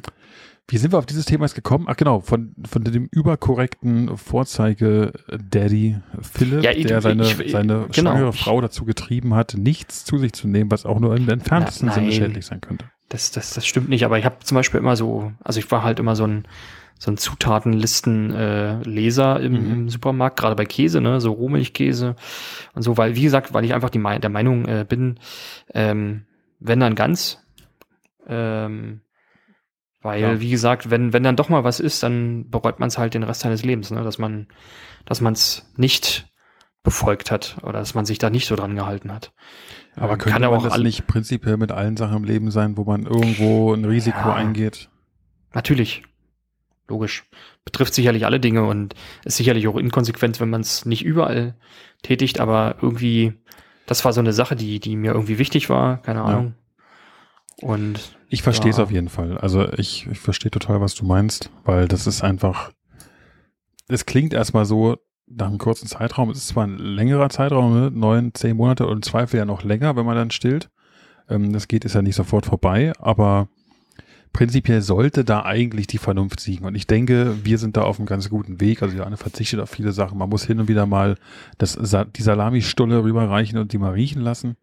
Wie 0.69 0.79
sind 0.79 0.93
wir 0.93 0.99
auf 0.99 1.07
dieses 1.07 1.25
Thema 1.27 1.45
jetzt 1.45 1.55
gekommen? 1.55 1.87
Ach 1.89 1.97
genau, 1.97 2.21
von, 2.21 2.55
von 2.67 2.85
dem 2.85 3.09
überkorrekten 3.11 4.17
Vorzeige-Daddy 4.17 5.97
Philipp, 6.21 6.63
ja, 6.65 6.71
ich, 6.71 6.87
der 6.87 7.03
seine, 7.03 7.25
ich, 7.25 7.41
ich, 7.41 7.51
seine 7.53 7.89
genau. 7.93 8.13
schwangere 8.13 8.33
Frau 8.33 8.61
dazu 8.61 8.85
getrieben 8.85 9.35
hat, 9.35 9.55
nichts 9.55 10.05
zu 10.05 10.19
sich 10.19 10.33
zu 10.33 10.47
nehmen, 10.49 10.71
was 10.71 10.87
auch 10.87 11.01
nur 11.01 11.17
im 11.17 11.29
entferntesten 11.29 11.89
Na, 11.89 11.95
Sinne 11.95 12.13
schädlich 12.13 12.47
sein 12.47 12.61
könnte. 12.61 12.85
Das, 13.09 13.33
das, 13.33 13.55
das 13.55 13.67
stimmt 13.67 13.89
nicht, 13.89 14.05
aber 14.05 14.19
ich 14.19 14.25
habe 14.25 14.37
zum 14.43 14.55
Beispiel 14.55 14.79
immer 14.81 14.97
so, 14.97 15.33
also 15.43 15.59
ich 15.59 15.69
war 15.71 15.83
halt 15.83 15.99
immer 15.99 16.17
so 16.17 16.27
ein, 16.27 16.47
so 16.99 17.11
ein 17.11 17.19
Zutatenlisten-Leser 17.19 19.41
äh, 19.41 19.45
im, 19.45 19.53
mhm. 19.53 19.73
im, 19.73 19.89
Supermarkt, 19.89 20.39
gerade 20.39 20.55
bei 20.55 20.65
Käse, 20.65 21.01
ne, 21.01 21.21
so 21.21 21.33
Rohmilchkäse 21.33 22.15
und 22.75 22.83
so, 22.83 22.97
weil, 22.97 23.17
wie 23.17 23.23
gesagt, 23.23 23.53
weil 23.53 23.65
ich 23.65 23.75
einfach 23.75 23.91
die, 23.91 24.01
der 24.01 24.31
Meinung 24.31 24.67
äh, 24.67 24.87
bin, 24.89 25.19
ähm, 25.75 26.23
wenn 26.61 26.79
dann 26.81 26.95
ganz, 26.95 27.41
ähm, 28.29 29.01
weil, 30.03 30.21
ja. 30.21 30.41
wie 30.41 30.51
gesagt, 30.51 30.91
wenn, 30.91 31.13
wenn 31.13 31.23
dann 31.23 31.37
doch 31.37 31.49
mal 31.49 31.65
was 31.65 31.81
ist, 31.81 32.03
dann 32.03 32.51
bereut 32.51 32.81
man 32.81 32.89
es 32.89 32.99
halt 32.99 33.15
den 33.15 33.23
Rest 33.23 33.41
seines 33.41 33.65
Lebens, 33.65 33.91
ne? 33.91 34.03
dass 34.03 34.19
man 34.19 34.49
dass 35.05 35.21
man 35.21 35.33
es 35.33 35.71
nicht 35.77 36.29
befolgt 36.83 37.31
hat 37.31 37.59
oder 37.63 37.75
dass 37.75 37.95
man 37.95 38.07
sich 38.07 38.19
da 38.19 38.31
nicht 38.31 38.47
so 38.47 38.57
dran 38.57 38.75
gehalten 38.75 39.13
hat. 39.13 39.33
Aber 39.95 40.13
ähm, 40.13 40.19
könnte 40.19 40.33
kann 40.33 40.43
man 40.43 40.59
auch 40.59 40.65
das 40.65 40.79
nicht 40.79 41.07
prinzipiell 41.07 41.57
mit 41.57 41.71
allen 41.71 41.97
Sachen 41.97 42.19
im 42.19 42.25
Leben 42.25 42.51
sein, 42.51 42.77
wo 42.77 42.85
man 42.85 43.07
irgendwo 43.07 43.73
ein 43.73 43.85
Risiko 43.85 44.19
ja, 44.19 44.35
eingeht? 44.35 44.89
Natürlich. 45.53 46.03
Logisch. 46.89 47.25
Betrifft 47.65 47.95
sicherlich 47.95 48.27
alle 48.27 48.41
Dinge 48.41 48.65
und 48.65 48.95
ist 49.25 49.37
sicherlich 49.37 49.69
auch 49.69 49.77
inkonsequent, 49.77 50.41
wenn 50.41 50.51
man 50.51 50.63
es 50.63 50.85
nicht 50.85 51.05
überall 51.05 51.55
tätigt, 52.03 52.41
aber 52.41 52.77
irgendwie, 52.83 53.35
das 53.87 54.05
war 54.05 54.13
so 54.13 54.21
eine 54.21 54.33
Sache, 54.33 54.57
die, 54.57 54.81
die 54.81 54.97
mir 54.97 55.13
irgendwie 55.13 55.39
wichtig 55.39 55.71
war, 55.71 56.03
keine 56.03 56.23
Ahnung. 56.23 56.55
Und 57.61 58.17
ich 58.29 58.43
verstehe 58.43 58.71
es 58.71 58.79
ja. 58.79 58.85
auf 58.85 58.91
jeden 58.91 59.09
Fall. 59.09 59.39
Also 59.39 59.71
ich, 59.75 60.07
ich 60.11 60.19
verstehe 60.19 60.51
total, 60.51 60.81
was 60.81 60.95
du 60.95 61.05
meinst, 61.05 61.51
weil 61.65 61.87
das 61.87 62.07
ist 62.07 62.23
einfach, 62.23 62.73
es 63.89 64.07
klingt 64.07 64.33
erstmal 64.33 64.65
so 64.65 64.97
nach 65.27 65.47
einem 65.47 65.59
kurzen 65.59 65.87
Zeitraum. 65.87 66.31
Es 66.31 66.39
ist 66.39 66.49
zwar 66.49 66.67
ein 66.67 66.79
längerer 66.79 67.29
Zeitraum, 67.29 67.75
ne? 67.75 67.91
neun, 67.91 68.35
zehn 68.35 68.57
Monate 68.57 68.87
und 68.87 68.97
im 68.97 69.03
Zweifel 69.03 69.37
ja 69.39 69.45
noch 69.45 69.63
länger, 69.63 69.97
wenn 69.97 70.07
man 70.07 70.17
dann 70.17 70.31
stillt. 70.31 70.71
Ähm, 71.29 71.53
das 71.53 71.69
geht 71.69 71.85
ist 71.85 71.95
ja 71.95 72.03
nicht 72.03 72.17
sofort 72.17 72.47
vorbei, 72.47 72.93
aber 72.99 73.49
prinzipiell 74.33 74.81
sollte 74.81 75.25
da 75.25 75.45
eigentlich 75.45 75.87
die 75.87 75.99
Vernunft 75.99 76.41
siegen. 76.41 76.67
Und 76.67 76.75
ich 76.75 76.87
denke, 76.87 77.37
wir 77.45 77.59
sind 77.59 77.77
da 77.77 77.83
auf 77.83 77.99
einem 77.99 78.07
ganz 78.07 78.31
guten 78.31 78.61
Weg. 78.61 78.83
Also 78.83 78.97
Johanne 78.97 79.17
verzichtet 79.17 79.61
auf 79.61 79.71
viele 79.71 79.93
Sachen. 79.93 80.19
Man 80.19 80.31
muss 80.31 80.45
hin 80.45 80.59
und 80.59 80.69
wieder 80.69 80.87
mal 80.87 81.17
das, 81.59 81.79
die 82.17 82.23
Salamistulle 82.23 83.05
rüberreichen 83.05 83.59
und 83.59 83.73
die 83.73 83.79
mal 83.79 83.93
riechen 83.93 84.23
lassen. 84.23 84.57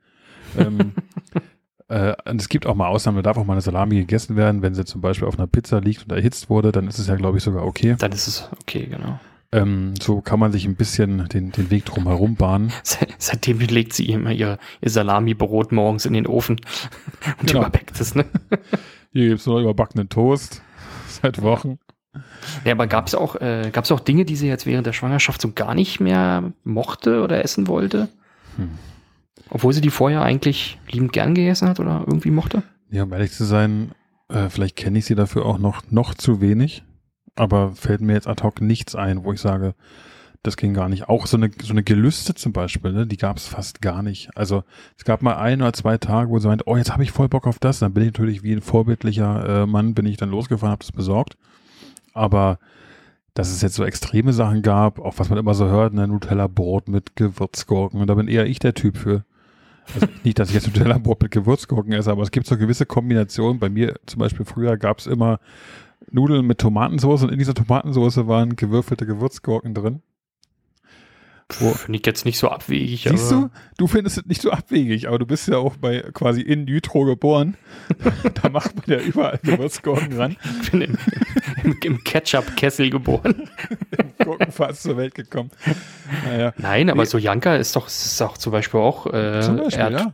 ähm, 0.57 0.93
äh, 1.89 2.15
und 2.25 2.39
es 2.39 2.49
gibt 2.49 2.65
auch 2.67 2.75
mal 2.75 2.87
Ausnahmen, 2.87 3.17
da 3.17 3.23
darf 3.23 3.37
auch 3.37 3.45
mal 3.45 3.53
eine 3.53 3.61
Salami 3.61 3.95
gegessen 3.95 4.35
werden, 4.35 4.61
wenn 4.61 4.75
sie 4.75 4.85
zum 4.85 5.01
Beispiel 5.01 5.27
auf 5.27 5.37
einer 5.37 5.47
Pizza 5.47 5.81
liegt 5.81 6.03
und 6.03 6.11
erhitzt 6.11 6.49
wurde, 6.49 6.71
dann 6.71 6.87
ist 6.87 6.99
es 6.99 7.07
ja, 7.07 7.15
glaube 7.15 7.39
ich, 7.39 7.43
sogar 7.43 7.65
okay. 7.65 7.95
Dann 7.97 8.11
ist 8.11 8.27
es 8.27 8.49
okay, 8.61 8.85
genau. 8.85 9.19
Ähm, 9.51 9.95
so 9.99 10.21
kann 10.21 10.39
man 10.39 10.51
sich 10.51 10.65
ein 10.65 10.75
bisschen 10.75 11.27
den, 11.29 11.51
den 11.51 11.71
Weg 11.71 11.85
drum 11.85 12.05
herum 12.05 12.35
bahnen. 12.35 12.71
Seitdem 13.17 13.59
legt 13.59 13.93
sie 13.93 14.07
immer 14.09 14.31
ihr, 14.31 14.59
ihr 14.81 14.89
Salami-Brot 14.89 15.71
morgens 15.71 16.05
in 16.05 16.13
den 16.13 16.27
Ofen 16.27 16.57
und 17.39 17.47
genau. 17.47 17.61
überbackt 17.61 17.99
es, 17.99 18.13
ne? 18.13 18.25
Hier 19.11 19.29
gibt 19.29 19.39
es 19.39 19.47
noch 19.47 19.59
überbackenen 19.59 20.09
Toast 20.09 20.61
seit 21.07 21.41
Wochen. 21.41 21.79
Ja, 22.63 22.73
aber 22.73 22.85
gab 22.85 23.07
es 23.07 23.15
auch, 23.15 23.35
äh, 23.37 23.71
gab's 23.71 23.91
auch 23.91 23.99
Dinge, 23.99 24.25
die 24.25 24.35
sie 24.35 24.47
jetzt 24.47 24.67
während 24.67 24.85
der 24.85 24.93
Schwangerschaft 24.93 25.41
so 25.41 25.51
gar 25.51 25.73
nicht 25.73 25.99
mehr 25.99 26.53
mochte 26.63 27.23
oder 27.23 27.43
essen 27.43 27.67
wollte? 27.67 28.09
Hm. 28.57 28.77
Obwohl 29.49 29.73
sie 29.73 29.81
die 29.81 29.89
vorher 29.89 30.21
eigentlich 30.21 30.77
liebend 30.89 31.13
gern 31.13 31.33
gegessen 31.33 31.67
hat 31.67 31.79
oder 31.79 32.03
irgendwie 32.05 32.31
mochte? 32.31 32.63
Ja, 32.91 33.03
um 33.03 33.13
ehrlich 33.13 33.31
zu 33.31 33.45
sein, 33.45 33.91
äh, 34.29 34.49
vielleicht 34.49 34.75
kenne 34.75 34.99
ich 34.99 35.05
sie 35.05 35.15
dafür 35.15 35.45
auch 35.45 35.57
noch, 35.57 35.83
noch 35.89 36.13
zu 36.13 36.41
wenig. 36.41 36.83
Aber 37.35 37.71
fällt 37.73 38.01
mir 38.01 38.13
jetzt 38.13 38.27
ad 38.27 38.43
hoc 38.43 38.61
nichts 38.61 38.95
ein, 38.95 39.23
wo 39.23 39.31
ich 39.31 39.39
sage, 39.39 39.73
das 40.43 40.57
ging 40.57 40.73
gar 40.73 40.89
nicht. 40.89 41.09
Auch 41.09 41.25
so 41.27 41.37
eine, 41.37 41.51
so 41.61 41.71
eine 41.71 41.83
Gelüste 41.83 42.33
zum 42.33 42.53
Beispiel, 42.53 42.93
ne, 42.93 43.07
die 43.07 43.17
gab 43.17 43.37
es 43.37 43.47
fast 43.47 43.81
gar 43.81 44.03
nicht. 44.03 44.29
Also 44.35 44.63
es 44.97 45.03
gab 45.03 45.21
mal 45.21 45.35
ein 45.37 45.61
oder 45.61 45.73
zwei 45.73 45.97
Tage, 45.97 46.29
wo 46.29 46.39
sie 46.39 46.47
meint, 46.47 46.65
oh, 46.65 46.77
jetzt 46.77 46.91
habe 46.91 47.03
ich 47.03 47.11
voll 47.11 47.27
Bock 47.27 47.47
auf 47.47 47.59
das. 47.59 47.79
Dann 47.79 47.93
bin 47.93 48.03
ich 48.03 48.13
natürlich 48.13 48.43
wie 48.43 48.53
ein 48.53 48.61
vorbildlicher 48.61 49.63
äh, 49.63 49.65
Mann, 49.65 49.93
bin 49.93 50.05
ich 50.05 50.17
dann 50.17 50.29
losgefahren, 50.29 50.71
habe 50.71 50.83
das 50.83 50.91
besorgt. 50.91 51.37
Aber 52.13 52.59
dass 53.33 53.51
es 53.51 53.61
jetzt 53.61 53.75
so 53.75 53.83
extreme 53.83 54.33
Sachen 54.33 54.61
gab, 54.61 54.99
auch 54.99 55.15
was 55.17 55.29
man 55.29 55.39
immer 55.39 55.53
so 55.53 55.67
hört, 55.67 55.93
ne, 55.93 56.07
Nutella-Brot 56.07 56.87
mit 56.87 57.15
Gewürzgurken. 57.15 58.01
Und 58.01 58.07
da 58.07 58.15
bin 58.15 58.27
eher 58.27 58.45
ich 58.45 58.59
der 58.59 58.73
Typ 58.73 58.97
für. 58.97 59.23
Also 59.95 60.07
nicht, 60.23 60.39
dass 60.39 60.49
ich 60.49 60.55
jetzt 60.55 60.67
Nutella-Brot 60.67 61.21
mit 61.21 61.31
Gewürzgurken 61.31 61.93
esse, 61.93 62.11
aber 62.11 62.23
es 62.23 62.31
gibt 62.31 62.47
so 62.47 62.57
gewisse 62.57 62.85
Kombinationen. 62.85 63.59
Bei 63.59 63.69
mir 63.69 63.95
zum 64.05 64.19
Beispiel 64.19 64.45
früher 64.45 64.77
gab 64.77 64.99
es 64.99 65.07
immer 65.07 65.39
Nudeln 66.11 66.45
mit 66.45 66.59
Tomatensauce 66.59 67.23
und 67.23 67.31
in 67.31 67.39
dieser 67.39 67.53
Tomatensauce 67.53 68.27
waren 68.27 68.55
gewürfelte 68.55 69.05
Gewürzgurken 69.05 69.73
drin. 69.73 70.01
Finde 71.51 71.97
ich 71.97 72.05
jetzt 72.05 72.25
nicht 72.25 72.37
so 72.37 72.49
abwegig. 72.49 73.07
Siehst 73.09 73.31
du? 73.31 73.49
Du 73.77 73.87
findest 73.87 74.19
es 74.19 74.25
nicht 74.27 74.41
so 74.41 74.51
abwegig, 74.51 75.07
aber 75.07 75.17
du 75.17 75.25
bist 75.25 75.47
ja 75.47 75.57
auch 75.57 75.77
bei 75.77 76.01
quasi 76.13 76.41
in 76.41 76.65
Nitro 76.65 77.05
geboren. 77.05 77.57
da 78.41 78.49
macht 78.49 78.75
man 78.75 78.99
ja 78.99 79.03
überall 79.03 79.39
Gewürzgurken 79.41 80.15
ran. 80.15 80.37
Ich 80.61 80.71
bin 80.71 80.81
im, 80.81 80.97
im, 81.63 81.77
im 81.83 82.03
Ketchup-Kessel 82.03 82.91
geboren. 82.91 83.49
Im 83.97 84.25
Gurkenfass 84.25 84.83
zur 84.83 84.97
Welt 84.97 85.15
gekommen. 85.15 85.49
Naja. 86.25 86.53
Nein, 86.57 86.89
aber 86.91 87.01
nee. 87.01 87.09
so 87.09 87.17
Janka 87.17 87.55
ist 87.55 87.75
doch, 87.75 87.87
ist 87.87 88.21
auch 88.21 88.37
zum 88.37 88.51
Beispiel 88.51 88.79
auch 88.79 89.07
äh, 89.07 89.41
zum 89.41 89.57
Beispiel, 89.57 89.79
Erd, 89.79 89.93
ja. 89.93 90.13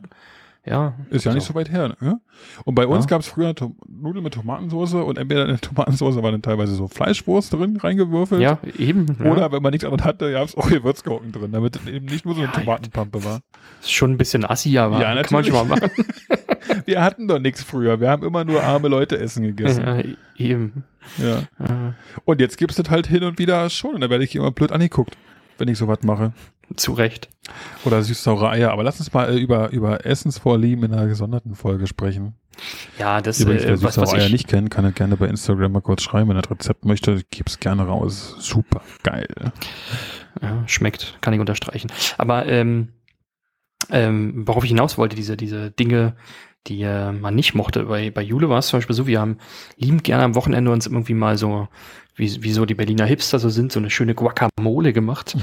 Ja. 0.66 0.96
Ist 1.12 1.26
ja 1.26 1.34
nicht 1.34 1.46
so 1.46 1.54
weit 1.54 1.72
her. 1.72 1.96
Ne? 2.00 2.20
Und 2.64 2.76
bei 2.76 2.88
uns 2.88 3.06
ja. 3.06 3.10
gab 3.10 3.22
es 3.22 3.28
früher 3.28 3.54
Nudeln 3.88 4.24
mit 4.24 4.34
Tomatensauce 4.34 4.96
und 4.96 5.18
entweder 5.18 5.44
in 5.44 5.50
der 5.50 5.62
Tomatensauce 5.62 6.22
war 6.22 6.32
dann 6.32 6.42
teilweise 6.42 6.74
so 6.74 6.88
Fleischwurst 6.88 7.54
drin 7.54 7.78
reingewürfelt. 7.78 8.42
Ja, 8.42 8.58
eben. 8.78 9.06
Oder 9.20 9.42
ja. 9.42 9.52
wenn 9.52 9.62
man 9.62 9.72
nichts 9.72 9.86
anderes 9.86 10.04
hatte, 10.04 10.32
gab 10.32 10.48
es 10.48 10.56
auch 10.56 10.68
Gewürzgurken 10.68 11.32
drin, 11.32 11.52
damit 11.52 11.80
eben 11.88 12.06
nicht 12.06 12.26
nur 12.26 12.34
so 12.34 12.42
eine 12.42 12.52
ja, 12.52 12.60
Tomatenpampe 12.60 13.24
war. 13.24 13.42
Ist 13.82 13.92
schon 13.92 14.12
ein 14.12 14.18
bisschen 14.18 14.44
assi, 14.44 14.78
aber 14.78 15.00
ja, 15.00 15.14
natürlich. 15.14 15.28
kann 15.28 15.36
man 15.36 15.44
schon 15.46 15.68
mal 15.68 15.80
machen. 15.80 15.92
Wir 16.86 17.04
hatten 17.04 17.28
doch 17.28 17.40
nichts 17.40 17.64
früher. 17.64 18.00
Wir 18.00 18.10
haben 18.10 18.24
immer 18.24 18.44
nur 18.44 18.64
arme 18.64 18.88
Leute 18.88 19.20
Essen 19.20 19.44
gegessen. 19.44 19.84
Ja, 19.86 20.04
eben. 20.38 20.84
Ja. 21.18 21.44
Und 22.26 22.42
jetzt 22.42 22.58
gibt 22.58 22.72
es 22.72 22.78
das 22.78 22.90
halt 22.90 23.06
hin 23.06 23.24
und 23.24 23.38
wieder 23.38 23.70
schon 23.70 23.94
und 23.94 24.02
da 24.02 24.10
werde 24.10 24.24
ich 24.24 24.36
immer 24.36 24.52
blöd 24.52 24.72
angeguckt, 24.72 25.16
wenn 25.58 25.68
ich 25.68 25.78
sowas 25.78 26.00
mache. 26.04 26.34
Zu 26.76 26.94
Recht. 26.94 27.30
Oder 27.86 28.02
süß-saure 28.02 28.50
Eier. 28.50 28.72
Aber 28.72 28.84
lass 28.84 29.00
uns 29.00 29.14
mal 29.14 29.30
äh, 29.30 29.38
über, 29.38 29.70
über 29.70 30.06
Essensvorlieben 30.06 30.86
in 30.86 30.94
einer 30.94 31.08
gesonderten 31.08 31.56
Folge 31.56 31.86
sprechen. 31.86 32.34
Ja, 32.98 33.22
das 33.22 33.40
Übrigens, 33.40 33.64
wer 33.64 33.74
äh, 33.74 33.78
süß-saure 33.78 34.18
Eier 34.18 34.30
nicht 34.30 34.48
kennt, 34.48 34.72
kann 34.72 34.84
er 34.84 34.92
gerne 34.92 35.16
bei 35.18 35.28
Instagram 35.28 35.74
mal 35.74 35.82
kurz 35.82 36.02
schreiben. 36.02 36.30
Wenn 36.30 36.38
er 36.38 36.42
das 36.42 36.52
Rezept 36.52 36.86
möchte, 36.86 37.22
gib's 37.30 37.60
gerne 37.60 37.86
raus. 37.86 38.36
Super 38.40 38.82
geil. 39.04 39.28
Ja, 40.42 40.64
schmeckt, 40.68 41.18
kann 41.22 41.34
ich 41.34 41.40
unterstreichen. 41.40 41.92
Aber 42.18 42.46
ähm, 42.48 42.90
ähm, 43.92 44.48
worauf 44.48 44.64
ich 44.64 44.70
hinaus 44.70 44.98
wollte, 44.98 45.16
diese, 45.16 45.38
diese 45.38 45.72
Dinge, 45.72 46.16
die 46.68 46.82
äh, 46.82 47.12
man 47.12 47.36
nicht 47.36 47.54
mochte. 47.54 47.86
Bei, 47.86 48.10
bei 48.10 48.22
Jule 48.22 48.50
war 48.50 48.60
es 48.60 48.68
zum 48.68 48.80
Beispiel 48.80 48.96
so, 48.96 49.08
wir 49.08 49.20
haben 49.20 49.38
liebend 49.78 50.04
gerne 50.04 50.24
am 50.24 50.36
Wochenende 50.36 50.72
uns 50.72 50.88
irgendwie 50.88 51.14
mal 51.14 51.38
so 51.38 51.68
wie, 52.16 52.44
wie 52.44 52.52
so 52.52 52.66
die 52.66 52.76
Berliner 52.76 53.06
Hipster 53.06 53.40
so 53.40 53.50
sind, 53.50 53.72
so 53.72 53.80
eine 53.80 53.90
schöne 53.90 54.16
Guacamole 54.16 54.94
gemacht, 54.94 55.36
mhm. 55.36 55.42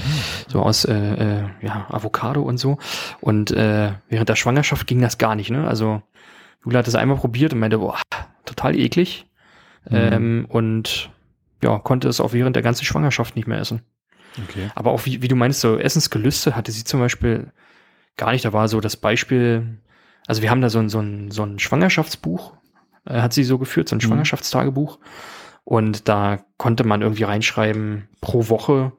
so 0.49 0.61
aus 0.61 0.85
äh, 0.85 0.95
äh, 0.95 1.45
ja, 1.61 1.87
Avocado 1.91 2.43
und 2.43 2.59
so. 2.59 2.79
Und 3.21 3.51
äh, 3.51 3.93
während 4.09 4.29
der 4.29 4.37
Schwangerschaft 4.37 4.87
ging 4.87 5.01
das 5.01 5.19
gar 5.19 5.35
nicht, 5.35 5.51
ne? 5.51 5.67
Also 5.69 6.03
Jula 6.65 6.79
hat 6.79 6.87
das 6.87 6.95
einmal 6.95 7.19
probiert 7.19 7.53
und 7.53 7.61
meinte, 7.61 7.79
boah, 7.79 8.01
total 8.47 8.77
eklig. 8.77 9.27
Mhm. 9.89 9.97
Ähm, 9.97 10.47
und 10.49 11.11
ja, 11.63 11.79
konnte 11.79 12.09
es 12.09 12.21
auch 12.21 12.33
während 12.33 12.57
der 12.57 12.63
ganzen 12.63 12.85
Schwangerschaft 12.85 13.37
nicht 13.37 13.47
mehr 13.47 13.59
essen. 13.59 13.83
Okay. 14.49 14.71
Aber 14.75 14.93
auch 14.93 15.05
wie, 15.05 15.23
wie 15.23 15.29
du 15.29 15.37
meinst, 15.37 15.61
so 15.61 15.77
Essensgelüste 15.77 16.57
hatte 16.57 16.73
sie 16.73 16.85
zum 16.85 17.01
Beispiel 17.01 17.53
gar 18.17 18.33
nicht. 18.33 18.45
Da 18.45 18.53
war 18.53 18.69
so 18.69 18.81
das 18.81 18.97
Beispiel, 18.97 19.79
also 20.27 20.43
wir 20.43 20.51
haben 20.51 20.63
da 20.63 20.71
so 20.71 20.79
ein, 20.79 20.89
so 20.89 21.01
ein, 21.01 21.31
so 21.31 21.43
ein 21.43 21.59
Schwangerschaftsbuch, 21.59 22.55
äh, 23.05 23.21
hat 23.21 23.33
sie 23.33 23.45
so 23.45 23.59
geführt, 23.59 23.89
so 23.89 23.97
ein 23.97 23.99
mhm. 23.99 24.03
Schwangerschaftstagebuch. 24.03 24.99
Und 25.65 26.09
da 26.09 26.39
konnte 26.57 26.85
man 26.85 27.03
irgendwie 27.03 27.25
reinschreiben, 27.25 28.09
pro 28.21 28.49
Woche 28.49 28.93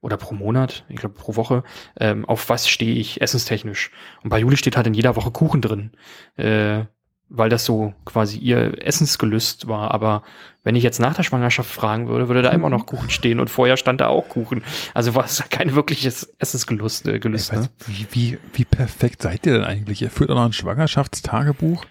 oder 0.00 0.16
pro 0.18 0.34
Monat, 0.34 0.84
ich 0.88 0.96
glaube 0.96 1.14
pro 1.14 1.34
Woche, 1.36 1.64
ähm, 1.98 2.26
auf 2.26 2.48
was 2.50 2.68
stehe 2.68 2.94
ich 2.94 3.22
essenstechnisch. 3.22 3.90
Und 4.22 4.30
bei 4.30 4.38
Juli 4.38 4.56
steht 4.56 4.76
halt 4.76 4.86
in 4.86 4.94
jeder 4.94 5.16
Woche 5.16 5.30
Kuchen 5.30 5.62
drin. 5.62 5.92
Äh, 6.36 6.84
weil 7.28 7.48
das 7.48 7.64
so 7.64 7.94
quasi 8.04 8.38
ihr 8.38 8.86
Essensgelüst 8.86 9.66
war. 9.66 9.92
Aber 9.92 10.22
wenn 10.62 10.76
ich 10.76 10.82
jetzt 10.82 11.00
nach 11.00 11.14
der 11.14 11.22
Schwangerschaft 11.22 11.70
fragen 11.70 12.08
würde, 12.08 12.28
würde 12.28 12.42
da 12.42 12.50
immer 12.50 12.70
noch 12.70 12.86
Kuchen 12.86 13.10
stehen 13.10 13.40
und 13.40 13.50
vorher 13.50 13.76
stand 13.76 14.00
da 14.00 14.08
auch 14.08 14.28
Kuchen. 14.28 14.62
Also 14.92 15.14
war 15.14 15.24
es 15.24 15.42
kein 15.50 15.74
wirkliches 15.74 16.34
Essensgelüst. 16.38 17.06
Äh, 17.08 17.18
Gelüst, 17.18 17.52
Ey, 17.52 17.60
ne? 17.60 17.68
wie, 17.86 18.06
wie, 18.10 18.38
wie 18.52 18.64
perfekt 18.64 19.22
seid 19.22 19.46
ihr 19.46 19.54
denn 19.54 19.64
eigentlich? 19.64 20.02
Ihr 20.02 20.10
führt 20.10 20.30
auch 20.30 20.36
noch 20.36 20.44
ein 20.44 20.52
Schwangerschaftstagebuch? 20.52 21.84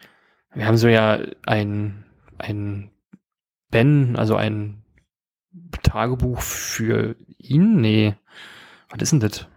Wir 0.54 0.68
haben 0.68 0.78
so 0.78 0.88
ja 0.88 1.20
ein, 1.46 2.06
ein 2.38 2.92
Ben, 3.74 4.16
also 4.16 4.36
ein 4.36 4.82
Tagebuch 5.82 6.42
für 6.42 7.16
ihn? 7.38 7.82
Nee. 7.82 8.14
Was 8.90 9.02
ist 9.02 9.12
denn 9.12 9.20
das? 9.20 9.48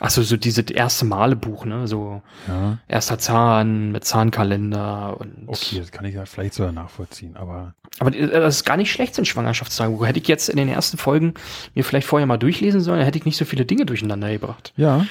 Achso, 0.00 0.22
so 0.22 0.36
diese 0.38 0.62
erste 0.62 1.04
Male 1.04 1.36
Buch, 1.36 1.66
ne? 1.66 1.86
So 1.86 2.22
Ja. 2.48 2.78
erster 2.88 3.18
Zahn 3.18 3.92
mit 3.92 4.04
Zahnkalender 4.04 5.20
und. 5.20 5.44
Okay, 5.48 5.78
das 5.78 5.92
kann 5.92 6.06
ich 6.06 6.14
ja 6.14 6.24
vielleicht 6.24 6.54
sogar 6.54 6.72
nachvollziehen, 6.72 7.36
aber 7.36 7.74
Aber 7.98 8.14
äh, 8.14 8.28
das 8.28 8.56
ist 8.56 8.64
gar 8.64 8.78
nicht 8.78 8.90
schlecht, 8.90 9.14
so 9.14 9.20
ein 9.22 9.26
Schwangerschaftstagebuch. 9.26 10.06
Hätte 10.06 10.20
ich 10.20 10.28
jetzt 10.28 10.48
in 10.48 10.56
den 10.56 10.68
ersten 10.70 10.96
Folgen 10.96 11.34
mir 11.74 11.84
vielleicht 11.84 12.06
vorher 12.06 12.26
mal 12.26 12.38
durchlesen 12.38 12.80
sollen, 12.80 13.02
hätte 13.04 13.18
ich 13.18 13.26
nicht 13.26 13.36
so 13.36 13.44
viele 13.44 13.66
Dinge 13.66 13.84
durcheinander 13.84 14.30
gebracht. 14.30 14.72
ja, 14.76 15.04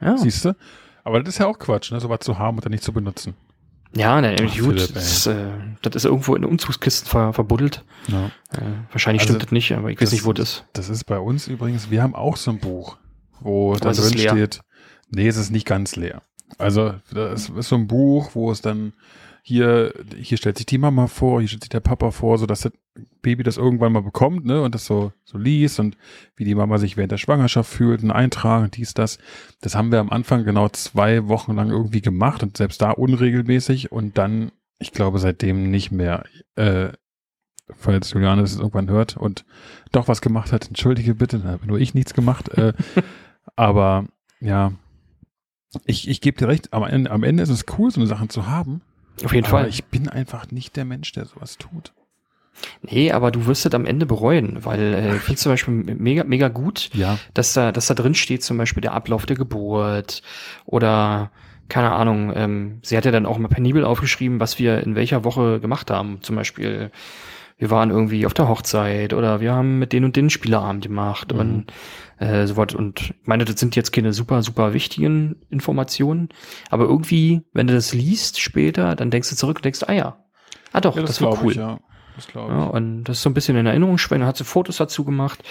Ja, 0.00 0.18
siehst 0.18 0.44
du? 0.44 0.54
Aber 1.02 1.20
das 1.22 1.34
ist 1.34 1.38
ja 1.38 1.46
auch 1.46 1.58
Quatsch, 1.58 1.90
ne? 1.92 2.00
sowas 2.00 2.20
zu 2.20 2.38
haben 2.38 2.58
und 2.58 2.64
dann 2.64 2.72
nicht 2.72 2.84
zu 2.84 2.92
benutzen. 2.92 3.34
Ja 3.94 4.20
ne, 4.20 4.36
Ach, 4.38 4.42
gut. 4.42 4.80
Philipp, 4.80 4.94
das, 4.94 5.26
äh, 5.26 5.50
das 5.82 5.96
ist 5.96 6.04
irgendwo 6.04 6.34
in 6.34 6.44
Umzugskisten 6.44 7.08
ver, 7.08 7.32
verbuddelt. 7.32 7.84
Ja. 8.08 8.26
Äh, 8.52 8.60
wahrscheinlich 8.90 9.22
Also, 9.22 9.34
stimmt 9.34 9.42
das 9.44 9.52
nicht, 9.52 9.72
aber 9.72 9.90
ich 9.90 10.00
weiß 10.00 10.12
nicht, 10.12 10.24
wo 10.24 10.32
das 10.32 10.48
ist. 10.50 10.64
Das 10.72 10.88
ist 10.88 11.04
bei 11.04 11.18
uns 11.18 11.48
übrigens, 11.48 11.90
wir 11.90 12.02
haben 12.02 12.14
auch 12.14 12.36
so 12.36 12.50
ein 12.50 12.58
Buch, 12.58 12.98
wo 13.40 13.74
da 13.74 13.90
es 13.90 13.98
ist 13.98 14.14
drin 14.14 14.20
steht, 14.20 14.60
nee, 15.10 15.28
es 15.28 15.36
ist 15.36 15.50
nicht 15.50 15.66
ganz 15.66 15.96
leer. 15.96 16.22
Also 16.58 16.94
das 17.12 17.48
ist 17.48 17.68
so 17.68 17.76
ein 17.76 17.86
Buch, 17.86 18.30
wo 18.34 18.50
es 18.50 18.60
dann 18.60 18.92
hier, 19.42 19.94
hier 20.16 20.36
stellt 20.36 20.58
sich 20.58 20.66
die 20.66 20.78
Mama 20.78 21.06
vor, 21.06 21.40
hier 21.40 21.48
stellt 21.48 21.64
sich 21.64 21.70
der 21.70 21.80
Papa 21.80 22.10
vor, 22.10 22.38
so 22.38 22.46
dass 22.46 22.60
das 22.60 22.72
Baby 23.22 23.42
das 23.42 23.56
irgendwann 23.56 23.92
mal 23.92 24.02
bekommt, 24.02 24.44
ne, 24.44 24.62
und 24.62 24.74
das 24.74 24.84
so, 24.84 25.12
so 25.24 25.38
liest 25.38 25.78
und 25.78 25.96
wie 26.36 26.44
die 26.44 26.54
Mama 26.54 26.78
sich 26.78 26.96
während 26.96 27.12
der 27.12 27.18
Schwangerschaft 27.18 27.70
fühlt, 27.70 28.02
ein 28.02 28.10
Eintragen, 28.10 28.70
dies, 28.70 28.94
das. 28.94 29.18
Das 29.60 29.74
haben 29.74 29.92
wir 29.92 30.00
am 30.00 30.10
Anfang 30.10 30.44
genau 30.44 30.68
zwei 30.70 31.28
Wochen 31.28 31.54
lang 31.54 31.70
irgendwie 31.70 32.00
gemacht 32.00 32.42
und 32.42 32.56
selbst 32.56 32.82
da 32.82 32.90
unregelmäßig 32.90 33.92
und 33.92 34.18
dann, 34.18 34.52
ich 34.78 34.92
glaube, 34.92 35.18
seitdem 35.18 35.70
nicht 35.70 35.92
mehr, 35.92 36.24
äh, 36.56 36.90
falls 37.76 38.12
Juliane 38.12 38.42
das 38.42 38.56
irgendwann 38.56 38.90
hört 38.90 39.16
und 39.16 39.44
doch 39.92 40.08
was 40.08 40.20
gemacht 40.20 40.52
hat, 40.52 40.68
entschuldige 40.68 41.14
bitte, 41.14 41.38
da 41.38 41.50
habe 41.50 41.66
nur 41.66 41.78
ich 41.78 41.94
nichts 41.94 42.14
gemacht. 42.14 42.48
Äh, 42.50 42.72
aber 43.56 44.06
ja, 44.40 44.72
ich, 45.84 46.08
ich 46.08 46.20
gebe 46.20 46.38
dir 46.38 46.48
recht, 46.48 46.72
am 46.72 46.82
Ende, 46.82 47.10
am 47.10 47.22
Ende 47.22 47.42
ist 47.42 47.50
es 47.50 47.66
cool, 47.78 47.90
so 47.90 48.00
eine 48.00 48.08
Sachen 48.08 48.30
zu 48.30 48.46
haben. 48.46 48.80
Auf 49.24 49.32
jeden 49.32 49.46
Fall. 49.46 49.68
ich 49.68 49.84
bin 49.84 50.08
einfach 50.08 50.50
nicht 50.50 50.76
der 50.76 50.84
Mensch, 50.84 51.12
der 51.12 51.26
sowas 51.26 51.58
tut. 51.58 51.92
Nee, 52.82 53.12
aber 53.12 53.30
du 53.30 53.46
wirst 53.46 53.64
es 53.64 53.74
am 53.74 53.86
Ende 53.86 54.06
bereuen, 54.06 54.64
weil 54.64 54.94
äh, 54.94 55.16
ich 55.16 55.22
finde 55.22 55.40
zum 55.40 55.52
Beispiel 55.52 55.74
mega, 55.74 56.24
mega 56.24 56.48
gut, 56.48 56.90
Ja. 56.94 57.18
dass 57.34 57.52
da, 57.54 57.72
dass 57.72 57.86
da 57.86 57.94
drin 57.94 58.14
steht 58.14 58.42
zum 58.42 58.58
Beispiel 58.58 58.80
der 58.82 58.92
Ablauf 58.92 59.24
der 59.26 59.36
Geburt 59.36 60.22
oder 60.66 61.30
keine 61.68 61.92
Ahnung, 61.92 62.32
ähm, 62.34 62.78
sie 62.82 62.96
hat 62.96 63.04
ja 63.04 63.12
dann 63.12 63.26
auch 63.26 63.38
mal 63.38 63.48
penibel 63.48 63.84
aufgeschrieben, 63.84 64.40
was 64.40 64.58
wir 64.58 64.82
in 64.82 64.96
welcher 64.96 65.22
Woche 65.24 65.60
gemacht 65.60 65.90
haben. 65.90 66.18
Zum 66.20 66.34
Beispiel, 66.34 66.90
wir 67.58 67.70
waren 67.70 67.90
irgendwie 67.90 68.26
auf 68.26 68.34
der 68.34 68.48
Hochzeit 68.48 69.12
oder 69.14 69.40
wir 69.40 69.52
haben 69.52 69.78
mit 69.78 69.92
den 69.92 70.04
und 70.04 70.16
den 70.16 70.30
Spieleabend 70.30 70.82
gemacht 70.82 71.32
Mhm. 71.32 71.38
und 71.38 71.72
äh, 72.18 72.46
so 72.48 72.56
was. 72.56 72.74
Und 72.74 73.00
ich 73.02 73.14
meine, 73.24 73.44
das 73.44 73.60
sind 73.60 73.76
jetzt 73.76 73.92
keine 73.92 74.12
super, 74.12 74.42
super 74.42 74.74
wichtigen 74.74 75.36
Informationen, 75.48 76.30
aber 76.70 76.84
irgendwie, 76.86 77.42
wenn 77.52 77.68
du 77.68 77.74
das 77.74 77.94
liest 77.94 78.40
später, 78.40 78.96
dann 78.96 79.10
denkst 79.12 79.30
du 79.30 79.36
zurück 79.36 79.58
und 79.58 79.64
denkst, 79.64 79.84
ah 79.86 79.92
ja, 79.92 80.16
ah 80.72 80.80
doch, 80.80 80.96
ja 80.96 81.02
das, 81.02 81.22
war 81.22 81.30
glaub 81.30 81.44
cool. 81.44 81.52
Ich, 81.52 81.58
ja. 81.58 81.78
Das 82.16 82.26
glaube 82.26 82.52
Ja, 82.52 82.66
ich. 82.66 82.70
und 82.72 83.04
das 83.04 83.18
ist 83.18 83.22
so 83.22 83.30
ein 83.30 83.34
bisschen 83.34 83.56
in 83.56 83.66
Erinnerung 83.66 83.98
schwellen. 83.98 84.24
Hat 84.24 84.36
sie 84.36 84.44
Fotos 84.44 84.76
dazu 84.76 85.04
gemacht, 85.04 85.42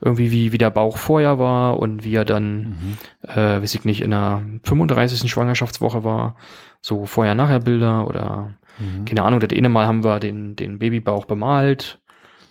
irgendwie 0.00 0.30
wie, 0.30 0.52
wie 0.52 0.58
der 0.58 0.70
Bauch 0.70 0.96
vorher 0.98 1.38
war 1.38 1.78
und 1.78 2.04
wie 2.04 2.14
er 2.14 2.24
dann, 2.24 2.60
Mhm. 2.60 2.98
äh, 3.28 3.62
weiß 3.62 3.74
ich 3.74 3.84
nicht, 3.84 4.00
in 4.02 4.10
der 4.10 4.42
35. 4.64 5.30
Schwangerschaftswoche 5.30 6.04
war. 6.04 6.36
So 6.80 7.06
vorher-nachher-Bilder 7.06 8.06
oder, 8.06 8.54
Mhm. 8.78 9.04
keine 9.04 9.22
Ahnung, 9.22 9.40
das 9.40 9.50
eine 9.56 9.68
Mal 9.68 9.86
haben 9.86 10.04
wir 10.04 10.20
den, 10.20 10.54
den 10.56 10.78
Babybauch 10.78 11.24
bemalt. 11.24 12.00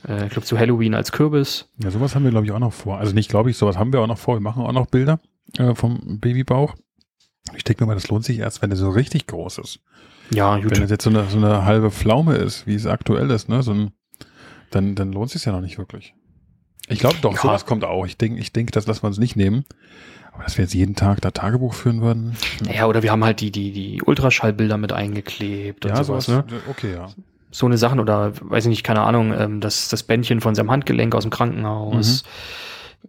Äh, 0.08 0.26
ich 0.26 0.32
glaube 0.32 0.46
zu 0.46 0.58
Halloween 0.58 0.94
als 0.96 1.12
Kürbis. 1.12 1.70
Ja, 1.82 1.90
sowas 1.92 2.16
haben 2.16 2.24
wir, 2.24 2.32
glaube 2.32 2.46
ich, 2.46 2.52
auch 2.52 2.60
noch 2.60 2.74
vor. 2.74 2.98
Also 2.98 3.14
nicht, 3.14 3.30
glaube 3.30 3.50
ich, 3.50 3.58
sowas 3.58 3.78
haben 3.78 3.94
wir 3.94 4.02
auch 4.02 4.08
noch 4.08 4.18
vor. 4.18 4.36
Wir 4.36 4.42
machen 4.42 4.64
auch 4.64 4.72
noch 4.74 4.88
Bilder 4.88 5.20
äh, 5.58 5.74
vom 5.76 6.20
Babybauch. 6.20 6.76
Ich 7.56 7.64
denke 7.64 7.84
mir 7.84 7.88
mal, 7.88 7.94
das 7.96 8.10
lohnt 8.10 8.26
sich 8.26 8.40
erst, 8.40 8.62
wenn 8.62 8.70
der 8.70 8.78
so 8.78 8.90
richtig 8.90 9.26
groß 9.28 9.60
ist. 9.60 9.80
Ja, 10.32 10.58
gut. 10.58 10.72
Wenn 10.72 10.82
das 10.82 10.92
jetzt 10.92 11.04
so 11.04 11.10
eine, 11.10 11.26
so 11.26 11.38
eine 11.38 11.66
halbe 11.66 11.92
Pflaume 11.92 12.36
ist, 12.36 12.68
wie 12.68 12.76
es 12.76 12.86
aktuell 12.86 13.30
ist, 13.32 13.50
ne, 13.50 13.64
so 13.64 13.74
ein, 13.74 13.92
dann, 14.72 14.96
dann 14.96 15.12
lohnt 15.12 15.28
es 15.28 15.34
sich 15.34 15.46
ja 15.46 15.52
noch 15.52 15.62
nicht 15.62 15.78
wirklich. 15.78 16.14
Ich 16.90 17.00
glaube 17.00 17.16
doch, 17.22 17.34
Ja. 17.34 17.42
sowas 17.42 17.66
kommt 17.66 17.84
auch. 17.84 18.06
Ich 18.06 18.18
denke, 18.18 18.40
ich 18.40 18.54
denke, 18.54 18.72
das 18.72 18.88
lassen 18.88 19.04
wir 19.04 19.08
uns 19.08 19.18
nicht 19.18 19.36
nehmen. 19.36 19.66
Aber 20.34 20.44
dass 20.44 20.58
wir 20.58 20.64
jetzt 20.66 20.74
jeden 20.74 20.96
Tag 20.96 21.20
da 21.22 21.32
Tagebuch 21.32 21.74
führen 21.74 22.02
würden. 22.02 22.36
hm. 22.60 22.72
Ja, 22.74 22.86
oder 22.88 23.02
wir 23.04 23.12
haben 23.12 23.24
halt 23.24 23.42
die, 23.42 23.52
die, 23.52 23.72
die 23.72 24.02
Ultraschallbilder 24.04 24.78
mit 24.78 24.94
eingeklebt 24.94 25.86
und 25.86 25.96
sowas, 26.06 26.28
ne? 26.28 26.44
Okay, 26.70 26.94
ja. 26.94 27.08
so 27.52 27.66
eine 27.66 27.78
Sachen 27.78 28.00
oder 28.00 28.34
weiß 28.42 28.66
ich 28.66 28.70
nicht, 28.70 28.84
keine 28.84 29.02
Ahnung, 29.02 29.34
ähm, 29.34 29.62
das, 29.62 29.90
das 29.90 30.04
Bändchen 30.04 30.42
von 30.42 30.54
seinem 30.56 30.70
Handgelenk 30.72 31.16
aus 31.16 31.24
dem 31.24 31.32
Krankenhaus. 31.32 32.24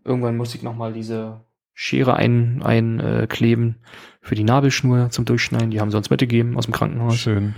Irgendwann 0.05 0.37
muss 0.37 0.55
ich 0.55 0.63
nochmal 0.63 0.93
diese 0.93 1.41
Schere 1.81 2.17
einkleben 2.17 2.63
ein, 2.65 2.99
äh, 2.99 3.27
kleben 3.29 3.77
für 4.21 4.35
die 4.35 4.43
Nabelschnur 4.43 5.11
zum 5.11 5.25
Durchschneiden. 5.25 5.71
Die 5.71 5.81
haben 5.81 5.93
sie 5.93 5.97
uns 5.97 6.11
mitgegeben 6.11 6.57
aus 6.57 6.65
dem 6.65 6.75
Krankenhaus. 6.75 7.17
Schön. 7.17 7.55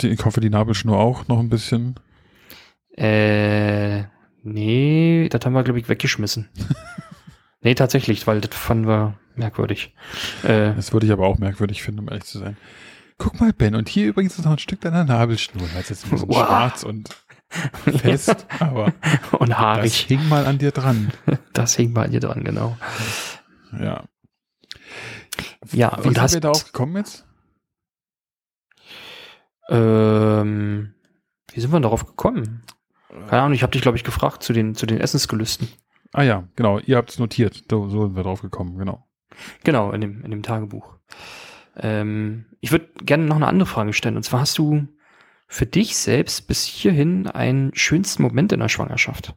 Die, 0.00 0.06
ich 0.10 0.24
hoffe, 0.24 0.40
die 0.40 0.48
Nabelschnur 0.48 0.96
auch 0.96 1.26
noch 1.26 1.40
ein 1.40 1.48
bisschen. 1.48 1.96
Äh, 2.96 4.04
nee, 4.44 5.28
das 5.28 5.44
haben 5.44 5.54
wir, 5.54 5.64
glaube 5.64 5.80
ich, 5.80 5.88
weggeschmissen. 5.88 6.48
nee, 7.62 7.74
tatsächlich, 7.74 8.28
weil 8.28 8.40
das 8.40 8.54
fanden 8.56 8.86
wir 8.86 9.18
merkwürdig. 9.34 9.92
Äh, 10.44 10.74
Das 10.74 10.92
würde 10.92 11.06
ich 11.06 11.12
aber 11.12 11.26
auch 11.26 11.38
merkwürdig 11.38 11.82
finden, 11.82 11.98
um 12.02 12.08
ehrlich 12.08 12.24
zu 12.26 12.38
sein. 12.38 12.56
Guck 13.18 13.40
mal, 13.40 13.52
Ben, 13.52 13.74
und 13.74 13.88
hier 13.88 14.06
übrigens 14.06 14.38
ist 14.38 14.44
noch 14.44 14.52
ein 14.52 14.58
Stück 14.58 14.82
deiner 14.82 15.02
Nabelschnur. 15.04 15.66
Das 15.74 15.82
ist 15.82 15.88
jetzt 15.90 16.04
ein 16.04 16.10
bisschen 16.10 16.28
Wow. 16.28 16.46
schwarz 16.46 16.84
und 16.84 17.08
fest, 17.96 18.46
aber 18.60 18.92
und 19.38 19.48
das 19.50 19.58
haarig. 19.58 19.94
hing 19.94 20.28
mal 20.28 20.46
an 20.46 20.58
dir 20.58 20.70
dran. 20.70 21.12
Das 21.52 21.74
hing 21.76 21.94
bei 21.94 22.06
dir 22.08 22.20
dran, 22.20 22.44
genau. 22.44 22.76
Ja. 23.78 24.04
Ja, 25.72 25.98
Wie 26.02 26.08
und 26.08 26.14
sind 26.14 26.20
hast, 26.20 26.34
wir 26.34 26.40
darauf 26.40 26.64
gekommen 26.64 26.96
jetzt? 26.96 27.26
ähm, 29.68 30.94
wie 31.52 31.60
sind 31.60 31.72
wir 31.72 31.80
darauf 31.80 32.06
gekommen? 32.06 32.62
Keine 33.28 33.42
Ahnung, 33.42 33.54
ich 33.54 33.62
habe 33.62 33.72
dich, 33.72 33.82
glaube 33.82 33.96
ich, 33.96 34.04
gefragt 34.04 34.42
zu 34.42 34.52
den, 34.52 34.74
zu 34.74 34.86
den 34.86 35.00
Essensgelüsten. 35.00 35.68
Ah 36.12 36.22
ja, 36.22 36.48
genau, 36.56 36.78
ihr 36.78 36.96
habt 36.96 37.10
es 37.10 37.18
notiert. 37.18 37.64
So, 37.70 37.88
so 37.88 38.04
sind 38.06 38.16
wir 38.16 38.22
drauf 38.22 38.42
gekommen, 38.42 38.78
genau. 38.78 39.06
Genau, 39.64 39.92
in 39.92 40.00
dem, 40.00 40.22
in 40.24 40.30
dem 40.30 40.42
Tagebuch. 40.42 40.96
Ähm, 41.76 42.46
ich 42.60 42.72
würde 42.72 42.88
gerne 43.04 43.24
noch 43.24 43.36
eine 43.36 43.46
andere 43.46 43.66
Frage 43.66 43.92
stellen. 43.92 44.16
Und 44.16 44.22
zwar 44.22 44.40
hast 44.40 44.56
du 44.58 44.88
für 45.48 45.66
dich 45.66 45.96
selbst 45.96 46.46
bis 46.46 46.64
hierhin 46.64 47.26
einen 47.26 47.74
schönsten 47.74 48.22
Moment 48.22 48.52
in 48.52 48.60
der 48.60 48.68
Schwangerschaft? 48.68 49.34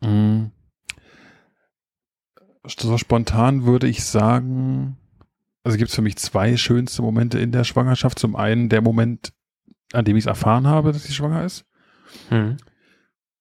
Mm. 0.00 0.46
So 2.66 2.96
spontan 2.98 3.64
würde 3.64 3.88
ich 3.88 4.04
sagen, 4.04 4.96
also 5.64 5.78
gibt 5.78 5.88
es 5.88 5.96
für 5.96 6.02
mich 6.02 6.16
zwei 6.16 6.56
schönste 6.56 7.02
Momente 7.02 7.38
in 7.38 7.52
der 7.52 7.64
Schwangerschaft. 7.64 8.18
Zum 8.18 8.36
einen 8.36 8.68
der 8.68 8.82
Moment, 8.82 9.32
an 9.92 10.04
dem 10.04 10.16
ich 10.16 10.24
es 10.24 10.28
erfahren 10.28 10.66
habe, 10.66 10.92
dass 10.92 11.04
sie 11.04 11.12
schwanger 11.12 11.44
ist. 11.44 11.64
Hm. 12.28 12.58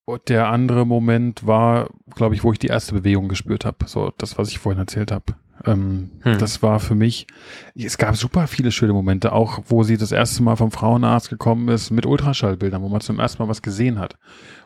Und 0.06 0.30
der 0.30 0.48
andere 0.48 0.86
Moment 0.86 1.46
war, 1.48 1.90
glaube 2.16 2.36
ich, 2.36 2.44
wo 2.44 2.52
ich 2.52 2.60
die 2.60 2.68
erste 2.68 2.94
Bewegung 2.94 3.30
gespürt 3.30 3.66
habe. 3.66 3.88
So 3.88 4.12
das, 4.18 4.38
was 4.38 4.50
ich 4.50 4.60
vorhin 4.60 4.80
erzählt 4.80 5.12
habe. 5.12 5.36
Ähm, 5.66 6.12
Hm. 6.24 6.38
Das 6.38 6.64
war 6.64 6.80
für 6.80 6.96
mich, 6.96 7.28
es 7.76 7.98
gab 7.98 8.16
super 8.16 8.48
viele 8.48 8.72
schöne 8.72 8.94
Momente, 8.94 9.34
auch 9.34 9.60
wo 9.68 9.84
sie 9.84 9.98
das 9.98 10.12
erste 10.12 10.42
Mal 10.42 10.56
vom 10.56 10.72
Frauenarzt 10.72 11.30
gekommen 11.30 11.68
ist 11.68 11.92
mit 11.92 12.06
Ultraschallbildern, 12.06 12.82
wo 12.82 12.90
man 12.90 13.02
zum 13.02 13.20
ersten 13.20 13.44
Mal 13.44 13.50
was 13.50 13.62
gesehen 13.62 14.00
hat. 14.00 14.18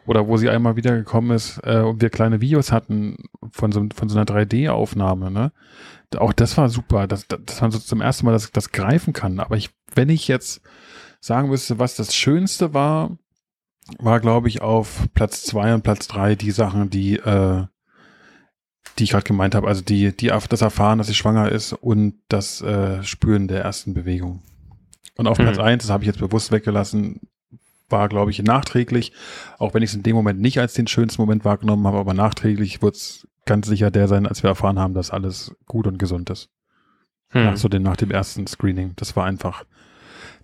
Oder 0.05 0.27
wo 0.27 0.37
sie 0.37 0.49
einmal 0.49 0.75
wieder 0.75 0.95
gekommen 0.95 1.31
ist 1.31 1.59
äh, 1.63 1.79
und 1.79 2.01
wir 2.01 2.09
kleine 2.09 2.39
Videos 2.39 2.71
hatten 2.71 3.17
von 3.51 3.71
so, 3.71 3.85
von 3.93 4.07
so 4.07 4.17
einer 4.17 4.25
3D-Aufnahme. 4.25 5.31
Ne? 5.31 5.51
Auch 6.17 6.31
das 6.31 6.57
war 6.57 6.69
super, 6.69 7.07
dass, 7.07 7.27
dass 7.27 7.59
man 7.59 7.71
so 7.71 7.79
zum 7.79 8.01
ersten 8.01 8.25
Mal 8.25 8.31
das, 8.31 8.51
das 8.51 8.71
greifen 8.71 9.13
kann. 9.13 9.39
Aber 9.39 9.57
ich, 9.57 9.71
wenn 9.93 10.09
ich 10.09 10.27
jetzt 10.27 10.61
sagen 11.19 11.49
müsste, 11.49 11.79
was 11.79 11.95
das 11.95 12.15
Schönste 12.15 12.73
war, 12.73 13.17
war, 13.99 14.19
glaube 14.19 14.47
ich, 14.47 14.61
auf 14.61 15.07
Platz 15.13 15.43
zwei 15.43 15.73
und 15.73 15.83
Platz 15.83 16.07
drei 16.07 16.35
die 16.35 16.51
Sachen, 16.51 16.89
die, 16.89 17.17
äh, 17.17 17.65
die 18.97 19.03
ich 19.03 19.11
gerade 19.11 19.23
gemeint 19.23 19.55
habe. 19.55 19.67
Also 19.67 19.81
die, 19.81 20.15
die 20.15 20.27
das 20.49 20.61
Erfahren, 20.61 20.97
dass 20.97 21.07
sie 21.07 21.13
schwanger 21.13 21.51
ist 21.51 21.73
und 21.73 22.15
das 22.29 22.61
äh, 22.61 23.03
Spüren 23.03 23.47
der 23.47 23.63
ersten 23.63 23.93
Bewegung. 23.93 24.41
Und 25.17 25.27
auf 25.27 25.37
Mhm. 25.37 25.43
Platz 25.43 25.59
eins, 25.59 25.83
das 25.83 25.91
habe 25.91 26.03
ich 26.03 26.07
jetzt 26.07 26.19
bewusst 26.19 26.51
weggelassen, 26.51 27.21
war, 27.89 28.09
glaube 28.09 28.31
ich, 28.31 28.41
nachträglich, 28.41 29.13
auch 29.57 29.73
wenn 29.73 29.81
ich 29.81 29.91
es 29.91 29.95
in 29.95 30.03
dem 30.03 30.15
Moment 30.15 30.39
nicht 30.39 30.59
als 30.59 30.73
den 30.73 30.87
schönsten 30.87 31.21
Moment 31.21 31.45
wahrgenommen 31.45 31.87
habe, 31.87 31.97
aber 31.97 32.13
nachträglich 32.13 32.81
wird 32.81 32.95
es 32.95 33.27
ganz 33.45 33.67
sicher 33.67 33.91
der 33.91 34.07
sein, 34.07 34.27
als 34.27 34.43
wir 34.43 34.49
erfahren 34.49 34.77
haben, 34.77 34.93
dass 34.93 35.09
alles 35.11 35.55
gut 35.65 35.87
und 35.87 35.97
gesund 35.97 36.29
ist. 36.29 36.49
Hm. 37.29 37.45
Nach, 37.45 37.57
so 37.57 37.69
den, 37.69 37.83
nach 37.83 37.95
dem 37.95 38.11
ersten 38.11 38.45
Screening. 38.47 38.93
Das 38.97 39.15
war 39.15 39.25
einfach, 39.25 39.63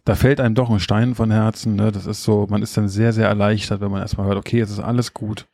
da 0.06 0.16
fällt 0.16 0.40
einem 0.40 0.56
doch 0.56 0.70
ein 0.70 0.80
Stein 0.80 1.16
von 1.16 1.32
Herzen. 1.32 1.76
Ne? 1.76 1.92
Das 1.92 2.06
ist 2.06 2.24
so, 2.24 2.48
man 2.50 2.62
ist 2.62 2.76
dann 2.76 2.90
sehr, 2.90 3.14
sehr 3.14 3.28
erleichtert, 3.28 3.82
wenn 3.82 3.92
man 3.92 4.02
erstmal 4.02 4.28
hört, 4.28 4.38
okay, 4.38 4.60
es 4.60 4.72
ist 4.72 4.80
alles 4.80 5.14
gut. 5.14 5.48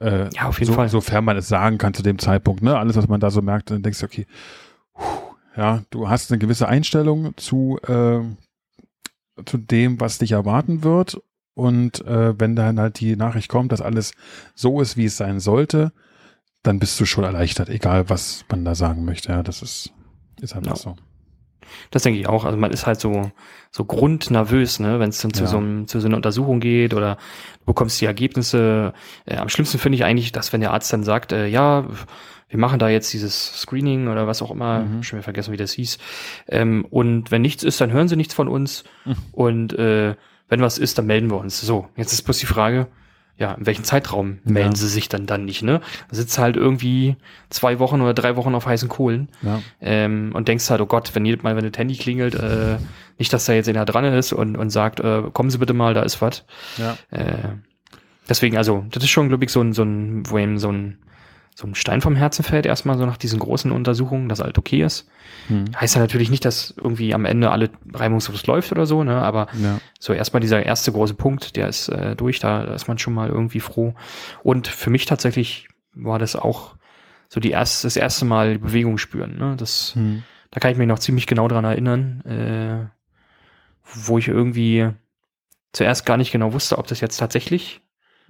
Äh, 0.00 0.28
ja, 0.34 0.46
auf 0.46 0.58
jeden 0.58 0.72
so, 0.72 0.76
Fall. 0.76 0.88
Sofern 0.88 1.24
man 1.24 1.36
es 1.36 1.48
sagen 1.48 1.78
kann 1.78 1.94
zu 1.94 2.02
dem 2.02 2.18
Zeitpunkt. 2.18 2.62
Ne? 2.62 2.78
Alles, 2.78 2.96
was 2.96 3.08
man 3.08 3.20
da 3.20 3.30
so 3.30 3.42
merkt, 3.42 3.70
dann 3.70 3.82
denkst 3.82 4.00
du, 4.00 4.06
okay, 4.06 4.26
ja, 5.56 5.82
du 5.90 6.08
hast 6.08 6.30
eine 6.30 6.38
gewisse 6.38 6.68
Einstellung 6.68 7.36
zu, 7.36 7.78
äh, 7.86 8.20
zu 9.44 9.58
dem, 9.58 10.00
was 10.00 10.18
dich 10.18 10.32
erwarten 10.32 10.82
wird. 10.84 11.20
Und 11.54 12.04
äh, 12.04 12.38
wenn 12.38 12.54
dann 12.54 12.78
halt 12.78 13.00
die 13.00 13.16
Nachricht 13.16 13.48
kommt, 13.48 13.72
dass 13.72 13.80
alles 13.80 14.12
so 14.54 14.82
ist, 14.82 14.98
wie 14.98 15.06
es 15.06 15.16
sein 15.16 15.40
sollte, 15.40 15.92
dann 16.62 16.78
bist 16.78 17.00
du 17.00 17.06
schon 17.06 17.24
erleichtert, 17.24 17.70
egal 17.70 18.10
was 18.10 18.44
man 18.50 18.64
da 18.64 18.74
sagen 18.74 19.06
möchte. 19.06 19.30
Ja, 19.30 19.42
das 19.42 19.62
ist, 19.62 19.92
ist 20.40 20.54
einfach 20.54 20.72
ja. 20.72 20.76
so. 20.76 20.96
Das 21.90 22.02
denke 22.02 22.18
ich 22.20 22.28
auch. 22.28 22.44
Also 22.44 22.56
man 22.56 22.70
ist 22.70 22.86
halt 22.86 23.00
so, 23.00 23.30
so 23.70 23.84
grundnervös, 23.84 24.80
ne, 24.80 24.98
wenn 25.00 25.10
es 25.10 25.20
dann 25.20 25.32
zu, 25.32 25.44
ja. 25.44 25.48
so 25.48 25.58
einem, 25.58 25.86
zu 25.86 26.00
so 26.00 26.06
einer 26.06 26.16
Untersuchung 26.16 26.60
geht 26.60 26.94
oder 26.94 27.16
du 27.60 27.66
bekommst 27.66 28.00
die 28.00 28.06
Ergebnisse. 28.06 28.92
Äh, 29.24 29.36
am 29.36 29.48
schlimmsten 29.48 29.78
finde 29.78 29.96
ich 29.96 30.04
eigentlich, 30.04 30.32
dass 30.32 30.52
wenn 30.52 30.60
der 30.60 30.72
Arzt 30.72 30.92
dann 30.92 31.04
sagt, 31.04 31.32
äh, 31.32 31.46
ja, 31.46 31.86
wir 32.48 32.58
machen 32.58 32.78
da 32.78 32.88
jetzt 32.88 33.12
dieses 33.12 33.60
Screening 33.60 34.08
oder 34.08 34.26
was 34.26 34.40
auch 34.42 34.50
immer, 34.50 34.80
mhm. 34.80 35.02
schon 35.02 35.18
wieder 35.18 35.24
vergessen, 35.24 35.52
wie 35.52 35.56
das 35.56 35.72
hieß. 35.72 35.98
Ähm, 36.48 36.86
und 36.90 37.30
wenn 37.30 37.42
nichts 37.42 37.64
ist, 37.64 37.80
dann 37.80 37.92
hören 37.92 38.08
sie 38.08 38.16
nichts 38.16 38.34
von 38.34 38.48
uns. 38.48 38.84
Mhm. 39.04 39.16
Und 39.32 39.78
äh, 39.78 40.14
wenn 40.48 40.60
was 40.60 40.78
ist, 40.78 40.98
dann 40.98 41.06
melden 41.06 41.30
wir 41.30 41.38
uns. 41.38 41.60
So, 41.60 41.88
jetzt 41.96 42.12
ist 42.12 42.22
bloß 42.22 42.38
die 42.38 42.46
Frage, 42.46 42.86
ja, 43.38 43.52
in 43.52 43.66
welchem 43.66 43.84
Zeitraum 43.84 44.38
melden 44.44 44.72
ja. 44.72 44.76
sie 44.76 44.88
sich 44.88 45.08
dann 45.08 45.26
dann 45.26 45.44
nicht, 45.44 45.62
ne? 45.62 45.80
Da 46.08 46.16
sitzt 46.16 46.38
halt 46.38 46.56
irgendwie 46.56 47.16
zwei 47.50 47.78
Wochen 47.78 48.00
oder 48.00 48.14
drei 48.14 48.36
Wochen 48.36 48.54
auf 48.54 48.66
heißen 48.66 48.88
Kohlen 48.88 49.28
ja. 49.42 49.60
ähm, 49.80 50.30
und 50.34 50.48
denkst 50.48 50.70
halt, 50.70 50.80
oh 50.80 50.86
Gott, 50.86 51.14
wenn 51.14 51.24
jedes 51.24 51.42
Mal, 51.42 51.54
wenn 51.54 51.70
das 51.70 51.78
Handy 51.78 51.96
klingelt, 51.96 52.34
äh, 52.34 52.78
nicht, 53.18 53.32
dass 53.32 53.44
da 53.44 53.52
jetzt 53.52 53.68
einer 53.68 53.84
dran 53.84 54.04
ist 54.04 54.32
und, 54.32 54.56
und 54.56 54.70
sagt, 54.70 55.00
äh, 55.00 55.22
kommen 55.32 55.50
Sie 55.50 55.58
bitte 55.58 55.74
mal, 55.74 55.92
da 55.92 56.02
ist 56.02 56.22
was. 56.22 56.44
Ja. 56.78 56.96
Äh, 57.10 57.56
deswegen, 58.28 58.56
also, 58.56 58.84
das 58.90 59.04
ist 59.04 59.10
schon, 59.10 59.28
glaube 59.28 59.44
ich, 59.44 59.52
so 59.52 59.60
ein, 59.60 59.74
so 59.74 59.82
ein, 59.82 60.22
wo 60.28 60.38
eben 60.38 60.58
so 60.58 60.70
ein 60.70 60.98
so 61.58 61.66
ein 61.66 61.74
Stein 61.74 62.02
vom 62.02 62.16
Herzen 62.16 62.42
fällt, 62.42 62.66
erstmal 62.66 62.98
so 62.98 63.06
nach 63.06 63.16
diesen 63.16 63.38
großen 63.38 63.72
Untersuchungen, 63.72 64.28
dass 64.28 64.40
halt 64.40 64.58
okay 64.58 64.82
ist. 64.82 65.08
Hm. 65.48 65.64
Heißt 65.74 65.94
ja 65.94 66.02
natürlich 66.02 66.28
nicht, 66.28 66.44
dass 66.44 66.74
irgendwie 66.76 67.14
am 67.14 67.24
Ende 67.24 67.50
alle 67.50 67.70
reibungslos 67.94 68.46
läuft 68.46 68.72
oder 68.72 68.84
so, 68.84 69.02
ne? 69.04 69.22
Aber 69.22 69.46
ja. 69.58 69.80
so 69.98 70.12
erstmal 70.12 70.40
dieser 70.40 70.66
erste 70.66 70.92
große 70.92 71.14
Punkt, 71.14 71.56
der 71.56 71.68
ist 71.68 71.88
äh, 71.88 72.14
durch, 72.14 72.40
da, 72.40 72.66
da 72.66 72.74
ist 72.74 72.88
man 72.88 72.98
schon 72.98 73.14
mal 73.14 73.30
irgendwie 73.30 73.60
froh. 73.60 73.94
Und 74.42 74.68
für 74.68 74.90
mich 74.90 75.06
tatsächlich 75.06 75.68
war 75.94 76.18
das 76.18 76.36
auch 76.36 76.76
so 77.30 77.40
die 77.40 77.52
erste, 77.52 77.86
das 77.86 77.96
erste 77.96 78.26
Mal 78.26 78.58
Bewegung 78.58 78.98
spüren. 78.98 79.38
Ne? 79.38 79.54
Das, 79.56 79.94
hm. 79.94 80.24
Da 80.50 80.60
kann 80.60 80.72
ich 80.72 80.76
mich 80.76 80.88
noch 80.88 80.98
ziemlich 80.98 81.26
genau 81.26 81.48
dran 81.48 81.64
erinnern, 81.64 82.20
äh, 82.26 82.86
wo 83.82 84.18
ich 84.18 84.28
irgendwie 84.28 84.90
zuerst 85.72 86.04
gar 86.04 86.18
nicht 86.18 86.32
genau 86.32 86.52
wusste, 86.52 86.76
ob 86.76 86.86
das 86.86 87.00
jetzt 87.00 87.16
tatsächlich 87.16 87.80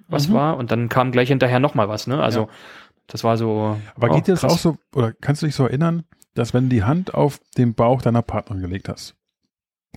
was 0.08 0.28
mhm. 0.28 0.34
war 0.34 0.56
und 0.56 0.70
dann 0.70 0.88
kam 0.88 1.12
gleich 1.12 1.28
hinterher 1.28 1.58
nochmal 1.58 1.88
was, 1.88 2.06
ne? 2.06 2.22
Also 2.22 2.42
ja. 2.42 2.48
Das 3.06 3.24
war 3.24 3.36
so. 3.36 3.78
Aber 3.94 4.08
geht 4.10 4.26
dir 4.26 4.32
das 4.32 4.44
auch 4.44 4.58
so, 4.58 4.76
oder 4.94 5.12
kannst 5.12 5.42
du 5.42 5.46
dich 5.46 5.54
so 5.54 5.64
erinnern, 5.64 6.04
dass 6.34 6.54
wenn 6.54 6.64
du 6.64 6.76
die 6.76 6.84
Hand 6.84 7.14
auf 7.14 7.40
den 7.56 7.74
Bauch 7.74 8.02
deiner 8.02 8.22
Partnerin 8.22 8.62
gelegt 8.62 8.88
hast 8.88 9.14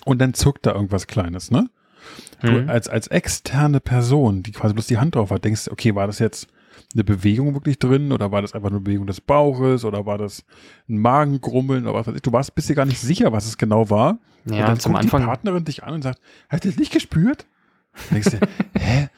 und 0.06 0.20
dann 0.20 0.34
zuckt 0.34 0.66
da 0.66 0.74
irgendwas 0.74 1.08
Kleines, 1.08 1.52
ne? 1.52 1.70
Du 2.42 2.52
mhm. 2.52 2.70
als, 2.70 2.88
als 2.88 3.08
externe 3.08 3.82
Person, 3.82 4.44
die 4.44 4.52
quasi 4.52 4.74
bloß 4.74 4.88
die 4.88 4.98
Hand 4.98 5.16
drauf 5.16 5.32
hat, 5.32 5.44
denkst 5.44 5.66
du, 5.66 5.72
okay, 5.72 5.96
war 5.96 6.08
das 6.08 6.20
jetzt 6.20 6.48
eine 6.94 7.04
Bewegung 7.04 7.54
wirklich 7.54 7.78
drin 7.78 8.12
oder 8.12 8.32
war 8.32 8.42
das 8.42 8.54
einfach 8.54 8.70
eine 8.70 8.80
Bewegung 8.80 9.06
des 9.06 9.22
Bauches 9.22 9.84
oder 9.84 10.06
war 10.06 10.18
das 10.18 10.46
ein 10.88 10.98
Magengrummeln 10.98 11.86
oder 11.86 12.00
was 12.00 12.08
weiß 12.08 12.16
ich. 12.16 12.22
Du 12.22 12.32
warst, 12.32 12.56
bist 12.56 12.70
dir 12.70 12.76
gar 12.76 12.86
nicht 12.86 13.00
sicher, 13.00 13.32
was 13.34 13.46
es 13.46 13.58
genau 13.58 13.90
war. 13.90 14.20
Ja, 14.46 14.62
und 14.62 14.62
dann 14.62 14.80
zum 14.80 14.96
Anfang. 14.96 15.22
die 15.22 15.28
Partnerin 15.28 15.66
dich 15.66 15.84
an 15.84 15.96
und 15.96 16.02
sagt, 16.02 16.20
hast 16.48 16.64
du 16.64 16.70
das 16.70 16.78
nicht 16.78 16.94
gespürt? 16.94 17.46
denkst 18.12 18.32
du, 18.32 18.40
hä? 18.80 19.10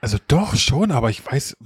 Also 0.00 0.18
doch 0.28 0.54
schon, 0.56 0.90
aber 0.90 1.10
ich 1.10 1.24
weiß, 1.24 1.56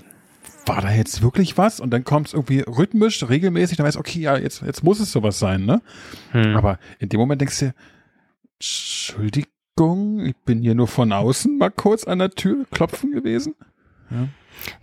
war 0.71 0.81
da 0.81 0.93
jetzt 0.93 1.21
wirklich 1.21 1.59
was? 1.59 1.81
Und 1.81 1.91
dann 1.91 2.05
kommt 2.05 2.29
es 2.29 2.35
irgendwie 2.35 2.61
rhythmisch, 2.61 3.29
regelmäßig, 3.29 3.77
dann 3.77 3.87
weißt 3.87 3.97
du, 3.97 4.01
okay, 4.01 4.21
ja, 4.21 4.37
jetzt, 4.37 4.63
jetzt 4.63 4.85
muss 4.85 5.01
es 5.01 5.11
sowas 5.11 5.39
sein, 5.39 5.65
ne? 5.65 5.83
Hm. 6.31 6.57
Aber 6.57 6.79
in 7.01 7.09
dem 7.09 7.19
Moment 7.19 7.41
denkst 7.41 7.59
du, 7.59 7.75
Entschuldigung, 8.55 10.25
ich 10.25 10.37
bin 10.45 10.63
hier 10.63 10.77
nur 10.77 10.87
von 10.87 11.13
außen 11.13 11.59
mal 11.59 11.73
kurz 11.73 12.05
an 12.05 12.21
der 12.21 12.31
Tür 12.31 12.67
klopfen 12.71 13.11
gewesen. 13.11 13.57
Ja, 14.11 14.29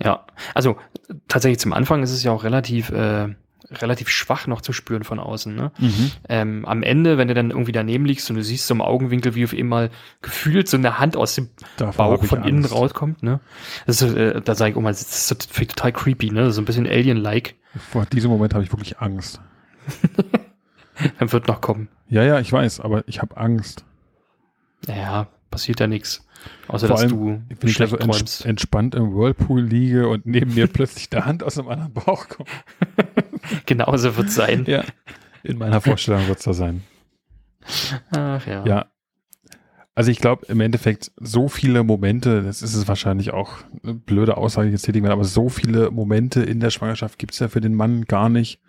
ja 0.04 0.28
also 0.54 0.78
tatsächlich 1.30 1.60
zum 1.60 1.72
Anfang 1.72 2.04
ist 2.04 2.12
es 2.12 2.22
ja 2.22 2.32
auch 2.32 2.44
relativ 2.44 2.90
äh, 2.90 3.30
relativ 3.72 4.10
schwach 4.10 4.48
noch 4.48 4.62
zu 4.62 4.74
spüren 4.74 5.04
von 5.04 5.20
außen. 5.20 5.54
Ne? 5.56 5.72
Mhm. 5.78 6.12
Ähm, 6.30 6.66
am 6.66 6.84
Ende, 6.84 7.18
wenn 7.18 7.28
du 7.28 7.34
dann 7.34 7.52
irgendwie 7.52 7.72
daneben 7.72 8.06
liegst 8.06 8.30
und 8.30 8.38
du 8.38 8.44
siehst 8.44 8.68
so 8.68 8.74
im 8.74 8.82
Augenwinkel, 8.82 9.36
wie 9.36 9.44
auf 9.44 9.54
einmal 9.54 9.90
gefühlt 10.22 10.68
so 10.68 10.78
eine 10.78 11.00
Hand 11.00 11.18
aus 11.18 11.36
dem 11.36 11.50
Davor 11.78 12.18
Bauch 12.18 12.24
von 12.26 12.44
innen 12.44 12.66
rauskommt. 12.66 13.24
Ne? 13.24 13.40
Das 13.86 14.02
ist, 14.02 14.16
äh, 14.16 14.42
da 14.42 14.56
sage 14.56 14.72
ich, 14.72 14.78
oh 14.78 14.82
mal, 14.82 14.90
das 14.92 15.02
ist 15.32 15.52
total 15.54 15.92
creepy, 15.92 16.32
ne? 16.32 16.52
So 16.52 16.62
ein 16.62 16.66
bisschen 16.66 16.88
Alien-like. 16.88 17.56
Vor 17.92 18.06
diesem 18.06 18.32
Moment 18.32 18.54
habe 18.54 18.64
ich 18.64 18.72
wirklich 18.72 19.00
Angst. 19.00 19.42
dann 21.20 21.32
wird 21.32 21.48
noch 21.48 21.62
kommen. 21.62 21.90
Ja, 22.10 22.24
ja, 22.24 22.40
ich 22.40 22.52
weiß, 22.52 22.80
aber 22.80 23.04
ich 23.08 23.22
habe 23.22 23.38
Angst. 23.38 23.84
Ja, 24.88 25.28
passiert 25.52 25.80
ja 25.80 25.88
nichts. 25.88 26.24
Außer 26.68 26.88
Vor 26.88 26.96
dass 26.96 27.04
allem, 27.04 27.10
du 27.10 27.42
wenn 27.60 27.70
ich 27.70 27.78
da 27.78 27.88
so 27.88 27.98
träumst. 27.98 28.46
entspannt 28.46 28.96
im 28.96 29.16
Whirlpool 29.16 29.62
liege 29.62 30.08
und 30.08 30.26
neben 30.26 30.54
mir 30.54 30.68
plötzlich 30.72 31.10
der 31.10 31.26
Hand 31.26 31.44
aus 31.44 31.58
einem 31.58 31.70
anderen 31.70 31.94
Bauch 31.94 32.28
kommt. 32.28 32.50
Genauso 33.66 34.18
wird 34.18 34.30
es 34.30 34.36
sein. 34.36 34.66
Ja, 34.68 34.84
in 35.44 35.58
meiner 35.58 35.82
Vorstellung 35.82 36.28
wird 36.28 36.40
es 36.40 36.44
so 36.44 36.54
sein. 36.54 36.84
Ach 38.12 38.46
ja. 38.46 38.66
Ja. 38.66 38.86
Also 39.96 40.12
ich 40.12 40.20
glaube 40.20 40.46
im 40.46 40.62
Endeffekt 40.62 41.12
so 41.18 41.48
viele 41.48 41.84
Momente, 41.84 42.44
das 42.44 42.62
ist 42.62 42.76
es 42.76 42.88
wahrscheinlich 42.88 43.34
auch 43.34 43.54
eine 43.84 43.96
blöde 43.96 44.38
Aussage 44.38 44.70
jetzt 44.70 44.84
tätigen, 44.84 45.08
aber 45.08 45.24
so 45.24 45.50
viele 45.50 45.90
Momente 45.90 46.44
in 46.44 46.60
der 46.60 46.70
Schwangerschaft 46.70 47.18
gibt 47.18 47.34
es 47.34 47.40
ja 47.40 47.48
für 47.48 47.62
den 47.62 47.74
Mann 47.74 48.06
gar 48.06 48.30
nicht. 48.30 48.60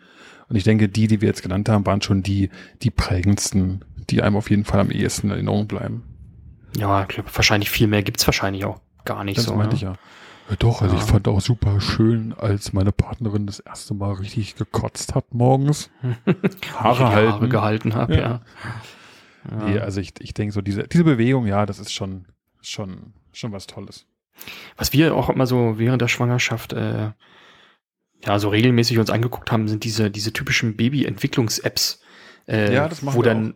Und 0.49 0.57
ich 0.57 0.65
denke, 0.65 0.89
die, 0.89 1.07
die 1.07 1.21
wir 1.21 1.29
jetzt 1.29 1.43
genannt 1.43 1.69
haben, 1.69 1.85
waren 1.85 2.01
schon 2.01 2.23
die, 2.23 2.49
die 2.81 2.91
prägendsten, 2.91 3.85
die 4.09 4.23
einem 4.23 4.37
auf 4.37 4.49
jeden 4.49 4.65
Fall 4.65 4.81
am 4.81 4.91
ehesten 4.91 5.27
in 5.27 5.33
Erinnerung 5.33 5.69
bleiben. 5.69 6.03
Ja, 6.79 7.03
ich 7.03 7.09
glaube, 7.09 7.29
wahrscheinlich 7.35 7.71
viel 7.71 7.89
mehr 7.89 8.03
gibt's 8.03 8.27
wahrscheinlich 8.27 8.65
auch 8.65 8.81
gar 9.05 9.25
nicht 9.25 9.37
das 9.37 9.45
so. 9.45 9.55
meinte 9.55 9.75
ne? 9.75 9.77
ich 9.77 9.83
ja. 9.83 9.99
Doch, 10.59 10.81
also 10.83 10.97
ja. 10.97 11.03
ich 11.03 11.09
fand 11.09 11.29
auch 11.29 11.41
super 11.41 11.81
schön, 11.81 12.33
als 12.33 12.73
meine 12.73 12.93
Partnerin 12.93 13.47
das 13.47 13.61
erste 13.61 13.95
Mal 13.95 14.15
richtig 14.15 14.57
gekotzt 14.57 15.15
hat 15.15 15.35
morgens. 15.35 15.91
Haare, 16.75 17.09
halten. 17.09 17.33
Haare 17.33 17.49
gehalten 17.49 17.95
habe, 17.95 18.15
ja. 18.15 18.21
ja. 18.21 18.41
ja. 19.51 19.69
Nee, 19.69 19.79
also 19.79 20.01
ich, 20.01 20.15
ich 20.21 20.33
denke 20.33 20.53
so, 20.53 20.63
diese, 20.63 20.85
diese 20.85 21.05
Bewegung, 21.05 21.47
ja, 21.47 21.67
das 21.67 21.79
ist 21.79 21.93
schon, 21.93 22.27
schon, 22.63 23.13
schon 23.33 23.53
was 23.53 23.67
Tolles. 23.67 24.07
Was 24.77 24.93
wir 24.93 25.15
auch 25.15 25.29
immer 25.29 25.47
so 25.47 25.79
während 25.79 26.01
der 26.01 26.09
Schwangerschaft 26.09 26.73
äh, 26.73 27.11
ja 28.25 28.39
so 28.39 28.49
regelmäßig 28.49 28.99
uns 28.99 29.11
angeguckt 29.11 29.53
haben, 29.53 29.69
sind 29.69 29.85
diese, 29.85 30.11
diese 30.11 30.33
typischen 30.33 30.77
Baby-Entwicklungs-Apps, 30.77 32.01
äh, 32.47 32.73
ja, 32.73 32.89
wo 33.03 33.23
dann, 33.23 33.53
auch. 33.53 33.55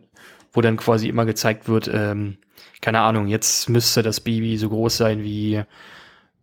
wo 0.53 0.61
dann 0.61 0.77
quasi 0.77 1.07
immer 1.07 1.25
gezeigt 1.25 1.67
wird, 1.67 1.89
ähm, 1.91 2.37
keine 2.81 2.99
Ahnung, 3.01 3.27
jetzt 3.27 3.69
müsste 3.69 4.03
das 4.03 4.19
Baby 4.19 4.57
so 4.57 4.69
groß 4.69 4.97
sein 4.97 5.23
wie 5.23 5.63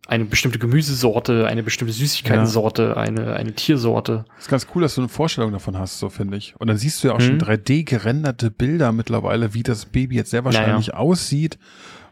eine 0.07 0.25
bestimmte 0.25 0.59
Gemüsesorte, 0.59 1.47
eine 1.47 1.63
bestimmte 1.63 1.93
Süßigkeitensorte, 1.95 2.83
ja. 2.83 2.97
eine, 2.97 3.35
eine 3.35 3.53
Tiersorte. 3.53 4.25
Das 4.37 4.47
ist 4.47 4.51
ganz 4.51 4.67
cool, 4.75 4.83
dass 4.83 4.97
du 4.97 5.03
eine 5.03 5.09
Vorstellung 5.09 5.53
davon 5.53 5.79
hast, 5.79 5.99
so 5.99 6.09
finde 6.09 6.37
ich. 6.37 6.55
Und 6.59 6.67
dann 6.69 6.77
siehst 6.77 7.03
du 7.03 7.09
ja 7.09 7.15
auch 7.15 7.21
hm. 7.21 7.27
schon 7.27 7.41
3D 7.41 7.85
gerenderte 7.85 8.51
Bilder 8.51 8.93
mittlerweile, 8.93 9.55
wie 9.55 9.63
das 9.63 9.87
Baby 9.87 10.17
jetzt 10.17 10.31
sehr 10.31 10.45
wahrscheinlich 10.45 10.89
naja. 10.89 10.99
aussieht. 10.99 11.59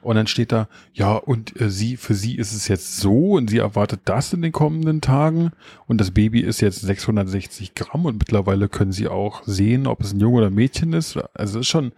Und 0.01 0.15
dann 0.15 0.29
steht 0.29 0.53
da, 0.53 0.69
ja, 0.95 1.15
und 1.15 1.61
äh, 1.61 1.71
sie, 1.71 1.97
für 1.97 2.15
sie 2.15 2.37
ist 2.37 2.53
es 2.53 2.69
jetzt 2.69 2.99
so 2.99 3.33
und 3.33 3.51
sie 3.51 3.59
erwartet 3.59 4.03
das 4.05 4.33
in 4.33 4.43
den 4.43 4.53
kommenden 4.53 5.01
Tagen. 5.01 5.51
Und 5.87 6.01
das 6.01 6.13
Baby 6.13 6.41
ist 6.41 6.61
jetzt 6.61 6.83
660 6.83 7.75
Gramm 7.75 8.07
und 8.07 8.19
mittlerweile 8.19 8.69
können 8.69 8.93
sie 8.93 9.09
auch 9.09 9.43
sehen, 9.45 9.87
ob 9.87 10.01
es 10.03 10.13
ein 10.13 10.21
Junge 10.21 10.39
oder 10.39 10.47
ein 10.47 10.55
Mädchen 10.55 10.93
ist. 10.93 11.17
Also 11.35 11.59
es 11.59 11.67
ist 11.67 11.69
schon, 11.69 11.93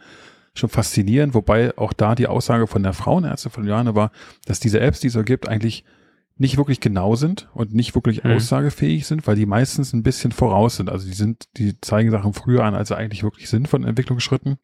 schon 0.61 0.71
faszinierend, 0.71 1.35
wobei 1.35 1.77
auch 1.77 1.93
da 1.93 2.15
die 2.15 2.27
Aussage 2.27 2.67
von 2.67 2.83
der 2.83 2.93
Frauenärztin 2.93 3.51
von 3.51 3.67
Johanne 3.67 3.95
war, 3.95 4.13
dass 4.47 4.61
diese 4.61 4.81
Apps, 4.81 5.01
die 5.01 5.09
es 5.09 5.15
so 5.15 5.25
gibt, 5.25 5.49
eigentlich 5.49 5.85
nicht 6.37 6.57
wirklich 6.57 6.81
genau 6.81 7.17
sind 7.17 7.49
und 7.53 7.75
nicht 7.75 7.95
wirklich 7.95 8.25
mhm. 8.25 8.33
aussagefähig 8.33 9.07
sind, 9.07 9.27
weil 9.27 9.37
die 9.37 9.45
meistens 9.45 9.93
ein 9.93 10.03
bisschen 10.03 10.33
voraus 10.33 10.77
sind. 10.77 10.89
Also 10.89 11.07
die 11.07 11.13
sind, 11.13 11.49
die 11.59 11.79
zeigen 11.81 12.11
Sachen 12.11 12.33
früher 12.33 12.65
an, 12.65 12.75
als 12.75 12.89
sie 12.89 12.97
eigentlich 12.97 13.23
wirklich 13.23 13.51
sind 13.51 13.69
von 13.69 13.85
Entwicklungsschritten. 13.85 14.59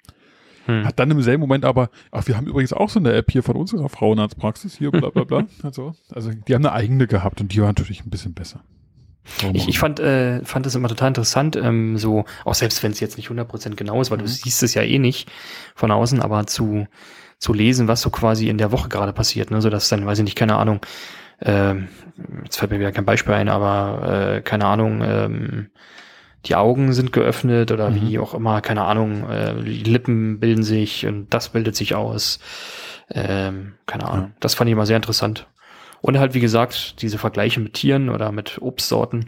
Hm. 0.65 0.85
Hat 0.85 0.99
dann 0.99 1.11
im 1.11 1.23
selben 1.23 1.43
Moment 1.43 1.65
aber, 1.65 1.91
ach, 2.11 2.27
wir 2.27 2.37
haben 2.37 2.47
übrigens 2.47 2.73
auch 2.73 2.89
so 2.89 2.99
eine 2.99 3.13
App 3.13 3.31
hier 3.31 3.43
von 3.43 3.57
unserer 3.57 3.89
Frauenarztpraxis 3.89 4.77
hier, 4.77 4.91
bla 4.91 5.11
bla 5.11 5.25
bla. 5.25 5.47
also, 5.63 5.95
also 6.11 6.31
die 6.31 6.55
haben 6.55 6.65
eine 6.65 6.75
eigene 6.75 7.07
gehabt 7.07 7.41
und 7.41 7.53
die 7.53 7.61
war 7.61 7.69
natürlich 7.69 8.05
ein 8.05 8.11
bisschen 8.11 8.35
besser. 8.35 8.65
Ich, 9.53 9.69
ich 9.69 9.79
fand, 9.79 10.01
äh, 10.01 10.45
fand 10.45 10.67
das 10.67 10.75
immer 10.75 10.89
total 10.89 11.09
interessant, 11.09 11.57
ähm, 11.57 11.99
so, 11.99 12.25
auch 12.45 12.55
selbst 12.55 12.83
wenn 12.83 12.93
es 12.93 13.01
jetzt 13.01 13.17
nicht 13.17 13.29
100% 13.29 13.75
genau 13.75 14.01
ist, 14.01 14.11
weil 14.11 14.19
mhm. 14.19 14.23
du 14.23 14.29
siehst 14.29 14.63
es 14.63 14.75
ja 14.75 14.83
eh 14.83 14.99
nicht 14.99 15.31
von 15.75 15.91
außen, 15.91 16.23
aber 16.23 16.47
zu, 16.47 16.87
zu 17.39 17.53
lesen, 17.53 17.89
was 17.89 18.01
so 18.01 18.11
quasi 18.11 18.49
in 18.49 18.59
der 18.59 18.73
Woche 18.73 18.89
gerade 18.89 19.13
passiert, 19.13 19.51
ne, 19.51 19.61
so 19.61 19.71
dass 19.71 19.89
dann, 19.89 20.07
weiß 20.07 20.19
ich 20.19 20.25
nicht, 20.25 20.37
keine 20.37 20.57
Ahnung, 20.57 20.81
äh, 21.41 21.75
jetzt 22.45 22.59
fällt 22.59 22.71
mir 22.71 22.79
wieder 22.79 22.93
kein 22.93 23.05
Beispiel 23.05 23.35
ein, 23.35 23.49
aber 23.49 24.37
äh, 24.37 24.41
keine 24.43 24.67
Ahnung, 24.67 25.03
ähm, 25.03 25.71
die 26.47 26.55
Augen 26.55 26.93
sind 26.93 27.13
geöffnet 27.13 27.73
oder 27.73 27.91
mhm. 27.91 28.09
wie 28.09 28.19
auch 28.19 28.35
immer, 28.35 28.61
keine 28.61 28.83
Ahnung, 28.83 29.29
äh, 29.29 29.63
die 29.63 29.83
Lippen 29.83 30.39
bilden 30.41 30.63
sich 30.63 31.07
und 31.07 31.29
das 31.35 31.51
bildet 31.51 31.77
sich 31.77 31.95
aus. 31.95 32.39
Ähm, 33.11 33.75
keine 33.87 34.09
Ahnung. 34.09 34.27
Ja. 34.27 34.37
Das 34.41 34.55
fand 34.55 34.69
ich 34.69 34.73
immer 34.73 34.87
sehr 34.87 34.97
interessant. 34.97 35.47
Und 36.07 36.21
halt, 36.21 36.35
wie 36.35 36.41
gesagt, 36.41 37.03
diese 37.03 37.19
Vergleiche 37.19 37.59
mit 37.59 37.75
Tieren 37.75 38.11
oder 38.11 38.31
mit 38.31 38.63
Obstsorten, 38.63 39.27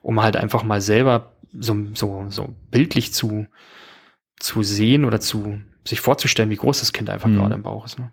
um 0.00 0.22
halt 0.22 0.36
einfach 0.36 0.62
mal 0.62 0.80
selber 0.80 1.32
so, 1.52 1.76
so, 1.94 2.26
so 2.28 2.54
bildlich 2.70 3.12
zu, 3.12 3.48
zu 4.38 4.62
sehen 4.62 5.04
oder 5.04 5.18
zu 5.18 5.60
sich 5.84 6.00
vorzustellen, 6.00 6.50
wie 6.50 6.56
groß 6.56 6.78
das 6.78 6.92
Kind 6.92 7.10
einfach 7.10 7.28
mhm. 7.28 7.34
gerade 7.34 7.54
im 7.56 7.62
Bauch 7.62 7.84
ist. 7.84 7.98
Ne? 7.98 8.12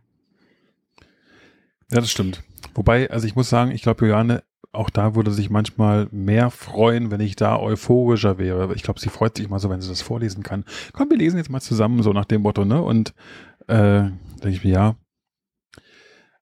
Ja, 1.92 2.00
das 2.00 2.10
stimmt. 2.10 2.42
Wobei, 2.74 3.08
also 3.12 3.28
ich 3.28 3.36
muss 3.36 3.50
sagen, 3.50 3.70
ich 3.70 3.84
glaube, 3.84 4.04
Juliane, 4.04 4.42
auch 4.72 4.90
da 4.90 5.14
würde 5.14 5.30
sich 5.30 5.52
manchmal 5.52 6.08
mehr 6.10 6.50
freuen, 6.50 7.12
wenn 7.12 7.22
ich 7.22 7.36
da 7.36 7.60
euphorischer 7.60 8.40
wäre. 8.40 8.74
Ich 8.74 8.82
glaube, 8.82 9.00
sie 9.00 9.10
freut 9.10 9.38
sich 9.38 9.48
mal 9.48 9.60
so, 9.60 9.70
wenn 9.70 9.82
sie 9.82 9.90
das 9.90 10.02
vorlesen 10.02 10.42
kann. 10.42 10.66
Komm, 10.92 11.12
wir 11.12 11.18
lesen 11.18 11.38
jetzt 11.38 11.52
mal 11.52 11.62
zusammen, 11.62 12.02
so 12.02 12.14
nach 12.14 12.26
dem 12.26 12.42
Motto, 12.42 12.66
ne? 12.66 12.82
Und 12.82 13.14
äh, 13.68 14.10
denke 14.42 14.50
ich 14.50 14.64
mir, 14.64 14.74
ja. 14.74 14.96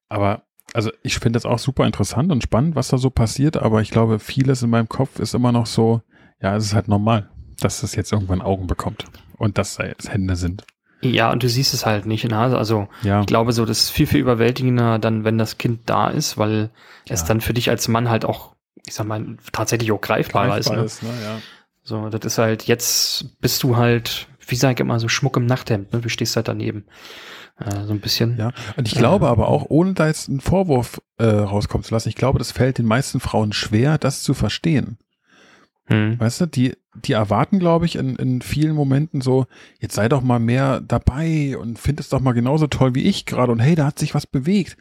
Aber, 0.07 0.43
also 0.75 0.91
ich 1.03 1.19
finde 1.19 1.37
das 1.37 1.45
auch 1.45 1.57
super 1.57 1.85
interessant 1.85 2.31
und 2.33 2.43
spannend, 2.43 2.75
was 2.75 2.89
da 2.89 2.97
so 2.97 3.09
passiert, 3.09 3.55
aber 3.55 3.81
ich 3.81 3.91
glaube, 3.91 4.19
vieles 4.19 4.61
in 4.61 4.69
meinem 4.69 4.89
Kopf 4.89 5.19
ist 5.19 5.33
immer 5.33 5.53
noch 5.53 5.67
so, 5.67 6.01
ja, 6.41 6.53
es 6.55 6.65
ist 6.65 6.73
halt 6.73 6.89
normal, 6.89 7.29
dass 7.61 7.79
das 7.79 7.95
jetzt 7.95 8.11
irgendwann 8.11 8.41
Augen 8.41 8.67
bekommt 8.67 9.05
und 9.37 9.57
dass 9.57 9.75
da 9.75 9.85
jetzt 9.85 10.11
Hände 10.11 10.35
sind. 10.35 10.65
Ja, 11.01 11.31
und 11.31 11.43
du 11.43 11.49
siehst 11.49 11.73
es 11.73 11.85
halt 11.85 12.05
nicht. 12.05 12.27
Ne? 12.27 12.37
Also 12.37 12.89
ja. 13.03 13.21
ich 13.21 13.25
glaube 13.25 13.53
so, 13.53 13.65
das 13.65 13.83
ist 13.83 13.89
viel, 13.91 14.07
viel 14.07 14.19
überwältigender 14.19 14.99
dann, 14.99 15.23
wenn 15.23 15.37
das 15.37 15.57
Kind 15.57 15.81
da 15.85 16.09
ist, 16.09 16.37
weil 16.37 16.69
ja. 17.07 17.13
es 17.13 17.23
dann 17.23 17.39
für 17.39 17.53
dich 17.53 17.69
als 17.69 17.87
Mann 17.87 18.09
halt 18.09 18.25
auch, 18.25 18.53
ich 18.85 18.95
sag 18.95 19.07
mal, 19.07 19.37
tatsächlich 19.53 19.93
auch 19.93 20.01
greifbarer 20.01 20.47
greifbar 20.47 20.83
ist. 20.83 21.01
Ne? 21.03 21.09
ist 21.09 21.19
ne? 21.21 21.23
Ja. 21.23 21.37
So, 21.83 22.09
das 22.09 22.25
ist 22.25 22.37
halt, 22.37 22.63
jetzt 22.63 23.39
bist 23.39 23.63
du 23.63 23.77
halt, 23.77 24.27
wie 24.47 24.55
sag 24.55 24.73
ich 24.73 24.79
immer, 24.79 24.99
so 24.99 25.07
Schmuck 25.07 25.37
im 25.37 25.45
Nachthemd, 25.45 25.93
ne? 25.93 26.01
Du 26.01 26.09
stehst 26.09 26.35
halt 26.35 26.47
daneben. 26.47 26.85
Äh, 27.57 27.85
so 27.85 27.93
ein 27.93 28.01
bisschen. 28.01 28.37
Ja, 28.37 28.51
und 28.75 28.87
ich 28.87 28.95
glaube 28.95 29.27
aber 29.27 29.47
auch, 29.47 29.65
ohne 29.69 29.93
da 29.93 30.07
jetzt 30.07 30.29
einen 30.29 30.41
Vorwurf 30.41 31.01
äh, 31.17 31.25
rauskommen 31.25 31.83
zu 31.83 31.93
lassen, 31.93 32.09
ich 32.09 32.15
glaube, 32.15 32.39
das 32.39 32.51
fällt 32.51 32.77
den 32.77 32.85
meisten 32.85 33.19
Frauen 33.19 33.53
schwer, 33.53 33.97
das 33.97 34.23
zu 34.23 34.33
verstehen. 34.33 34.97
Hm. 35.87 36.19
Weißt 36.19 36.41
du, 36.41 36.45
die, 36.47 36.73
die 36.95 37.13
erwarten, 37.13 37.59
glaube 37.59 37.85
ich, 37.85 37.95
in, 37.95 38.15
in 38.15 38.41
vielen 38.41 38.75
Momenten 38.75 39.21
so, 39.21 39.45
jetzt 39.79 39.95
sei 39.95 40.09
doch 40.09 40.21
mal 40.21 40.39
mehr 40.39 40.81
dabei 40.81 41.57
und 41.57 41.77
find 41.77 41.99
es 41.99 42.09
doch 42.09 42.19
mal 42.19 42.33
genauso 42.33 42.67
toll 42.67 42.95
wie 42.95 43.03
ich 43.03 43.25
gerade 43.25 43.51
und 43.51 43.59
hey, 43.59 43.75
da 43.75 43.85
hat 43.85 43.99
sich 43.99 44.15
was 44.15 44.25
bewegt. 44.25 44.77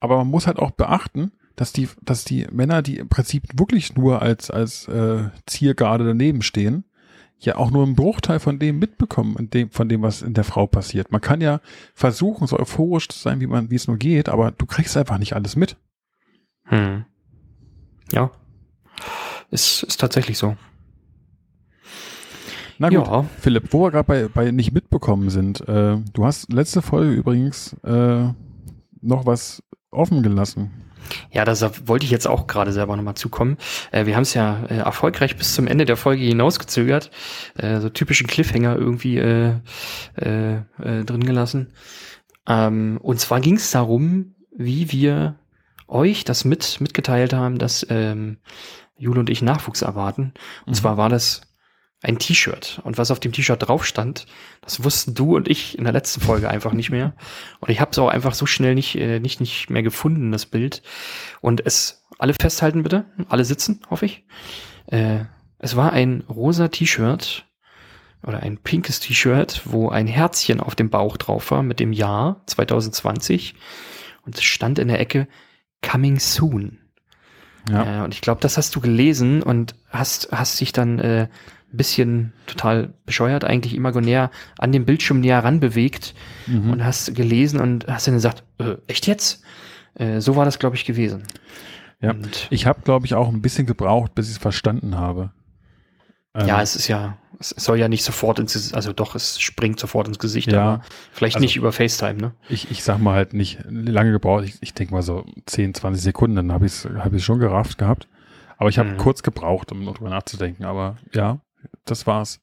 Aber 0.00 0.18
man 0.18 0.28
muss 0.28 0.46
halt 0.46 0.58
auch 0.58 0.70
beachten, 0.70 1.32
dass 1.56 1.72
die, 1.72 1.88
dass 2.02 2.24
die 2.24 2.46
Männer, 2.52 2.82
die 2.82 2.98
im 2.98 3.08
Prinzip 3.08 3.44
wirklich 3.54 3.96
nur 3.96 4.22
als, 4.22 4.50
als 4.50 4.86
äh, 4.86 5.30
Ziergarde 5.46 6.04
daneben 6.04 6.42
stehen, 6.42 6.84
ja 7.40 7.56
auch 7.56 7.70
nur 7.70 7.84
einen 7.84 7.94
Bruchteil 7.94 8.40
von 8.40 8.58
dem 8.58 8.78
mitbekommen, 8.78 9.50
dem, 9.50 9.70
von 9.70 9.88
dem, 9.88 10.02
was 10.02 10.22
in 10.22 10.34
der 10.34 10.44
Frau 10.44 10.66
passiert. 10.66 11.12
Man 11.12 11.20
kann 11.20 11.40
ja 11.40 11.60
versuchen, 11.94 12.46
so 12.46 12.58
euphorisch 12.58 13.08
zu 13.08 13.18
sein, 13.18 13.40
wie 13.40 13.46
man, 13.46 13.70
wie 13.70 13.76
es 13.76 13.86
nur 13.86 13.96
geht, 13.96 14.28
aber 14.28 14.50
du 14.50 14.66
kriegst 14.66 14.96
einfach 14.96 15.18
nicht 15.18 15.34
alles 15.34 15.56
mit. 15.56 15.76
Hm. 16.64 17.04
Ja. 18.12 18.30
Ist, 19.50 19.82
ist 19.84 20.00
tatsächlich 20.00 20.38
so. 20.38 20.56
Na 22.78 22.90
gut, 22.90 23.06
ja. 23.06 23.24
Philipp, 23.40 23.72
wo 23.72 23.84
wir 23.84 23.90
gerade 23.90 24.04
bei, 24.04 24.28
bei 24.28 24.50
nicht 24.50 24.72
mitbekommen 24.72 25.30
sind, 25.30 25.66
äh, 25.68 25.96
du 26.12 26.24
hast 26.24 26.52
letzte 26.52 26.80
Folge 26.80 27.12
übrigens 27.12 27.72
äh, 27.82 28.28
noch 29.00 29.26
was 29.26 29.62
offen 29.90 30.22
gelassen. 30.22 30.70
Ja, 31.30 31.44
da 31.44 31.54
wollte 31.86 32.04
ich 32.04 32.10
jetzt 32.10 32.26
auch 32.26 32.46
gerade 32.46 32.72
selber 32.72 32.96
nochmal 32.96 33.14
zukommen. 33.14 33.56
Äh, 33.90 34.06
wir 34.06 34.16
haben 34.16 34.22
es 34.22 34.34
ja 34.34 34.64
äh, 34.68 34.78
erfolgreich 34.78 35.36
bis 35.36 35.54
zum 35.54 35.66
Ende 35.66 35.84
der 35.84 35.96
Folge 35.96 36.24
hinausgezögert, 36.24 37.10
äh, 37.56 37.80
so 37.80 37.88
typischen 37.88 38.26
Cliffhanger 38.26 38.76
irgendwie 38.76 39.18
äh, 39.18 39.54
äh, 40.16 40.56
äh, 40.56 41.04
drin 41.04 41.24
gelassen. 41.24 41.72
Ähm, 42.46 42.98
und 43.02 43.20
zwar 43.20 43.40
ging 43.40 43.56
es 43.56 43.70
darum, 43.70 44.34
wie 44.56 44.90
wir 44.92 45.36
euch 45.86 46.24
das 46.24 46.44
mit 46.44 46.80
mitgeteilt 46.80 47.32
haben, 47.32 47.58
dass 47.58 47.86
ähm, 47.88 48.38
Jule 48.96 49.20
und 49.20 49.30
ich 49.30 49.42
Nachwuchs 49.42 49.82
erwarten. 49.82 50.34
Und 50.66 50.72
mhm. 50.72 50.74
zwar 50.74 50.96
war 50.96 51.08
das 51.08 51.42
ein 52.02 52.18
T-Shirt. 52.18 52.80
Und 52.84 52.96
was 52.98 53.10
auf 53.10 53.20
dem 53.20 53.32
T-Shirt 53.32 53.60
drauf 53.60 53.84
stand, 53.84 54.26
das 54.60 54.84
wussten 54.84 55.14
du 55.14 55.36
und 55.36 55.48
ich 55.48 55.76
in 55.76 55.84
der 55.84 55.92
letzten 55.92 56.20
Folge 56.20 56.48
einfach 56.48 56.72
nicht 56.72 56.90
mehr. 56.90 57.14
Und 57.60 57.70
ich 57.70 57.80
habe 57.80 57.90
es 57.90 57.98
auch 57.98 58.08
einfach 58.08 58.34
so 58.34 58.46
schnell 58.46 58.74
nicht, 58.74 58.94
äh, 58.96 59.18
nicht, 59.18 59.40
nicht 59.40 59.68
mehr 59.70 59.82
gefunden, 59.82 60.30
das 60.30 60.46
Bild. 60.46 60.82
Und 61.40 61.64
es, 61.64 62.06
alle 62.18 62.34
festhalten 62.40 62.82
bitte, 62.84 63.06
alle 63.28 63.44
sitzen, 63.44 63.80
hoffe 63.90 64.06
ich. 64.06 64.24
Äh, 64.86 65.24
es 65.58 65.74
war 65.74 65.92
ein 65.92 66.22
rosa 66.28 66.68
T-Shirt 66.68 67.46
oder 68.22 68.40
ein 68.40 68.58
pinkes 68.58 69.00
T-Shirt, 69.00 69.62
wo 69.64 69.88
ein 69.88 70.06
Herzchen 70.06 70.60
auf 70.60 70.76
dem 70.76 70.90
Bauch 70.90 71.16
drauf 71.16 71.50
war 71.50 71.64
mit 71.64 71.80
dem 71.80 71.92
Jahr 71.92 72.42
2020. 72.46 73.54
Und 74.24 74.36
es 74.36 74.44
stand 74.44 74.78
in 74.78 74.88
der 74.88 75.00
Ecke 75.00 75.26
Coming 75.82 76.20
Soon. 76.20 76.78
Ja. 77.70 78.00
Äh, 78.00 78.04
und 78.04 78.14
ich 78.14 78.20
glaube, 78.20 78.40
das 78.40 78.56
hast 78.56 78.74
du 78.74 78.80
gelesen 78.80 79.42
und 79.42 79.74
hast, 79.90 80.28
hast 80.32 80.60
dich 80.60 80.72
dann 80.72 80.98
äh, 80.98 81.28
ein 81.72 81.76
bisschen 81.76 82.32
total 82.46 82.94
bescheuert, 83.04 83.44
eigentlich 83.44 83.74
imaginär 83.74 84.30
an 84.58 84.72
dem 84.72 84.84
Bildschirm 84.86 85.20
näher 85.20 85.44
ranbewegt 85.44 86.14
mhm. 86.46 86.70
und 86.70 86.84
hast 86.84 87.14
gelesen 87.14 87.60
und 87.60 87.86
hast 87.86 88.06
dann 88.06 88.14
gesagt, 88.14 88.42
äh, 88.58 88.76
echt 88.86 89.06
jetzt? 89.06 89.42
Äh, 89.94 90.20
so 90.20 90.36
war 90.36 90.44
das, 90.44 90.58
glaube 90.58 90.76
ich, 90.76 90.84
gewesen. 90.84 91.24
Ja, 92.00 92.12
und 92.12 92.46
ich 92.50 92.66
habe, 92.66 92.80
glaube 92.82 93.06
ich, 93.06 93.14
auch 93.14 93.28
ein 93.28 93.42
bisschen 93.42 93.66
gebraucht, 93.66 94.14
bis 94.14 94.26
ich 94.26 94.36
es 94.36 94.38
verstanden 94.38 94.96
habe. 94.96 95.32
Ähm, 96.34 96.46
ja, 96.46 96.62
es 96.62 96.76
ist 96.76 96.88
ja, 96.88 97.18
es 97.40 97.50
soll 97.50 97.78
ja 97.78 97.88
nicht 97.88 98.04
sofort 98.04 98.38
ins, 98.38 98.72
also 98.74 98.92
doch, 98.92 99.14
es 99.14 99.40
springt 99.40 99.78
sofort 99.78 100.08
ins 100.08 100.18
Gesicht, 100.18 100.50
ja, 100.50 100.62
aber 100.62 100.82
vielleicht 101.12 101.36
also 101.36 101.44
nicht 101.44 101.56
über 101.56 101.72
FaceTime, 101.72 102.14
ne? 102.14 102.32
Ich, 102.48 102.70
ich 102.70 102.82
sag 102.82 102.98
mal 102.98 103.14
halt 103.14 103.32
nicht 103.32 103.60
lange 103.68 104.10
gebraucht, 104.10 104.44
ich, 104.44 104.56
ich 104.60 104.74
denke 104.74 104.94
mal 104.94 105.02
so 105.02 105.24
10, 105.46 105.74
20 105.74 106.02
Sekunden, 106.02 106.36
dann 106.36 106.52
habe 106.52 106.66
ich 106.66 106.72
es 106.72 106.88
hab 106.98 107.12
ich's 107.12 107.24
schon 107.24 107.38
gerafft 107.38 107.78
gehabt. 107.78 108.08
Aber 108.56 108.70
ich 108.70 108.78
habe 108.78 108.90
mhm. 108.90 108.96
kurz 108.96 109.22
gebraucht, 109.22 109.70
um 109.70 109.84
darüber 109.84 110.10
nachzudenken, 110.10 110.64
aber 110.64 110.96
ja, 111.14 111.38
das 111.84 112.06
war's. 112.06 112.40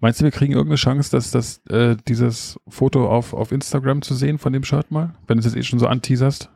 Meinst 0.00 0.20
du, 0.20 0.24
wir 0.24 0.32
kriegen 0.32 0.52
irgendeine 0.52 0.76
Chance, 0.76 1.12
dass 1.12 1.30
das 1.30 1.58
äh, 1.70 1.96
dieses 2.08 2.58
Foto 2.66 3.08
auf, 3.08 3.32
auf 3.32 3.52
Instagram 3.52 4.02
zu 4.02 4.14
sehen 4.14 4.38
von 4.38 4.52
dem 4.52 4.64
Shirt 4.64 4.90
mal? 4.90 5.14
Wenn 5.28 5.38
du 5.38 5.46
es 5.46 5.54
jetzt 5.54 5.56
eh 5.56 5.62
schon 5.62 5.78
so 5.78 5.86
anteaserst? 5.86 6.50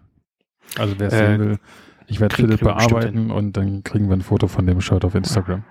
Also 0.76 0.98
wer 0.98 1.06
es 1.06 1.14
äh, 1.14 1.16
sehen 1.18 1.38
will, 1.38 1.58
ich 2.08 2.18
werde 2.18 2.34
Philipp 2.34 2.60
bearbeiten 2.60 3.30
und 3.30 3.56
dann 3.56 3.84
kriegen 3.84 4.08
wir 4.08 4.16
ein 4.16 4.22
Foto 4.22 4.48
von 4.48 4.66
dem 4.66 4.80
Shirt 4.80 5.04
auf 5.04 5.14
Instagram. 5.14 5.62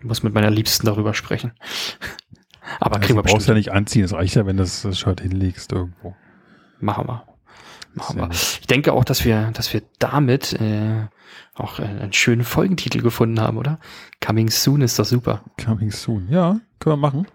Ich 0.00 0.04
muss 0.06 0.22
mit 0.22 0.34
meiner 0.34 0.50
Liebsten 0.50 0.86
darüber 0.86 1.14
sprechen. 1.14 1.52
Aber 2.80 2.96
also 2.96 3.06
kriegen 3.06 3.18
wir 3.18 3.22
brauchst 3.22 3.48
ja 3.48 3.54
nicht 3.54 3.72
anziehen, 3.72 4.04
es 4.04 4.12
reicht 4.12 4.34
ja, 4.34 4.46
wenn 4.46 4.56
du 4.56 4.62
das, 4.62 4.82
das 4.82 4.98
Shirt 4.98 5.20
hinlegst 5.20 5.72
irgendwo. 5.72 6.14
Machen 6.78 7.06
wir. 7.06 7.24
Machen 7.94 8.18
wir. 8.18 8.30
Ich 8.30 8.66
denke 8.66 8.92
auch, 8.92 9.04
dass 9.04 9.24
wir, 9.24 9.50
dass 9.52 9.72
wir 9.74 9.82
damit 9.98 10.52
äh, 10.54 11.06
auch 11.54 11.80
äh, 11.80 11.84
einen 11.84 12.12
schönen 12.12 12.44
Folgentitel 12.44 13.02
gefunden 13.02 13.40
haben, 13.40 13.58
oder? 13.58 13.80
Coming 14.24 14.50
Soon 14.50 14.80
ist 14.82 14.98
doch 14.98 15.04
super. 15.04 15.42
Coming 15.62 15.90
Soon, 15.90 16.28
ja, 16.30 16.60
können 16.78 16.94
wir 16.94 16.96
machen. 16.96 17.26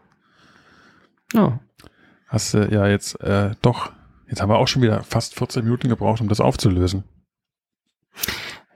Ja. 1.33 1.59
Hast 2.27 2.53
du 2.53 2.67
ja 2.71 2.87
jetzt 2.87 3.19
äh, 3.21 3.51
doch, 3.61 3.91
jetzt 4.27 4.41
haben 4.41 4.49
wir 4.49 4.57
auch 4.57 4.67
schon 4.67 4.81
wieder 4.81 5.03
fast 5.03 5.35
14 5.35 5.63
Minuten 5.63 5.89
gebraucht, 5.89 6.21
um 6.21 6.29
das 6.29 6.39
aufzulösen. 6.39 7.03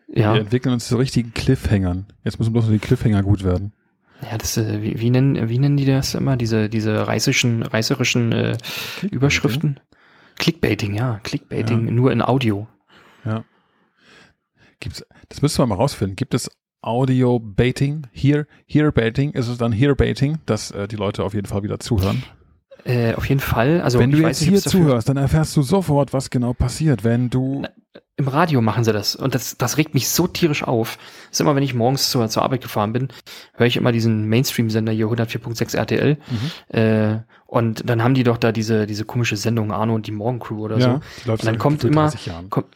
Ja. 0.07 0.33
Wir 0.33 0.41
entwickeln 0.41 0.73
uns 0.73 0.87
zu 0.87 0.97
richtigen 0.97 1.33
Cliffhangern. 1.33 2.07
Jetzt 2.23 2.39
müssen 2.39 2.51
bloß 2.51 2.65
nur 2.65 2.73
die 2.73 2.79
Cliffhanger 2.79 3.23
gut 3.23 3.43
werden. 3.43 3.73
Ja, 4.21 4.37
das, 4.37 4.57
äh, 4.57 4.81
wie, 4.81 4.99
wie, 4.99 5.09
nennen, 5.09 5.49
wie 5.49 5.59
nennen 5.59 5.77
die 5.77 5.85
das 5.85 6.15
immer? 6.15 6.35
Diese, 6.37 6.69
diese 6.69 7.07
reißischen, 7.07 7.63
reißerischen 7.63 8.31
äh, 8.31 8.57
Überschriften? 9.09 9.79
Clickbaiting, 10.37 10.95
ja. 10.95 11.19
Clickbaiting, 11.23 11.87
ja. 11.87 11.91
nur 11.91 12.11
in 12.11 12.21
Audio. 12.21 12.67
Ja. 13.25 13.43
Gibt's, 14.79 15.05
das 15.27 15.41
müssen 15.41 15.59
wir 15.59 15.67
mal 15.67 15.75
rausfinden. 15.75 16.15
Gibt 16.15 16.33
es 16.33 16.49
Audio-Baiting? 16.81 18.07
Here, 18.11 18.47
Here-Baiting? 18.65 19.31
Ist 19.31 19.47
es 19.47 19.57
dann 19.57 19.71
Here-Baiting, 19.71 20.39
dass 20.45 20.71
äh, 20.71 20.87
die 20.87 20.95
Leute 20.95 21.23
auf 21.23 21.33
jeden 21.33 21.47
Fall 21.47 21.63
wieder 21.63 21.79
zuhören? 21.79 22.23
Äh, 22.85 23.13
auf 23.15 23.27
jeden 23.27 23.41
Fall. 23.41 23.81
Also, 23.81 23.99
wenn 23.99 24.11
du 24.11 24.19
jetzt 24.19 24.41
hier 24.41 24.59
zuhörst, 24.61 25.09
dann 25.09 25.17
erfährst 25.17 25.55
du 25.57 25.61
sofort, 25.61 26.13
was 26.13 26.29
genau 26.29 26.53
passiert. 26.53 27.03
Wenn 27.03 27.29
du. 27.29 27.61
Na, 27.61 27.69
Im 28.19 28.27
Radio 28.27 28.59
machen 28.59 28.83
sie 28.83 28.91
das. 28.91 29.15
Und 29.15 29.33
das, 29.33 29.57
das 29.57 29.77
regt 29.77 29.93
mich 29.93 30.09
so 30.09 30.27
tierisch 30.27 30.63
auf. 30.63 30.97
Das 30.97 31.37
ist 31.37 31.39
immer, 31.39 31.55
wenn 31.55 31.63
ich 31.63 31.73
morgens 31.73 32.11
zur, 32.11 32.27
zur 32.27 32.43
Arbeit 32.43 32.59
gefahren 32.59 32.91
bin, 32.91 33.07
höre 33.53 33.67
ich 33.67 33.77
immer 33.77 33.93
diesen 33.93 34.27
Mainstream-Sender 34.27 34.91
hier 34.91 35.05
104.6 35.05 35.77
RTL. 35.77 36.17
Mhm. 36.29 36.77
Äh, 36.77 37.19
und 37.45 37.89
dann 37.89 38.03
haben 38.03 38.15
die 38.15 38.23
doch 38.23 38.35
da 38.35 38.51
diese, 38.51 38.85
diese 38.87 39.05
komische 39.05 39.37
Sendung 39.37 39.71
Arno 39.71 39.95
und 39.95 40.05
die 40.05 40.11
Morgencrew 40.11 40.65
oder 40.65 40.77
ja, 40.77 40.99
so. 41.25 41.31
Und 41.31 41.45
dann 41.45 41.57
kommt 41.57 41.85
immer, 41.85 42.11
kommt, 42.49 42.67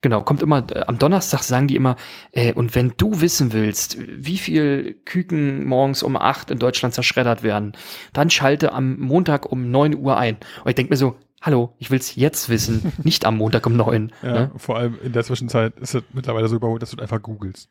Genau, 0.00 0.22
kommt 0.22 0.42
immer, 0.42 0.64
äh, 0.72 0.80
am 0.86 0.98
Donnerstag 0.98 1.44
sagen 1.44 1.68
die 1.68 1.76
immer, 1.76 1.94
äh, 2.32 2.52
und 2.52 2.74
wenn 2.74 2.94
du 2.96 3.20
wissen 3.20 3.52
willst, 3.52 3.96
wie 4.00 4.38
viel 4.38 4.94
Küken 5.04 5.64
morgens 5.66 6.02
um 6.02 6.16
acht 6.16 6.50
in 6.50 6.58
Deutschland 6.58 6.94
zerschreddert 6.94 7.44
werden, 7.44 7.72
dann 8.12 8.30
schalte 8.30 8.72
am 8.72 8.98
Montag 8.98 9.50
um 9.50 9.70
neun 9.70 9.96
Uhr 9.96 10.16
ein. 10.16 10.36
Und 10.64 10.70
ich 10.70 10.74
denke 10.74 10.92
mir 10.92 10.96
so, 10.96 11.16
hallo, 11.40 11.74
ich 11.78 11.90
will's 11.90 12.14
jetzt 12.16 12.48
wissen, 12.48 12.92
nicht 13.02 13.24
am 13.24 13.36
Montag 13.36 13.66
um 13.66 13.76
neun. 13.76 14.12
Ja, 14.22 14.32
ne? 14.32 14.50
vor 14.56 14.76
allem 14.76 14.98
in 15.02 15.12
der 15.12 15.24
Zwischenzeit 15.24 15.78
ist 15.78 15.94
es 15.94 16.02
mittlerweile 16.12 16.48
so 16.48 16.56
überholt, 16.56 16.82
dass 16.82 16.90
du 16.90 17.00
einfach 17.00 17.22
googelst. 17.22 17.68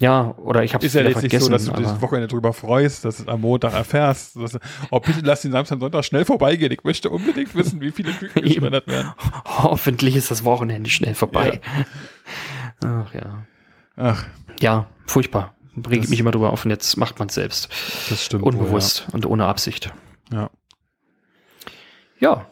Ja, 0.00 0.34
oder 0.38 0.64
ich 0.64 0.74
habe 0.74 0.84
es 0.84 0.92
ja 0.92 1.02
jetzt 1.02 1.22
nicht 1.22 1.40
so, 1.40 1.48
dass 1.48 1.66
du 1.66 1.72
dich 1.72 1.86
das 1.86 2.00
Wochenende 2.00 2.26
drüber 2.26 2.52
freust, 2.52 3.04
dass 3.04 3.18
du 3.18 3.22
es 3.22 3.28
am 3.28 3.42
Montag 3.42 3.74
erfährst. 3.74 4.34
Dass, 4.34 4.58
oh, 4.90 4.98
bitte 4.98 5.20
lass 5.22 5.42
den 5.42 5.52
Samstag, 5.52 5.78
Sonntag 5.78 6.04
schnell 6.04 6.24
vorbeigehen. 6.24 6.72
Ich 6.72 6.82
möchte 6.82 7.10
unbedingt 7.10 7.54
wissen, 7.54 7.80
wie 7.80 7.92
viele 7.92 8.12
Küken 8.12 8.42
gespendet 8.42 8.88
werden. 8.88 9.12
Hoffentlich 9.44 10.16
ist 10.16 10.32
das 10.32 10.42
Wochenende 10.42 10.90
schnell 10.90 11.14
vorbei. 11.14 11.60
Ja. 12.82 13.04
Ach 13.06 13.14
ja. 13.14 13.44
Ach. 13.96 14.26
Ja, 14.58 14.88
furchtbar. 15.06 15.54
Bringe 15.76 16.02
ich 16.02 16.10
mich 16.10 16.18
immer 16.18 16.32
drüber 16.32 16.52
auf 16.52 16.64
und 16.64 16.72
jetzt 16.72 16.96
macht 16.96 17.20
man 17.20 17.28
es 17.28 17.34
selbst. 17.34 17.68
Das 18.10 18.24
stimmt. 18.24 18.42
Unbewusst 18.42 19.02
wohl, 19.02 19.10
ja. 19.10 19.14
und 19.14 19.26
ohne 19.26 19.46
Absicht. 19.46 19.92
Ja. 20.32 20.50
Ja. 22.18 22.46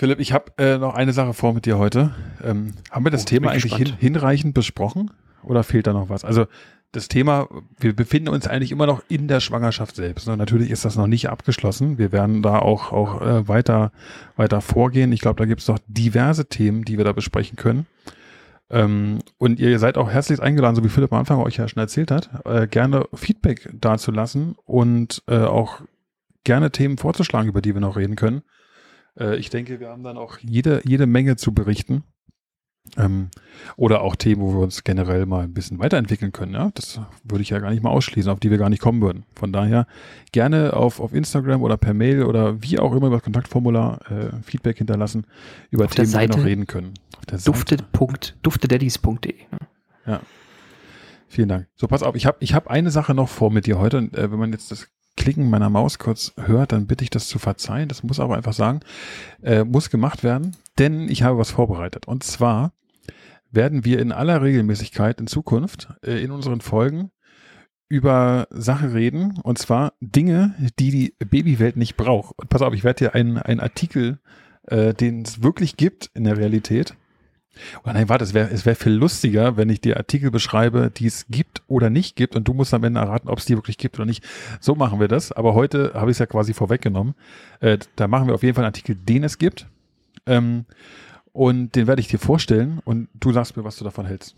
Philipp, 0.00 0.18
ich 0.18 0.32
habe 0.32 0.52
äh, 0.56 0.78
noch 0.78 0.94
eine 0.94 1.12
Sache 1.12 1.34
vor 1.34 1.52
mit 1.52 1.66
dir 1.66 1.76
heute. 1.76 2.14
Ähm, 2.42 2.72
haben 2.90 3.04
wir 3.04 3.10
das 3.10 3.24
oh, 3.24 3.26
Thema 3.26 3.50
eigentlich 3.50 3.74
hin, 3.74 3.92
hinreichend 3.98 4.54
besprochen? 4.54 5.10
Oder 5.42 5.62
fehlt 5.62 5.86
da 5.86 5.92
noch 5.92 6.08
was? 6.08 6.24
Also 6.24 6.46
das 6.90 7.08
Thema, 7.08 7.48
wir 7.78 7.94
befinden 7.94 8.30
uns 8.30 8.46
eigentlich 8.46 8.72
immer 8.72 8.86
noch 8.86 9.02
in 9.08 9.28
der 9.28 9.40
Schwangerschaft 9.40 9.94
selbst. 9.94 10.26
Und 10.26 10.38
natürlich 10.38 10.70
ist 10.70 10.86
das 10.86 10.96
noch 10.96 11.06
nicht 11.06 11.28
abgeschlossen. 11.28 11.98
Wir 11.98 12.12
werden 12.12 12.40
da 12.40 12.60
auch, 12.60 12.92
auch 12.92 13.20
äh, 13.20 13.46
weiter, 13.46 13.92
weiter 14.36 14.62
vorgehen. 14.62 15.12
Ich 15.12 15.20
glaube, 15.20 15.36
da 15.36 15.44
gibt 15.44 15.60
es 15.60 15.68
noch 15.68 15.78
diverse 15.86 16.46
Themen, 16.46 16.86
die 16.86 16.96
wir 16.96 17.04
da 17.04 17.12
besprechen 17.12 17.56
können. 17.56 17.84
Ähm, 18.70 19.18
und 19.36 19.60
ihr 19.60 19.78
seid 19.78 19.98
auch 19.98 20.08
herzlich 20.08 20.40
eingeladen, 20.40 20.76
so 20.76 20.82
wie 20.82 20.88
Philipp 20.88 21.12
am 21.12 21.18
Anfang 21.18 21.40
euch 21.40 21.58
ja 21.58 21.68
schon 21.68 21.82
erzählt 21.82 22.10
hat, 22.10 22.30
äh, 22.46 22.66
gerne 22.66 23.04
Feedback 23.12 23.68
dazulassen 23.78 24.54
und 24.64 25.22
äh, 25.28 25.40
auch 25.40 25.82
gerne 26.44 26.70
Themen 26.70 26.96
vorzuschlagen, 26.96 27.50
über 27.50 27.60
die 27.60 27.74
wir 27.74 27.82
noch 27.82 27.98
reden 27.98 28.16
können. 28.16 28.40
Äh, 29.18 29.36
ich 29.36 29.50
denke, 29.50 29.80
wir 29.80 29.88
haben 29.88 30.02
dann 30.02 30.16
auch 30.16 30.38
jede, 30.38 30.82
jede 30.84 31.06
Menge 31.06 31.36
zu 31.36 31.52
berichten. 31.52 32.04
Ähm, 32.96 33.28
oder 33.76 34.00
auch 34.00 34.16
Themen, 34.16 34.40
wo 34.40 34.54
wir 34.54 34.60
uns 34.60 34.84
generell 34.84 35.26
mal 35.26 35.44
ein 35.44 35.52
bisschen 35.52 35.78
weiterentwickeln 35.78 36.32
können. 36.32 36.54
Ja? 36.54 36.70
Das 36.74 37.00
würde 37.22 37.42
ich 37.42 37.50
ja 37.50 37.58
gar 37.58 37.70
nicht 37.70 37.82
mal 37.82 37.90
ausschließen, 37.90 38.30
auf 38.30 38.40
die 38.40 38.50
wir 38.50 38.58
gar 38.58 38.70
nicht 38.70 38.80
kommen 38.80 39.02
würden. 39.02 39.24
Von 39.34 39.52
daher 39.52 39.86
gerne 40.32 40.72
auf, 40.72 40.98
auf 40.98 41.12
Instagram 41.12 41.62
oder 41.62 41.76
per 41.76 41.94
Mail 41.94 42.24
oder 42.24 42.62
wie 42.62 42.78
auch 42.78 42.94
immer 42.94 43.08
über 43.08 43.16
das 43.16 43.24
Kontaktformular 43.24 44.00
äh, 44.10 44.42
Feedback 44.42 44.78
hinterlassen 44.78 45.26
über 45.70 45.84
auf 45.84 45.94
Themen, 45.94 46.10
die 46.10 46.18
wir 46.18 46.28
noch 46.28 46.44
reden 46.44 46.66
können. 46.66 46.94
Auf 47.18 47.26
der 47.26 47.38
Duftedaddies.de. 48.42 49.34
Ne? 49.34 49.58
Ja. 50.06 50.20
Vielen 51.28 51.48
Dank. 51.48 51.68
So, 51.76 51.86
pass 51.86 52.02
auf, 52.02 52.16
ich 52.16 52.26
habe 52.26 52.38
ich 52.40 52.54
hab 52.54 52.66
eine 52.68 52.90
Sache 52.90 53.14
noch 53.14 53.28
vor 53.28 53.52
mit 53.52 53.66
dir 53.66 53.78
heute. 53.78 53.98
Und, 53.98 54.16
äh, 54.16 54.32
wenn 54.32 54.38
man 54.38 54.52
jetzt 54.52 54.72
das 54.72 54.88
Klicken 55.20 55.50
meiner 55.50 55.68
Maus 55.68 55.98
kurz 55.98 56.32
hört, 56.38 56.72
dann 56.72 56.86
bitte 56.86 57.04
ich 57.04 57.10
das 57.10 57.28
zu 57.28 57.38
verzeihen. 57.38 57.90
Das 57.90 58.02
muss 58.02 58.18
aber 58.18 58.38
einfach 58.38 58.54
sagen, 58.54 58.80
äh, 59.42 59.64
muss 59.64 59.90
gemacht 59.90 60.24
werden, 60.24 60.56
denn 60.78 61.10
ich 61.10 61.22
habe 61.22 61.36
was 61.36 61.50
vorbereitet. 61.50 62.08
Und 62.08 62.24
zwar 62.24 62.72
werden 63.50 63.84
wir 63.84 63.98
in 63.98 64.12
aller 64.12 64.40
Regelmäßigkeit 64.40 65.20
in 65.20 65.26
Zukunft 65.26 65.88
äh, 66.02 66.24
in 66.24 66.30
unseren 66.30 66.62
Folgen 66.62 67.10
über 67.90 68.48
Sachen 68.48 68.92
reden, 68.92 69.38
und 69.42 69.58
zwar 69.58 69.92
Dinge, 70.00 70.54
die 70.78 70.90
die 70.90 71.14
Babywelt 71.18 71.76
nicht 71.76 71.98
braucht. 71.98 72.38
Und 72.38 72.48
pass 72.48 72.62
auf, 72.62 72.72
ich 72.72 72.82
werde 72.82 73.04
dir 73.04 73.14
einen, 73.14 73.36
einen 73.36 73.60
Artikel, 73.60 74.20
äh, 74.68 74.94
den 74.94 75.20
es 75.20 75.42
wirklich 75.42 75.76
gibt 75.76 76.10
in 76.14 76.24
der 76.24 76.38
Realität. 76.38 76.96
Oder 77.82 77.94
nein, 77.94 78.08
warte, 78.08 78.24
es 78.24 78.34
wäre 78.34 78.50
es 78.50 78.64
wär 78.64 78.76
viel 78.76 78.92
lustiger, 78.92 79.56
wenn 79.56 79.68
ich 79.68 79.80
dir 79.80 79.96
Artikel 79.96 80.30
beschreibe, 80.30 80.90
die 80.94 81.06
es 81.06 81.26
gibt 81.28 81.62
oder 81.68 81.90
nicht 81.90 82.16
gibt, 82.16 82.36
und 82.36 82.46
du 82.48 82.54
musst 82.54 82.72
am 82.74 82.84
Ende 82.84 83.00
erraten, 83.00 83.28
ob 83.28 83.38
es 83.38 83.44
die 83.44 83.56
wirklich 83.56 83.78
gibt 83.78 83.98
oder 83.98 84.06
nicht. 84.06 84.24
So 84.60 84.74
machen 84.74 85.00
wir 85.00 85.08
das. 85.08 85.32
Aber 85.32 85.54
heute 85.54 85.92
habe 85.94 86.10
ich 86.10 86.14
es 86.14 86.18
ja 86.18 86.26
quasi 86.26 86.54
vorweggenommen. 86.54 87.14
Äh, 87.60 87.78
da 87.96 88.08
machen 88.08 88.26
wir 88.26 88.34
auf 88.34 88.42
jeden 88.42 88.54
Fall 88.54 88.64
einen 88.64 88.70
Artikel, 88.70 88.96
den 88.96 89.24
es 89.24 89.38
gibt. 89.38 89.66
Ähm, 90.26 90.64
und 91.32 91.76
den 91.76 91.86
werde 91.86 92.00
ich 92.00 92.08
dir 92.08 92.18
vorstellen 92.18 92.80
und 92.84 93.08
du 93.14 93.32
sagst 93.32 93.56
mir, 93.56 93.64
was 93.64 93.76
du 93.76 93.84
davon 93.84 94.06
hältst. 94.06 94.34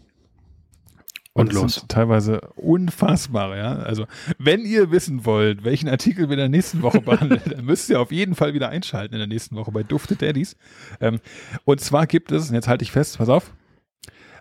Und, 1.35 1.49
und 1.49 1.55
los. 1.55 1.85
teilweise 1.89 2.41
unfassbar, 2.57 3.57
ja. 3.57 3.77
Also, 3.77 4.07
wenn 4.39 4.67
ihr 4.67 4.91
wissen 4.91 5.25
wollt, 5.25 5.65
welchen 5.65 5.89
Artikel 5.89 6.29
wir 6.29 6.35
in 6.35 6.39
der 6.39 6.49
nächsten 6.51 6.83
Woche 6.83 7.01
behandeln, 7.03 7.41
dann 7.47 7.65
müsst 7.65 7.89
ihr 7.89 8.01
auf 8.01 8.13
jeden 8.13 8.35
Fall 8.35 8.53
wieder 8.53 8.69
einschalten 8.69 9.15
in 9.15 9.19
der 9.19 9.29
nächsten 9.29 9.57
Woche 9.57 9.73
bei 9.73 9.83
Dufte 9.83 10.15
Daddies. 10.15 10.57
Ähm, 11.01 11.21
und 11.65 11.81
zwar 11.81 12.07
gibt 12.07 12.33
es, 12.33 12.51
und 12.51 12.55
jetzt 12.55 12.69
halte 12.69 12.85
ich 12.85 12.93
fest, 12.93 13.17
pass 13.17 13.31
auf, 13.31 13.55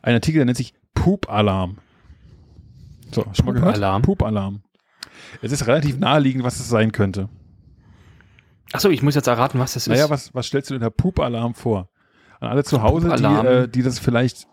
ein 0.01 0.15
Artikel, 0.15 0.39
der 0.39 0.45
nennt 0.45 0.57
sich 0.57 0.73
Poop-Alarm. 0.93 1.77
So, 3.11 3.25
schon 3.33 3.45
mal 3.45 3.53
gehört? 3.53 3.75
Alarm. 3.75 4.01
Poop-Alarm. 4.01 4.61
Es 5.41 5.51
ist 5.51 5.67
relativ 5.67 5.97
naheliegend, 5.97 6.43
was 6.43 6.59
es 6.59 6.67
sein 6.67 6.91
könnte. 6.91 7.29
Achso, 8.73 8.89
ich 8.89 9.01
muss 9.01 9.15
jetzt 9.15 9.27
erraten, 9.27 9.59
was 9.59 9.73
das 9.73 9.83
ist. 9.83 9.93
Naja, 9.93 10.09
was, 10.09 10.33
was 10.33 10.47
stellst 10.47 10.69
du 10.69 10.75
unter 10.75 10.89
Poop-Alarm 10.89 11.53
vor? 11.55 11.89
An 12.39 12.49
alle 12.49 12.63
zu 12.63 12.81
Hause, 12.81 13.15
die, 13.15 13.23
äh, 13.23 13.67
die 13.67 13.83
das 13.83 13.99
vielleicht 13.99 14.47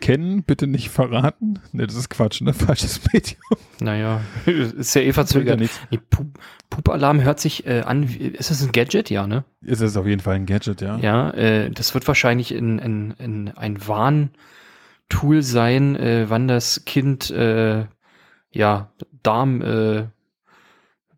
kennen, 0.00 0.42
bitte 0.42 0.66
nicht 0.66 0.90
verraten. 0.90 1.58
Ne, 1.72 1.86
das 1.86 1.96
ist 1.96 2.10
Quatsch, 2.10 2.42
ne? 2.42 2.52
Falsches 2.52 3.00
Medium. 3.12 3.40
Naja, 3.80 4.20
ist 4.46 4.94
ja 4.94 5.02
eh 5.02 5.12
verzögert. 5.12 5.60
Nee, 5.60 5.98
Pup 6.10 6.26
Pup-Alarm 6.68 7.22
hört 7.22 7.38
sich 7.40 7.66
äh, 7.66 7.80
an, 7.80 8.04
ist 8.04 8.50
das 8.50 8.62
ein 8.62 8.72
Gadget? 8.72 9.10
Ja, 9.10 9.26
ne? 9.26 9.44
Ist 9.60 9.80
es 9.80 9.96
auf 9.96 10.06
jeden 10.06 10.22
Fall 10.22 10.36
ein 10.36 10.46
Gadget, 10.46 10.80
ja. 10.80 10.96
Ja, 10.98 11.30
äh, 11.30 11.70
das 11.70 11.92
wird 11.92 12.06
wahrscheinlich 12.08 12.52
in, 12.52 12.78
in, 12.78 13.10
in 13.18 13.50
ein 13.50 13.86
Warntool 13.86 15.42
sein, 15.42 15.96
äh, 15.96 16.30
wann 16.30 16.48
das 16.48 16.84
Kind, 16.86 17.30
äh, 17.30 17.84
ja, 18.52 18.90
Darm, 19.22 19.60
äh, 19.62 20.04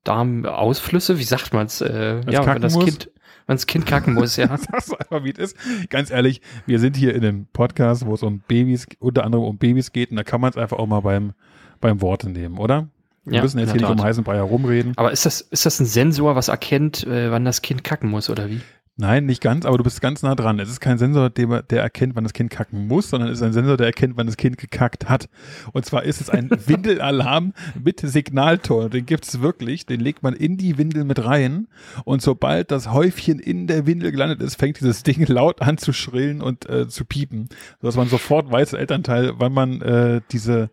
Darmausflüsse, 0.05 1.19
wie 1.19 1.25
sagt 1.25 1.53
man's? 1.53 1.81
Äh, 1.81 2.21
ja, 2.31 2.47
wenn 2.47 2.63
das 2.63 2.75
muss. 2.75 2.85
Kind 2.85 3.11
wenn 3.47 3.57
das 3.57 3.67
Kind 3.67 3.87
kacken 3.87 4.15
muss, 4.15 4.37
ja. 4.37 4.47
das 4.73 4.87
ist 4.87 4.99
einfach, 4.99 5.25
wie 5.25 5.33
es 5.33 5.39
ist. 5.39 5.57
Ganz 5.91 6.11
ehrlich, 6.11 6.41
wir 6.67 6.79
sind 6.79 6.97
hier 6.97 7.15
in 7.15 7.25
einem 7.25 7.47
Podcast, 7.53 8.07
wo 8.07 8.15
es 8.15 8.23
um 8.23 8.41
Babys, 8.41 8.87
unter 9.01 9.25
anderem 9.25 9.45
um 9.45 9.59
Babys 9.59 9.93
geht, 9.93 10.11
und 10.11 10.17
da 10.17 10.25
kann 10.25 10.41
man 10.41 10.51
es 10.51 10.57
einfach 10.57 10.79
auch 10.79 10.87
mal 10.87 11.01
beim, 11.01 11.33
beim 11.81 12.01
Worte 12.01 12.31
nehmen, 12.31 12.59
oder? 12.59 12.89
Wir 13.25 13.37
ja, 13.37 13.43
müssen 13.43 13.59
jetzt 13.59 13.73
hier 13.73 13.81
nicht 13.81 13.91
um 13.91 14.03
heißen 14.03 14.23
Brei 14.23 14.37
herumreden. 14.37 14.93
Aber 14.97 15.11
ist 15.11 15.25
das, 15.25 15.41
ist 15.41 15.65
das 15.65 15.81
ein 15.81 15.87
Sensor, 15.87 16.37
was 16.37 16.49
erkennt, 16.49 17.07
äh, 17.07 17.31
wann 17.31 17.45
das 17.45 17.63
Kind 17.63 17.83
kacken 17.83 18.11
muss, 18.11 18.29
oder 18.29 18.51
wie? 18.51 18.61
Nein, 18.97 19.27
nicht 19.27 19.43
ganz, 19.43 19.67
aber 19.67 19.77
du 19.77 19.83
bist 19.83 20.01
ganz 20.01 20.23
nah 20.23 20.37
dran. 20.37 20.61
Es 20.61 20.69
ist 20.69 20.79
kein 20.79 20.99
Sensor, 20.99 21.29
der, 21.29 21.63
der 21.65 21.83
erkennt, 21.83 22.15
wann 22.15 22.23
das 22.23 22.33
Kind 22.33 22.51
kacken 22.51 22.87
muss, 22.87 23.11
sondern 23.11 23.29
es 23.29 23.39
ist 23.39 23.43
ein 23.43 23.53
Sensor, 23.53 23.77
der 23.77 23.87
erkennt, 23.87 24.17
wann 24.17 24.29
das 24.29 24.37
Kind 24.37 24.57
gekackt 24.57 25.09
hat. 25.09 25.29
Und 25.73 25.85
zwar 25.85 26.05
ist 26.05 26.21
es 26.21 26.31
ein 26.31 26.49
Windelalarm 26.67 27.55
mit 27.83 27.99
Signalton. 28.01 28.91
Den 28.91 29.05
gibt 29.05 29.27
es 29.27 29.41
wirklich. 29.41 29.87
Den 29.87 29.99
legt 29.99 30.23
man 30.23 30.33
in 30.33 30.57
die 30.59 30.79
Windel 30.79 31.03
mit 31.03 31.25
rein. 31.25 31.67
Und 32.05 32.23
sobald 32.23 32.71
das 32.71 32.93
Häufchen 32.93 33.41
in 33.41 33.67
der 33.67 33.85
Windel 33.85 34.13
gelandet 34.13 34.41
ist, 34.41 34.61
fängt 34.61 34.79
dieses 34.79 35.03
Ding 35.03 35.27
laut 35.27 35.61
an 35.61 35.77
zu 35.77 35.93
schrillen 35.93 36.41
und 36.41 36.71
äh, 36.71 36.87
zu 36.87 37.05
piepen. 37.05 37.49
Sodass 37.81 37.97
man 37.97 38.09
sofort 38.09 38.49
weiß, 38.53 38.75
Elternteil, 38.75 39.33
wann 39.39 39.53
man 39.53 39.81
äh, 39.83 40.21
diese, 40.31 40.71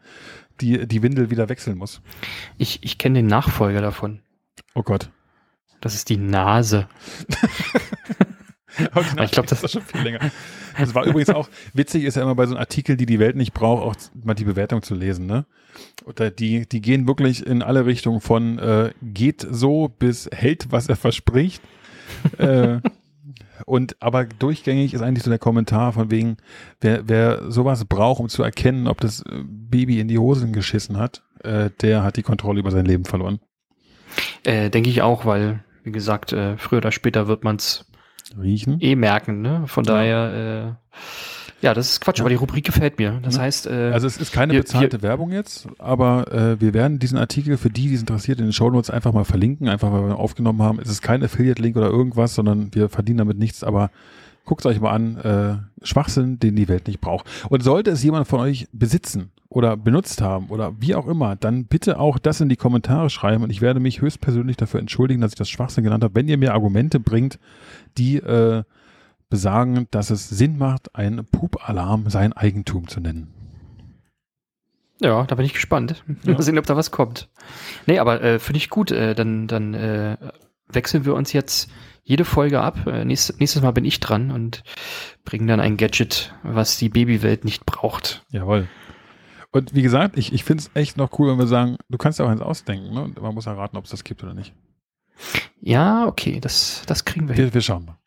die, 0.62 0.88
die 0.88 1.02
Windel 1.02 1.32
wieder 1.32 1.50
wechseln 1.50 1.76
muss. 1.76 2.04
Ich, 2.60 2.84
ich 2.84 3.00
kenne 3.00 3.18
den 3.18 3.28
Nachfolger 3.28 3.82
davon. 3.82 4.20
Oh 4.76 4.84
Gott. 4.84 5.10
Das 5.82 5.96
ist 5.96 6.10
die 6.10 6.18
Nase. 6.18 6.88
Aber 8.92 9.24
ich 9.24 9.32
glaube, 9.32 9.48
das 9.48 9.64
ist 9.64 9.72
schon 9.72 9.82
viel 9.82 10.02
länger. 10.02 10.20
Das 10.78 10.96
war 10.96 11.06
übrigens 11.06 11.30
auch 11.30 11.50
witzig, 11.74 12.04
ist 12.04 12.16
ja 12.16 12.24
immer 12.24 12.36
bei 12.36 12.46
so 12.46 12.54
einem 12.54 12.60
Artikel, 12.60 12.98
die 12.98 13.06
die 13.06 13.20
Welt 13.20 13.36
nicht 13.36 13.54
braucht, 13.54 13.84
auch 13.84 13.96
mal 14.24 14.34
die 14.34 14.46
Bewertung 14.46 14.82
zu 14.82 14.96
lesen. 14.96 15.26
Ne? 15.26 15.46
Oder 16.06 16.32
die, 16.32 16.68
die 16.68 16.82
gehen 16.82 17.08
wirklich 17.08 17.46
in 17.46 17.62
alle 17.62 17.86
Richtungen 17.86 18.22
von 18.22 18.60
äh, 18.60 18.92
geht 19.02 19.46
so 19.50 19.90
bis 19.90 20.30
hält, 20.34 20.72
was 20.72 20.88
er 20.88 20.96
verspricht. 20.96 21.62
äh, 22.38 22.80
und 23.66 23.96
aber 24.02 24.26
durchgängig 24.26 24.94
ist 24.94 25.02
eigentlich 25.02 25.24
so 25.24 25.30
der 25.30 25.40
Kommentar 25.40 25.94
von 25.94 26.10
wegen, 26.10 26.38
wer, 26.80 27.08
wer 27.08 27.52
sowas 27.52 27.86
braucht, 27.86 28.20
um 28.20 28.30
zu 28.30 28.44
erkennen, 28.44 28.88
ob 28.88 29.02
das 29.02 29.24
Baby 29.44 30.00
in 30.00 30.08
die 30.08 30.18
Hosen 30.18 30.52
geschissen 30.54 30.98
hat, 30.98 31.24
äh, 31.44 31.70
der 31.82 32.04
hat 32.04 32.18
die 32.18 32.24
Kontrolle 32.24 32.60
über 32.60 32.72
sein 32.72 32.86
Leben 32.86 33.06
verloren. 33.06 33.40
Äh, 34.44 34.70
Denke 34.70 34.90
ich 34.90 35.02
auch, 35.02 35.26
weil 35.26 35.64
wie 35.84 35.92
gesagt, 35.92 36.34
äh, 36.34 36.58
früher 36.58 36.78
oder 36.78 36.92
später 36.92 37.28
wird 37.28 37.44
man 37.44 37.56
es 37.56 37.86
riechen. 38.40 38.78
Eh 38.80 38.96
merken, 38.96 39.42
ne? 39.42 39.64
Von 39.68 39.84
ja. 39.86 39.94
daher, 39.94 40.78
äh, 40.78 40.96
ja, 41.62 41.74
das 41.74 41.92
ist 41.92 42.02
Quatsch, 42.02 42.18
ja. 42.18 42.24
aber 42.24 42.30
die 42.30 42.36
Rubrik 42.36 42.66
gefällt 42.66 42.98
mir. 42.98 43.20
Das 43.24 43.36
ja. 43.36 43.44
heißt, 43.44 43.68
äh, 43.68 43.92
also 43.94 44.08
es 44.08 44.18
ist 44.18 44.32
keine 44.32 44.54
wir, 44.54 44.62
bezahlte 44.62 45.02
wir, 45.02 45.10
Werbung 45.10 45.32
jetzt, 45.32 45.68
aber 45.78 46.32
äh, 46.32 46.60
wir 46.60 46.74
werden 46.74 47.00
diesen 47.00 47.18
Artikel 47.18 47.58
für 47.58 47.70
die, 47.70 47.88
die 47.88 47.96
es 47.96 48.02
interessiert, 48.02 48.40
in 48.40 48.46
den 48.48 48.54
Show 48.54 48.70
Notes 48.70 48.90
einfach 48.90 49.14
mal 49.14 49.26
verlinken, 49.26 49.70
einfach 49.70 49.92
weil 49.92 50.08
wir 50.08 50.18
aufgenommen 50.18 50.62
haben. 50.62 50.80
Es 50.80 50.90
ist 50.90 51.02
kein 51.02 51.24
Affiliate-Link 51.24 51.76
oder 51.76 51.90
irgendwas, 51.90 52.34
sondern 52.34 52.74
wir 52.74 52.90
verdienen 52.90 53.20
damit 53.20 53.38
nichts, 53.38 53.64
aber 53.64 53.92
guckt 54.46 54.66
euch 54.66 54.80
mal 54.80 54.92
an, 54.92 55.18
äh, 55.18 55.86
Schwachsinn, 55.86 56.40
den 56.40 56.56
die 56.56 56.68
Welt 56.68 56.88
nicht 56.88 57.00
braucht. 57.00 57.28
Und 57.50 57.64
sollte 57.64 57.92
es 57.92 58.04
jemand 58.04 58.28
von 58.28 58.40
euch 58.40 58.68
besitzen 58.72 59.32
oder 59.52 59.76
benutzt 59.76 60.22
haben 60.22 60.48
oder 60.48 60.74
wie 60.80 60.96
auch 60.96 61.08
immer, 61.08 61.36
dann 61.36 61.66
bitte 61.66 62.00
auch 62.00 62.20
das 62.20 62.40
in 62.40 62.48
die 62.48 62.56
Kommentare 62.56 63.10
schreiben 63.10 63.44
und 63.44 63.50
ich 63.50 63.62
werde 63.62 63.82
mich 63.82 64.02
höchstpersönlich 64.02 64.56
dafür 64.56 64.80
entschuldigen, 64.80 65.20
dass 65.20 65.34
ich 65.34 65.38
das 65.38 65.50
Schwachsinn 65.50 65.84
genannt 65.84 66.06
habe, 66.06 66.16
wenn 66.16 66.30
ihr 66.30 66.38
mir 66.38 66.54
Argumente 66.54 67.02
bringt, 67.02 67.38
die 67.98 68.16
äh, 68.16 68.64
besagen, 69.30 69.88
dass 69.92 70.10
es 70.10 70.30
Sinn 70.30 70.58
macht, 70.58 70.96
ein 70.96 71.26
Pup-Alarm 71.30 72.10
sein 72.10 72.32
Eigentum 72.32 72.88
zu 72.88 73.02
nennen. 73.02 73.34
Ja, 75.02 75.26
da 75.26 75.36
bin 75.36 75.46
ich 75.46 75.54
gespannt. 75.54 76.02
Ja. 76.24 76.34
Mal 76.34 76.42
sehen, 76.44 76.58
ob 76.58 76.66
da 76.66 76.78
was 76.78 76.92
kommt. 76.92 77.28
Nee, 77.88 78.00
aber 78.00 78.22
äh, 78.22 78.40
finde 78.40 78.58
ich 78.58 78.70
gut. 78.70 78.92
Äh, 78.92 79.16
dann 79.16 79.48
dann 79.48 79.74
äh, 79.74 80.16
wechseln 80.70 81.06
wir 81.06 81.16
uns 81.16 81.34
jetzt 81.34 81.70
jede 82.04 82.24
Folge 82.24 82.62
ab. 82.62 82.88
Äh, 82.88 83.04
nächstes, 83.04 83.38
nächstes 83.40 83.62
Mal 83.62 83.72
bin 83.72 83.84
ich 83.84 84.00
dran 84.00 84.32
und 84.32 84.64
bringe 85.26 85.48
dann 85.48 85.60
ein 85.60 85.76
Gadget, 85.76 86.34
was 86.44 86.78
die 86.78 86.90
Babywelt 86.90 87.44
nicht 87.44 87.66
braucht. 87.66 88.24
Jawohl. 88.30 88.70
Und 89.52 89.76
wie 89.76 89.82
gesagt, 89.82 90.18
ich, 90.18 90.32
ich 90.34 90.44
finde 90.44 90.64
es 90.64 90.72
echt 90.74 90.98
noch 90.98 91.20
cool, 91.20 91.30
wenn 91.30 91.40
wir 91.40 91.48
sagen, 91.48 91.78
du 91.90 91.98
kannst 91.98 92.20
ja 92.20 92.26
auch 92.26 92.30
eins 92.30 92.42
ausdenken, 92.42 92.94
ne? 92.94 93.14
Man 93.20 93.36
muss 93.36 93.48
erraten, 93.48 93.78
ob 93.78 93.84
es 93.86 93.92
das 93.92 94.04
gibt 94.04 94.24
oder 94.24 94.34
nicht. 94.34 94.54
Ja, 95.60 96.08
okay, 96.08 96.40
das, 96.40 96.84
das 96.88 97.06
kriegen 97.06 97.28
wir, 97.28 97.38
wir 97.38 97.46
hin. 97.46 97.54
Wir 97.54 97.62
schauen 97.62 97.86
mal. 97.86 97.98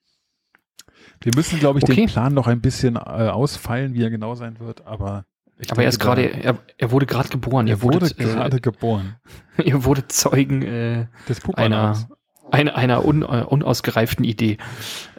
Wir 1.21 1.33
müssen, 1.35 1.59
glaube 1.59 1.79
ich, 1.79 1.85
okay. 1.85 1.95
den 1.95 2.09
Plan 2.09 2.35
noch 2.35 2.47
ein 2.47 2.61
bisschen 2.61 2.97
äh, 2.97 2.99
ausfeilen, 2.99 3.95
wie 3.95 4.03
er 4.03 4.11
genau 4.11 4.35
sein 4.35 4.59
wird, 4.59 4.87
aber. 4.87 5.25
aber 5.71 5.83
er 5.83 5.89
ist 5.89 5.99
gerade, 5.99 6.25
er, 6.25 6.59
er 6.77 6.91
wurde 6.91 7.07
gerade 7.07 7.29
geboren. 7.29 7.67
Er 7.67 7.83
wurde 7.83 8.07
äh, 8.07 8.25
gerade 8.25 8.61
geboren. 8.61 9.17
er 9.57 9.85
wurde 9.85 10.07
Zeugen 10.09 10.63
äh, 10.63 11.07
Des 11.29 11.41
einer, 11.55 12.09
einer, 12.51 12.75
einer 12.75 13.05
un, 13.05 13.23
uh, 13.23 13.47
unausgereiften 13.47 14.25
Idee. 14.25 14.59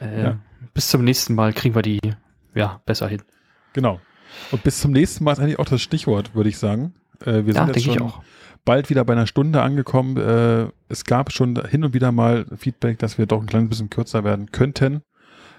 Äh, 0.01 0.23
ja. 0.23 0.39
Bis 0.73 0.89
zum 0.89 1.03
nächsten 1.03 1.35
Mal 1.35 1.53
kriegen 1.53 1.75
wir 1.75 1.81
die 1.81 1.99
ja 2.53 2.81
besser 2.85 3.07
hin. 3.07 3.21
Genau. 3.73 3.99
Und 4.51 4.63
bis 4.63 4.79
zum 4.79 4.91
nächsten 4.91 5.23
Mal 5.23 5.33
ist 5.33 5.39
eigentlich 5.39 5.59
auch 5.59 5.65
das 5.65 5.81
Stichwort, 5.81 6.35
würde 6.35 6.49
ich 6.49 6.57
sagen. 6.57 6.93
Äh, 7.21 7.45
wir 7.45 7.53
ja, 7.53 7.65
sind 7.65 7.75
jetzt 7.75 7.85
schon 7.85 8.13
bald 8.65 8.89
wieder 8.89 9.05
bei 9.05 9.13
einer 9.13 9.27
Stunde 9.27 9.61
angekommen. 9.61 10.17
Äh, 10.17 10.71
es 10.89 11.05
gab 11.05 11.31
schon 11.31 11.61
hin 11.67 11.83
und 11.83 11.93
wieder 11.93 12.11
mal 12.11 12.45
Feedback, 12.57 12.99
dass 12.99 13.17
wir 13.17 13.25
doch 13.25 13.41
ein 13.41 13.47
kleines 13.47 13.69
bisschen 13.69 13.89
kürzer 13.89 14.23
werden 14.23 14.51
könnten. 14.51 15.03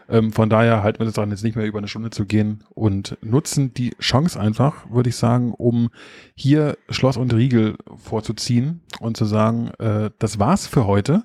Ähm, 0.08 0.32
von 0.32 0.48
daher 0.48 0.82
halten 0.82 1.00
wir 1.00 1.06
uns 1.06 1.14
daran, 1.14 1.30
jetzt 1.30 1.42
nicht 1.42 1.56
mehr 1.56 1.66
über 1.66 1.78
eine 1.78 1.88
Stunde 1.88 2.10
zu 2.10 2.26
gehen 2.26 2.62
und 2.74 3.18
nutzen 3.22 3.74
die 3.74 3.90
Chance 3.98 4.38
einfach, 4.38 4.88
würde 4.90 5.08
ich 5.08 5.16
sagen, 5.16 5.52
um 5.52 5.88
hier 6.34 6.78
Schloss 6.90 7.16
und 7.16 7.34
Riegel 7.34 7.76
vorzuziehen 7.96 8.82
und 9.00 9.16
zu 9.16 9.24
sagen, 9.24 9.70
äh, 9.78 10.10
das 10.18 10.38
war's 10.38 10.66
für 10.66 10.86
heute 10.86 11.24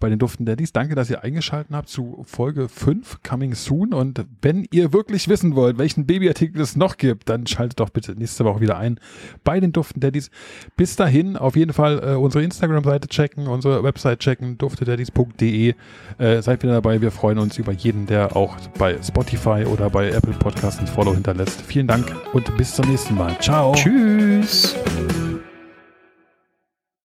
bei 0.00 0.08
den 0.08 0.18
Duften 0.18 0.46
Daddies. 0.46 0.72
Danke, 0.72 0.94
dass 0.94 1.10
ihr 1.10 1.22
eingeschaltet 1.22 1.74
habt 1.74 1.88
zu 1.88 2.24
Folge 2.26 2.68
5, 2.68 3.22
Coming 3.22 3.54
Soon. 3.54 3.92
Und 3.92 4.24
wenn 4.42 4.66
ihr 4.70 4.92
wirklich 4.92 5.28
wissen 5.28 5.54
wollt, 5.54 5.78
welchen 5.78 6.06
Babyartikel 6.06 6.60
es 6.60 6.76
noch 6.76 6.96
gibt, 6.96 7.28
dann 7.28 7.46
schaltet 7.46 7.80
doch 7.80 7.90
bitte 7.90 8.12
nächste 8.12 8.44
Woche 8.44 8.60
wieder 8.60 8.78
ein 8.78 8.98
bei 9.44 9.60
den 9.60 9.72
Duften 9.72 10.00
Daddies. 10.00 10.30
Bis 10.76 10.96
dahin 10.96 11.36
auf 11.36 11.56
jeden 11.56 11.72
Fall 11.72 12.00
äh, 12.02 12.14
unsere 12.14 12.44
Instagram-Seite 12.44 13.08
checken, 13.08 13.46
unsere 13.46 13.82
Website 13.82 14.20
checken, 14.20 14.58
duftedaddies.de. 14.58 15.74
Äh, 16.18 16.42
seid 16.42 16.62
wieder 16.62 16.74
dabei. 16.74 17.00
Wir 17.00 17.10
freuen 17.10 17.38
uns 17.38 17.58
über 17.58 17.72
jeden, 17.72 18.06
der 18.06 18.36
auch 18.36 18.56
bei 18.78 18.96
Spotify 19.02 19.64
oder 19.64 19.90
bei 19.90 20.10
Apple 20.10 20.34
Podcasts 20.34 20.80
ein 20.80 20.86
Follow 20.86 21.14
hinterlässt. 21.14 21.62
Vielen 21.62 21.86
Dank 21.86 22.14
und 22.32 22.56
bis 22.56 22.74
zum 22.74 22.88
nächsten 22.88 23.14
Mal. 23.14 23.38
Ciao. 23.40 23.72
Tschüss. 23.72 24.76